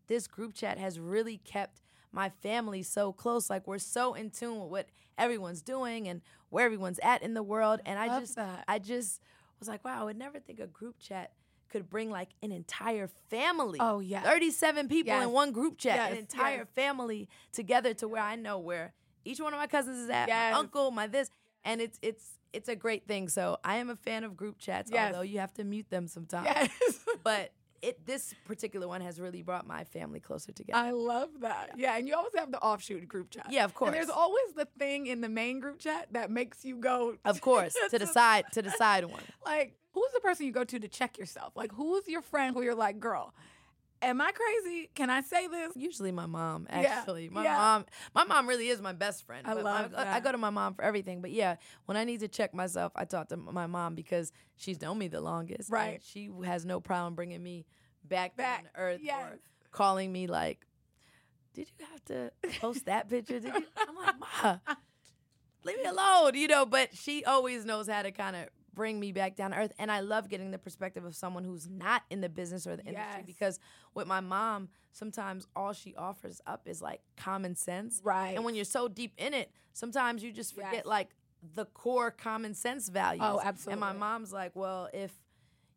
this 0.06 0.26
group 0.28 0.54
chat 0.54 0.78
has 0.78 1.00
really 1.00 1.38
kept 1.38 1.80
my 2.12 2.28
family 2.28 2.82
so 2.82 3.12
close. 3.12 3.50
Like 3.50 3.66
we're 3.66 3.78
so 3.78 4.14
in 4.14 4.30
tune 4.30 4.60
with 4.60 4.70
what 4.70 4.88
everyone's 5.18 5.62
doing 5.62 6.08
and 6.08 6.22
where 6.50 6.64
everyone's 6.64 7.00
at 7.02 7.22
in 7.22 7.34
the 7.34 7.42
world. 7.42 7.80
And 7.84 7.98
I 7.98 8.06
Love 8.06 8.22
just, 8.22 8.36
that. 8.36 8.64
I 8.68 8.78
just 8.78 9.20
was 9.58 9.68
like, 9.68 9.84
wow, 9.84 10.00
I 10.00 10.04
would 10.04 10.18
never 10.18 10.38
think 10.38 10.60
a 10.60 10.66
group 10.66 10.98
chat 10.98 11.32
could 11.68 11.88
bring 11.90 12.10
like 12.10 12.28
an 12.42 12.52
entire 12.52 13.08
family. 13.28 13.78
Oh, 13.80 14.00
yeah. 14.00 14.22
37 14.22 14.88
people 14.88 15.12
Yes. 15.12 15.24
in 15.24 15.32
one 15.32 15.52
group 15.52 15.78
chat, 15.78 16.12
an 16.12 16.18
entire 16.18 16.58
yes. 16.58 16.66
family 16.74 17.28
together 17.52 17.92
to 17.94 18.08
where 18.08 18.22
I 18.22 18.36
know 18.36 18.58
where 18.58 18.92
each 19.24 19.40
one 19.40 19.52
of 19.52 19.58
my 19.58 19.66
cousins 19.66 19.98
is 19.98 20.10
at, 20.10 20.28
Yes. 20.28 20.52
my 20.52 20.58
uncle, 20.58 20.90
my 20.90 21.06
this, 21.06 21.30
and 21.64 21.80
it's 21.80 21.98
it's 22.02 22.38
it's 22.52 22.68
a 22.68 22.76
great 22.76 23.06
thing. 23.06 23.28
So 23.28 23.58
I 23.64 23.76
am 23.76 23.90
a 23.90 23.96
fan 23.96 24.22
of 24.24 24.36
group 24.36 24.58
chats, 24.58 24.90
Yes. 24.90 25.12
although 25.12 25.22
you 25.24 25.40
have 25.40 25.52
to 25.54 25.64
mute 25.64 25.90
them 25.90 26.06
sometimes. 26.06 26.46
Yes. 26.46 26.70
But 27.24 27.50
it 27.86 28.04
this 28.06 28.34
particular 28.44 28.88
one 28.88 29.00
has 29.00 29.20
really 29.20 29.42
brought 29.42 29.66
my 29.66 29.84
family 29.84 30.20
closer 30.20 30.52
together. 30.52 30.78
I 30.78 30.90
love 30.90 31.28
that. 31.40 31.72
Yeah, 31.76 31.96
and 31.96 32.08
you 32.08 32.14
always 32.14 32.34
have 32.36 32.50
the 32.50 32.58
offshoot 32.60 33.06
group 33.06 33.30
chat. 33.30 33.46
Yeah, 33.50 33.64
of 33.64 33.74
course. 33.74 33.88
And 33.88 33.96
there's 33.96 34.10
always 34.10 34.52
the 34.56 34.66
thing 34.78 35.06
in 35.06 35.20
the 35.20 35.28
main 35.28 35.60
group 35.60 35.78
chat 35.78 36.08
that 36.12 36.30
makes 36.30 36.64
you 36.64 36.76
go. 36.76 37.16
of 37.24 37.40
course, 37.40 37.76
to 37.90 37.98
the 37.98 38.06
side 38.06 38.44
to 38.52 38.62
the 38.62 38.70
side 38.70 39.04
one. 39.04 39.22
Like, 39.44 39.76
who's 39.92 40.10
the 40.12 40.18
person 40.18 40.44
you 40.44 40.50
go 40.50 40.64
to 40.64 40.78
to 40.80 40.88
check 40.88 41.18
yourself? 41.18 41.56
Like, 41.56 41.70
who's 41.72 42.08
your 42.08 42.20
friend 42.20 42.52
who 42.52 42.62
you're 42.62 42.74
like, 42.74 42.98
girl, 42.98 43.32
am 44.02 44.20
I 44.20 44.30
crazy? 44.32 44.90
Can 44.94 45.10
I 45.10 45.20
say 45.22 45.46
this? 45.48 45.72
Usually 45.76 46.12
my 46.12 46.26
mom, 46.26 46.66
Yeah, 46.70 46.76
actually. 46.98 47.28
My 47.28 47.44
yeah. 47.44 47.82
my 48.14 48.24
my 48.24 48.34
mom 48.34 48.48
really 48.48 48.68
is 48.68 48.80
my 48.80 48.92
best 48.92 49.26
friend. 49.26 49.46
I 49.46 49.54
love 49.54 49.92
my- 49.92 50.14
I 50.16 50.20
go 50.20 50.32
to 50.32 50.38
my 50.38 50.50
mom 50.50 50.74
for 50.74 50.82
everything. 50.82 51.20
But 51.20 51.30
yeah, 51.32 51.56
when 51.86 51.96
I 51.96 52.04
need 52.04 52.20
to 52.20 52.28
check 52.28 52.54
myself, 52.54 52.92
I 52.96 53.04
talk 53.04 53.28
to 53.28 53.36
my 53.36 53.66
mom 53.66 53.94
because 53.94 54.32
she's 54.56 54.80
known 54.80 54.98
me 54.98 55.08
the 55.08 55.20
longest. 55.20 55.70
Right. 55.70 56.00
she 56.04 56.30
has 56.44 56.64
no 56.64 56.80
problem 56.80 57.14
bringing 57.14 57.42
me 57.42 57.66
back, 58.04 58.36
Back, 58.36 58.62
down 58.62 58.70
earth 58.76 59.00
yes. 59.02 59.32
or 59.32 59.38
calling 59.72 60.12
me 60.12 60.26
like, 60.26 60.64
"Did 61.54 61.68
you 61.78 61.86
have 61.90 62.04
to 62.06 62.30
post 62.60 62.86
that 62.86 63.08
picture?" 63.08 63.40
Did 63.40 63.54
you? 63.54 63.64
I'm 63.88 63.96
like, 63.96 64.14
"Ma, 64.20 64.58
leave 65.64 65.78
me 65.78 65.84
alone," 65.84 66.34
you 66.34 66.48
know. 66.48 66.66
But 66.66 66.96
she 66.96 67.24
always 67.24 67.64
knows 67.64 67.88
how 67.88 68.02
to 68.02 68.12
kind 68.12 68.36
of 68.36 68.48
bring 68.76 69.00
me 69.00 69.10
back 69.10 69.34
down 69.34 69.50
to 69.50 69.56
earth, 69.56 69.72
and 69.80 69.90
I 69.90 69.98
love 70.00 70.28
getting 70.28 70.52
the 70.52 70.58
perspective 70.58 71.04
of 71.04 71.16
someone 71.16 71.42
who's 71.42 71.68
not 71.68 72.02
in 72.10 72.20
the 72.20 72.28
business 72.28 72.64
or 72.66 72.76
the 72.76 72.84
industry 72.84 73.24
because 73.26 73.58
with 73.94 74.06
my 74.06 74.20
mom, 74.20 74.68
sometimes 74.92 75.48
all 75.56 75.72
she 75.72 75.96
offers 75.96 76.40
up 76.46 76.68
is 76.68 76.80
like 76.80 77.00
common 77.16 77.56
sense. 77.56 78.00
Right. 78.04 78.34
And 78.36 78.44
when 78.44 78.54
you're 78.54 78.64
so 78.64 78.86
deep 78.86 79.14
in 79.18 79.34
it, 79.34 79.50
sometimes 79.72 80.22
you 80.22 80.30
just 80.30 80.54
forget 80.54 80.72
Yes. 80.74 80.86
like 80.86 81.08
the 81.54 81.64
core 81.64 82.10
common 82.12 82.54
sense 82.54 82.88
values. 82.88 83.24
Oh, 83.26 83.40
absolutely. 83.42 83.72
And 83.72 83.80
my 83.80 83.92
mom's 83.92 84.32
like, 84.32 84.54
well, 84.54 84.88
if 84.92 85.12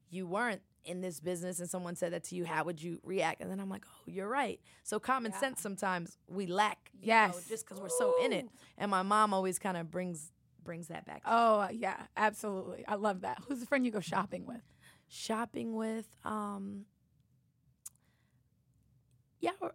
you 0.09 0.27
weren't 0.27 0.61
in 0.85 1.01
this 1.01 1.19
business 1.19 1.59
and 1.59 1.69
someone 1.69 1.95
said 1.95 2.11
that 2.13 2.23
to 2.25 2.35
you, 2.35 2.45
how 2.45 2.63
would 2.63 2.81
you 2.81 2.99
react? 3.03 3.41
And 3.41 3.49
then 3.49 3.59
I'm 3.59 3.69
like, 3.69 3.85
oh, 3.87 4.03
you're 4.07 4.27
right. 4.29 4.59
So 4.83 4.99
common 4.99 5.31
Yeah. 5.31 5.39
sense 5.39 5.61
sometimes 5.61 6.17
we 6.27 6.47
lack. 6.47 6.89
you 6.93 7.07
Yes. 7.07 7.33
know, 7.35 7.41
just 7.47 7.65
because 7.65 7.79
we're 7.81 7.89
so 7.89 8.13
in 8.23 8.33
it. 8.33 8.49
And 8.77 8.91
my 8.91 9.03
mom 9.03 9.33
always 9.33 9.57
kind 9.59 9.77
of 9.77 9.89
brings 9.89 10.31
brings 10.69 10.89
that 10.89 11.03
back. 11.03 11.23
Oh, 11.25 11.67
yeah, 11.71 11.97
absolutely. 12.15 12.83
I 12.87 12.93
love 12.93 13.21
that. 13.21 13.39
Who's 13.47 13.59
the 13.59 13.65
friend 13.65 13.83
you 13.83 13.91
go 13.91 14.01
shopping 14.01 14.45
with? 14.45 14.61
Shopping 15.07 15.73
with, 15.75 16.05
um, 16.23 16.85
yeah, 19.39 19.51
or, 19.61 19.73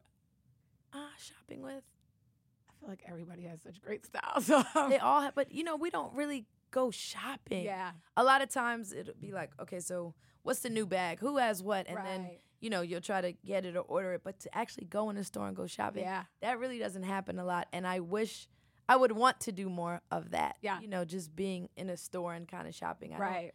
uh, 0.92 0.98
shopping 1.18 1.62
with. 1.62 1.82
I 2.68 2.72
feel 2.78 2.88
like 2.88 3.02
everybody 3.08 3.42
has 3.42 3.60
such 3.62 3.82
great 3.82 4.06
style. 4.06 4.40
So, 4.40 4.62
They 4.88 4.98
all 4.98 5.20
have, 5.22 5.34
but 5.34 5.50
you 5.50 5.64
know, 5.64 5.74
we 5.74 5.90
don't 5.90 6.14
really 6.14 6.46
go 6.70 6.92
shopping. 6.92 7.64
yeah. 7.64 7.90
a 8.16 8.22
lot 8.22 8.40
of 8.40 8.48
times 8.50 8.92
it'll 8.92 9.14
be 9.20 9.32
like, 9.32 9.50
okay, 9.60 9.80
so 9.80 10.14
what's 10.44 10.60
the 10.60 10.70
new 10.70 10.86
bag? 10.86 11.18
Who 11.18 11.38
has 11.38 11.60
what? 11.60 11.88
And 11.88 11.98
then 11.98 12.30
you 12.60 12.70
know 12.70 12.82
you'll 12.82 13.00
try 13.00 13.20
to 13.20 13.32
get 13.32 13.66
it 13.66 13.74
or 13.76 13.80
order 13.80 14.12
it, 14.14 14.20
but 14.22 14.38
to 14.40 14.56
actually 14.56 14.84
go 14.84 15.10
in 15.10 15.16
the 15.16 15.24
store 15.24 15.48
and 15.48 15.56
go 15.56 15.66
shopping, 15.66 16.04
Yeah. 16.04 16.22
that 16.40 16.60
really 16.60 16.78
doesn't 16.78 17.02
happen 17.02 17.40
a 17.40 17.44
lot. 17.44 17.66
And 17.72 17.84
I 17.84 17.98
wish 17.98 18.46
I 18.88 18.96
would 18.96 19.12
want 19.12 19.40
to 19.40 19.52
do 19.52 19.68
more 19.70 20.00
of 20.10 20.30
that. 20.30 20.56
Yeah. 20.62 20.80
you 20.80 20.88
know, 20.88 21.04
just 21.04 21.34
being 21.34 21.68
in 21.76 21.88
a 21.90 21.96
store 21.96 22.34
and 22.34 22.46
kind 22.46 22.68
of 22.68 22.74
shopping. 22.74 23.14
I 23.14 23.18
Right. 23.18 23.52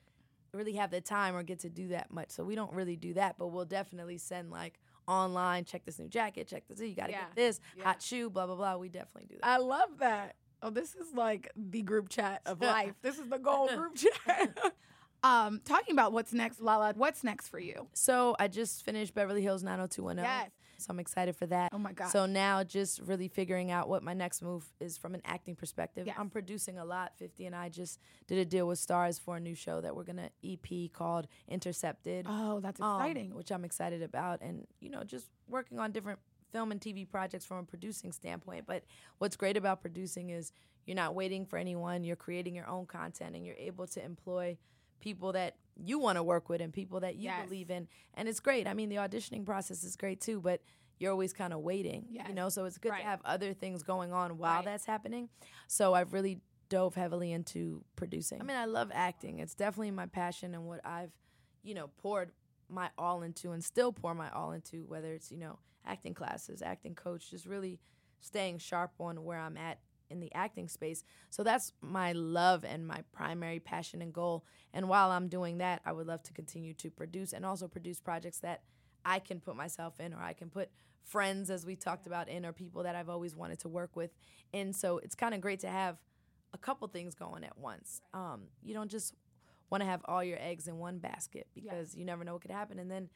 really 0.53 0.73
have 0.73 0.89
the 0.91 1.01
time 1.01 1.35
or 1.35 1.43
get 1.43 1.59
to 1.59 1.69
do 1.69 1.89
that 1.89 2.11
much, 2.11 2.31
so 2.31 2.43
we 2.43 2.55
don't 2.55 2.73
really 2.73 2.95
do 2.95 3.13
that. 3.13 3.37
But 3.37 3.47
we'll 3.47 3.65
definitely 3.65 4.17
send 4.17 4.49
like 4.49 4.79
online, 5.07 5.65
check 5.65 5.85
this 5.85 5.99
new 5.99 6.07
jacket, 6.07 6.47
check 6.47 6.67
this. 6.67 6.79
You 6.79 6.95
got 6.95 7.07
to 7.07 7.11
Yeah. 7.11 7.19
get 7.25 7.35
this 7.35 7.59
Yeah. 7.77 7.83
hot 7.83 8.01
shoe, 8.01 8.29
blah 8.29 8.45
blah 8.47 8.55
blah. 8.55 8.77
We 8.77 8.89
definitely 8.89 9.25
do 9.27 9.35
that. 9.35 9.45
I 9.45 9.57
love 9.57 9.99
that. 9.99 10.35
Oh, 10.61 10.69
this 10.71 10.93
is 10.95 11.13
like 11.13 11.51
the 11.55 11.81
group 11.83 12.09
chat 12.09 12.41
of 12.45 12.59
life. 12.61 12.93
this 13.01 13.17
is 13.19 13.29
the 13.29 13.37
goal 13.39 13.67
group 13.75 13.95
chat. 13.95 14.57
um, 15.23 15.61
talking 15.63 15.93
about 15.93 16.11
what's 16.13 16.33
next, 16.33 16.59
Lala. 16.61 16.93
What's 16.95 17.23
next 17.23 17.47
for 17.49 17.59
you? 17.59 17.87
So 17.93 18.35
I 18.39 18.47
just 18.47 18.83
finished 18.83 19.13
Beverly 19.13 19.41
Hills 19.41 19.63
90210. 19.63 20.23
Yes. 20.25 20.51
So 20.81 20.87
I'm 20.89 20.99
excited 20.99 21.35
for 21.35 21.45
that. 21.47 21.71
Oh 21.73 21.77
my 21.77 21.93
God. 21.93 22.09
So 22.09 22.25
now 22.25 22.63
just 22.63 23.01
really 23.01 23.27
figuring 23.27 23.71
out 23.71 23.89
what 23.89 24.03
my 24.03 24.13
next 24.13 24.41
move 24.41 24.65
is 24.79 24.97
from 24.97 25.15
an 25.15 25.21
acting 25.25 25.55
perspective. 25.55 26.07
Yes. 26.07 26.15
I'm 26.19 26.29
producing 26.29 26.77
a 26.77 26.85
lot. 26.85 27.13
50 27.17 27.45
and 27.45 27.55
I 27.55 27.69
just 27.69 27.99
did 28.27 28.37
a 28.37 28.45
deal 28.45 28.67
with 28.67 28.79
Starz 28.79 29.19
for 29.19 29.37
a 29.37 29.39
new 29.39 29.55
show 29.55 29.81
that 29.81 29.95
we're 29.95 30.03
going 30.03 30.17
to 30.17 30.29
EP 30.43 30.91
called 30.91 31.27
Intercepted. 31.47 32.25
Oh, 32.29 32.59
that's 32.59 32.81
um, 32.81 33.01
exciting. 33.01 33.35
which 33.35 33.51
I'm 33.51 33.65
excited 33.65 34.01
about 34.01 34.41
and 34.41 34.65
you 34.79 34.89
know 34.89 35.03
just 35.03 35.27
working 35.47 35.79
on 35.79 35.91
different 35.91 36.19
film 36.51 36.71
and 36.71 36.81
TV 36.81 37.09
projects 37.09 37.45
from 37.45 37.57
a 37.57 37.63
producing 37.63 38.11
standpoint. 38.11 38.65
But 38.65 38.83
what's 39.17 39.35
great 39.35 39.57
about 39.57 39.81
producing 39.81 40.29
is 40.29 40.51
you're 40.85 40.95
not 40.95 41.13
waiting 41.15 41.45
for 41.45 41.57
anyone, 41.57 42.03
you're 42.03 42.15
creating 42.15 42.55
your 42.55 42.67
own 42.67 42.85
content 42.85 43.35
and 43.35 43.45
you're 43.45 43.55
able 43.55 43.87
to 43.87 44.03
employ 44.03 44.57
people 44.99 45.31
that 45.33 45.55
you 45.83 45.99
want 45.99 46.17
to 46.17 46.23
work 46.23 46.49
with 46.49 46.61
and 46.61 46.73
people 46.73 46.99
that 47.01 47.15
you 47.15 47.25
Yes. 47.25 47.43
believe 47.45 47.69
in. 47.69 47.87
And 48.13 48.27
it's 48.27 48.39
great. 48.39 48.67
I 48.67 48.73
mean, 48.73 48.89
the 48.89 48.97
auditioning 48.97 49.45
process 49.45 49.83
is 49.83 49.95
great 49.95 50.19
too, 50.21 50.39
but 50.41 50.61
you're 50.99 51.11
always 51.11 51.31
kind 51.33 51.53
of 51.53 51.59
waiting, 51.61 52.05
Yes. 52.09 52.27
you 52.27 52.33
know? 52.33 52.49
So 52.49 52.65
it's 52.65 52.77
good 52.77 52.89
Right. 52.91 52.99
to 52.99 53.05
have 53.05 53.21
other 53.23 53.53
things 53.53 53.83
going 53.83 54.11
on 54.11 54.37
while 54.37 54.57
Right. 54.57 54.65
that's 54.65 54.85
happening. 54.85 55.29
So 55.67 55.93
I've 55.93 56.11
really 56.13 56.41
dove 56.67 56.95
heavily 56.95 57.31
into 57.31 57.83
producing. 57.95 58.41
I 58.41 58.43
mean, 58.43 58.57
I 58.57 58.65
love 58.65 58.91
acting. 58.93 59.39
It's 59.39 59.55
definitely 59.55 59.91
my 59.91 60.05
passion 60.05 60.53
and 60.53 60.67
what 60.67 60.85
I've, 60.85 61.11
you 61.63 61.73
know, 61.73 61.87
poured 61.97 62.31
my 62.67 62.91
all 62.97 63.23
into 63.23 63.51
and 63.51 63.63
still 63.63 63.91
pour 63.91 64.13
my 64.13 64.29
all 64.29 64.51
into, 64.51 64.83
whether 64.85 65.13
it's, 65.13 65.31
you 65.31 65.37
know, 65.37 65.57
acting 65.85 66.13
classes, 66.13 66.61
acting 66.61 66.93
coach, 66.93 67.31
just 67.31 67.45
really 67.45 67.79
staying 68.19 68.57
sharp 68.59 68.91
on 68.99 69.23
where 69.23 69.39
I'm 69.39 69.57
at 69.57 69.79
in 70.09 70.19
the 70.19 70.33
acting 70.33 70.67
space. 70.67 71.03
So 71.29 71.43
that's 71.43 71.73
my 71.81 72.13
love 72.13 72.63
and 72.63 72.87
my 72.87 73.03
primary 73.11 73.59
passion 73.59 74.01
and 74.01 74.13
goal. 74.13 74.45
And 74.73 74.89
while 74.89 75.11
I'm 75.11 75.27
doing 75.27 75.59
that, 75.59 75.81
I 75.85 75.91
would 75.91 76.07
love 76.07 76.23
to 76.23 76.33
continue 76.33 76.73
to 76.75 76.89
produce 76.89 77.33
and 77.33 77.45
also 77.45 77.67
produce 77.67 77.99
projects 77.99 78.39
that 78.39 78.63
I 79.05 79.19
can 79.19 79.39
put 79.39 79.55
myself 79.55 79.99
in 79.99 80.13
or 80.13 80.21
I 80.21 80.33
can 80.33 80.49
put 80.49 80.69
friends 81.03 81.49
as 81.49 81.65
we 81.65 81.75
talked 81.75 82.05
about 82.05 82.29
in 82.29 82.45
or 82.45 82.53
people 82.53 82.83
that 82.83 82.95
I've 82.95 83.09
always 83.09 83.35
wanted 83.35 83.59
to 83.59 83.69
work 83.69 83.95
with. 83.95 84.11
And 84.53 84.75
so 84.75 84.99
it's 84.99 85.15
kind 85.15 85.33
of 85.33 85.41
great 85.41 85.59
to 85.61 85.69
have 85.69 85.97
a 86.53 86.57
couple 86.57 86.87
things 86.87 87.15
going 87.15 87.43
at 87.43 87.57
once. 87.57 88.01
Um, 88.13 88.43
you 88.63 88.73
don't 88.73 88.89
just 88.89 89.13
want 89.69 89.81
to 89.81 89.89
have 89.89 90.01
all 90.05 90.23
your 90.23 90.39
eggs 90.39 90.67
in 90.67 90.77
one 90.77 90.97
basket 90.97 91.47
because 91.53 91.95
you 91.95 92.05
never 92.05 92.23
know 92.23 92.33
what 92.33 92.41
could 92.41 92.51
happen 92.51 92.79
and 92.79 92.89
then 92.89 93.09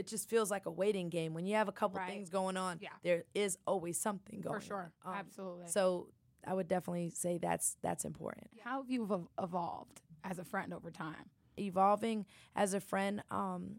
it 0.00 0.06
just 0.06 0.28
feels 0.30 0.50
like 0.50 0.64
a 0.66 0.70
waiting 0.70 1.08
game 1.10 1.34
when 1.34 1.44
you 1.46 1.54
have 1.54 1.68
a 1.68 1.72
couple 1.80 1.98
Right. 1.98 2.10
things 2.10 2.30
going 2.30 2.56
on 2.56 2.78
Yeah. 2.80 2.88
there 3.02 3.24
is 3.34 3.58
always 3.66 4.00
something 4.00 4.40
going 4.40 4.54
on. 4.56 4.60
For 4.60 4.66
sure. 4.66 4.92
on. 5.04 5.12
Um, 5.12 5.18
Absolutely. 5.20 5.66
so 5.68 6.08
i 6.46 6.52
would 6.54 6.68
definitely 6.68 7.10
say 7.10 7.38
that's 7.38 7.76
that's 7.82 8.04
important 8.04 8.48
How 8.64 8.80
have 8.80 8.90
you 8.90 9.28
evolved 9.38 10.00
as 10.24 10.38
a 10.38 10.44
friend 10.44 10.72
over 10.72 10.90
time? 10.90 11.26
evolving 11.58 12.24
as 12.56 12.72
a 12.74 12.80
friend 12.80 13.22
um 13.30 13.76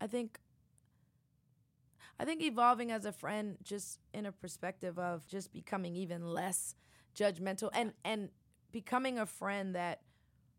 i 0.00 0.06
think 0.06 0.38
i 2.20 2.24
think 2.24 2.42
evolving 2.42 2.90
as 2.90 3.04
a 3.06 3.12
friend 3.12 3.56
just 3.62 3.98
in 4.12 4.26
a 4.26 4.32
perspective 4.32 4.98
of 4.98 5.26
just 5.26 5.52
becoming 5.52 5.94
even 5.96 6.26
less 6.26 6.74
judgmental 7.14 7.70
and 7.72 7.92
and 8.04 8.28
becoming 8.72 9.18
a 9.18 9.26
friend 9.26 9.74
that 9.74 10.02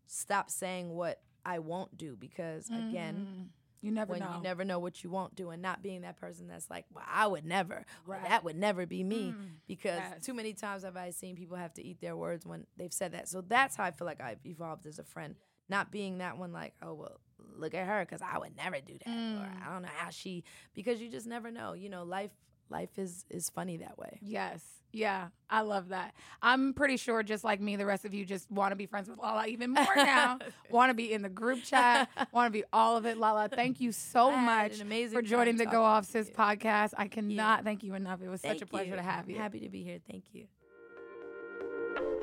stops 0.06 0.54
saying 0.54 0.90
what 0.90 1.20
i 1.44 1.58
won't 1.58 1.96
do 1.96 2.16
because 2.16 2.68
again 2.70 3.16
Mm, 3.16 3.48
you 3.84 3.90
never 3.92 4.10
when 4.12 4.20
know. 4.20 4.34
you 4.36 4.42
never 4.42 4.64
know 4.64 4.78
what 4.78 5.02
you 5.04 5.10
won't 5.10 5.34
do 5.34 5.50
and 5.50 5.60
not 5.62 5.82
being 5.82 6.02
that 6.02 6.16
person 6.16 6.48
that's 6.48 6.68
like 6.70 6.84
well 6.94 7.04
i 7.06 7.26
would 7.26 7.44
never 7.44 7.84
or 8.06 8.14
Right. 8.14 8.24
that 8.24 8.42
would 8.44 8.56
never 8.56 8.86
be 8.86 9.04
me 9.04 9.34
Mm, 9.36 9.44
because 9.66 9.98
yes. 9.98 10.24
too 10.24 10.34
many 10.34 10.52
times 10.54 10.84
have 10.84 10.96
i 10.96 11.10
seen 11.10 11.36
people 11.36 11.56
have 11.56 11.74
to 11.74 11.84
eat 11.84 12.00
their 12.00 12.16
words 12.16 12.46
when 12.46 12.66
they've 12.76 12.92
said 12.92 13.12
that 13.12 13.28
so 13.28 13.40
that's 13.42 13.76
how 13.76 13.84
i 13.84 13.90
feel 13.90 14.06
like 14.06 14.20
i've 14.20 14.44
evolved 14.46 14.86
as 14.86 14.98
a 14.98 15.04
friend 15.04 15.34
not 15.68 15.90
being 15.90 16.18
that 16.18 16.38
one 16.38 16.52
like 16.52 16.74
oh 16.82 16.94
well 16.94 17.20
look 17.56 17.74
at 17.74 17.86
her 17.86 18.04
because 18.04 18.22
i 18.22 18.38
would 18.38 18.56
never 18.56 18.80
do 18.80 18.94
that 19.04 19.08
Mm. 19.08 19.40
or 19.40 19.52
i 19.66 19.72
don't 19.72 19.82
know 19.82 19.88
how 19.96 20.10
she 20.10 20.44
because 20.74 21.00
you 21.00 21.08
just 21.10 21.26
never 21.26 21.50
know 21.50 21.72
you 21.74 21.88
know 21.88 22.02
life 22.04 22.30
life 22.70 22.98
is 22.98 23.24
is 23.30 23.48
funny 23.50 23.76
that 23.78 23.98
way 23.98 24.18
Yes. 24.22 24.60
Yeah. 24.94 25.28
I 25.50 25.62
love 25.62 25.88
that. 25.88 26.14
I'm 26.40 26.72
pretty 26.72 26.96
sure, 26.96 27.22
just 27.22 27.42
like 27.44 27.60
me, 27.60 27.76
the 27.76 27.84
rest 27.84 28.04
of 28.04 28.14
you 28.14 28.24
just 28.24 28.50
want 28.50 28.72
to 28.72 28.76
be 28.76 28.86
friends 28.86 29.08
with 29.08 29.18
Lala 29.18 29.46
even 29.46 29.70
more 29.72 29.94
now. 29.96 30.38
want 30.70 30.90
to 30.90 30.94
be 30.94 31.12
in 31.12 31.22
the 31.22 31.28
group 31.28 31.62
chat. 31.64 32.08
Want 32.32 32.46
to 32.46 32.56
be 32.56 32.64
all 32.72 32.96
of 32.96 33.04
it. 33.04 33.18
Lala, 33.18 33.48
thank 33.48 33.80
you 33.80 33.90
so 33.92 34.30
much 34.30 34.82
for 35.12 35.20
joining 35.20 35.56
the 35.56 35.66
Go 35.66 35.82
Off 35.82 36.06
Sis 36.06 36.28
you. 36.28 36.34
podcast. 36.34 36.92
I 36.96 37.08
cannot 37.08 37.64
thank 37.64 37.82
you 37.82 37.94
enough. 37.94 38.20
It 38.22 38.28
was 38.28 38.40
such 38.40 38.62
a 38.62 38.66
pleasure 38.66 38.90
you. 38.90 38.96
to 38.96 39.02
have 39.02 39.28
you. 39.28 39.36
I'm 39.36 39.42
happy 39.42 39.60
to 39.60 39.68
be 39.68 39.82
here 39.82 39.98
thank 40.10 40.24
you 40.32 40.46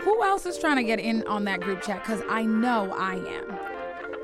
Who 0.02 0.24
else 0.24 0.46
is 0.46 0.58
trying 0.58 0.78
to 0.78 0.84
get 0.84 1.00
in 1.00 1.26
on 1.28 1.44
that 1.46 1.60
group 1.62 1.82
chat? 1.82 2.02
Because 2.04 2.22
I 2.30 2.44
know 2.44 2.94
I 2.98 3.16
am. 3.16 3.58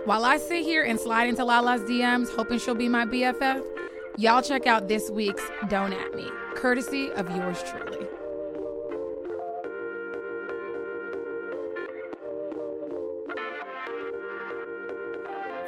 While 0.05 0.24
I 0.24 0.38
sit 0.38 0.63
here 0.63 0.84
and 0.84 0.97
slide 0.99 1.28
into 1.28 1.43
Lala's 1.43 1.82
DMs, 1.82 2.34
hoping 2.34 2.59
she'll 2.59 2.76
be 2.76 2.88
my 2.88 3.05
BFF, 3.05 3.61
y'all 4.18 4.41
check 4.41 4.65
out 4.65 4.88
this 4.88 5.11
week's 5.11 5.43
Don't 5.70 5.93
At 5.93 6.15
Me, 6.15 6.28
courtesy 6.55 7.11
of 7.11 7.30
yours 7.36 7.63
truly. 7.63 8.07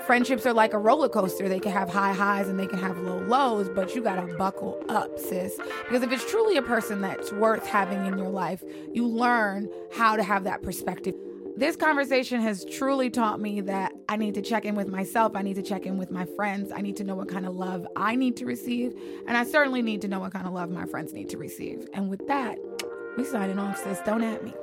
Friendships 0.07 0.47
are 0.47 0.53
like 0.53 0.73
a 0.73 0.79
roller 0.79 1.07
coaster. 1.07 1.47
They 1.47 1.59
can 1.59 1.71
have 1.71 1.87
high 1.87 2.13
highs 2.13 2.47
and 2.47 2.59
they 2.59 2.65
can 2.65 2.79
have 2.79 2.97
low 2.97 3.19
lows, 3.19 3.69
but 3.69 3.93
you 3.93 4.01
gotta 4.01 4.25
buckle 4.37 4.83
up, 4.89 5.19
sis. 5.19 5.55
Because 5.83 6.01
if 6.01 6.11
it's 6.11 6.27
truly 6.27 6.57
a 6.57 6.63
person 6.63 7.01
that's 7.01 7.31
worth 7.31 7.67
having 7.67 8.03
in 8.07 8.17
your 8.17 8.29
life, 8.29 8.63
you 8.91 9.05
learn 9.05 9.69
how 9.91 10.15
to 10.15 10.23
have 10.23 10.45
that 10.45 10.63
perspective. 10.63 11.13
This 11.59 11.75
conversation 11.75 12.39
has 12.39 12.63
truly 12.63 13.09
taught 13.09 13.41
me 13.41 13.59
that 13.59 13.91
I 14.07 14.15
need 14.15 14.35
to 14.35 14.41
check 14.41 14.63
in 14.63 14.75
with 14.75 14.87
myself. 14.87 15.33
I 15.35 15.41
need 15.41 15.55
to 15.55 15.61
check 15.61 15.85
in 15.85 15.97
with 15.97 16.09
my 16.09 16.23
friends. 16.37 16.71
I 16.73 16.79
need 16.79 16.95
to 16.95 17.03
know 17.03 17.15
what 17.15 17.27
kind 17.27 17.45
of 17.45 17.53
love 17.53 17.85
I 17.97 18.15
need 18.15 18.37
to 18.37 18.45
receive. 18.45 18.93
And 19.27 19.35
I 19.35 19.43
certainly 19.43 19.81
need 19.81 19.99
to 20.03 20.07
know 20.07 20.21
what 20.21 20.31
kind 20.31 20.47
of 20.47 20.53
love 20.53 20.69
my 20.69 20.85
friends 20.85 21.11
need 21.11 21.27
to 21.31 21.37
receive. 21.37 21.85
And 21.93 22.09
with 22.09 22.25
that, 22.29 22.57
we 23.17 23.25
signing 23.25 23.59
off, 23.59 23.77
sis. 23.77 23.99
Don't 24.05 24.23
at 24.23 24.41
me. 24.41 24.53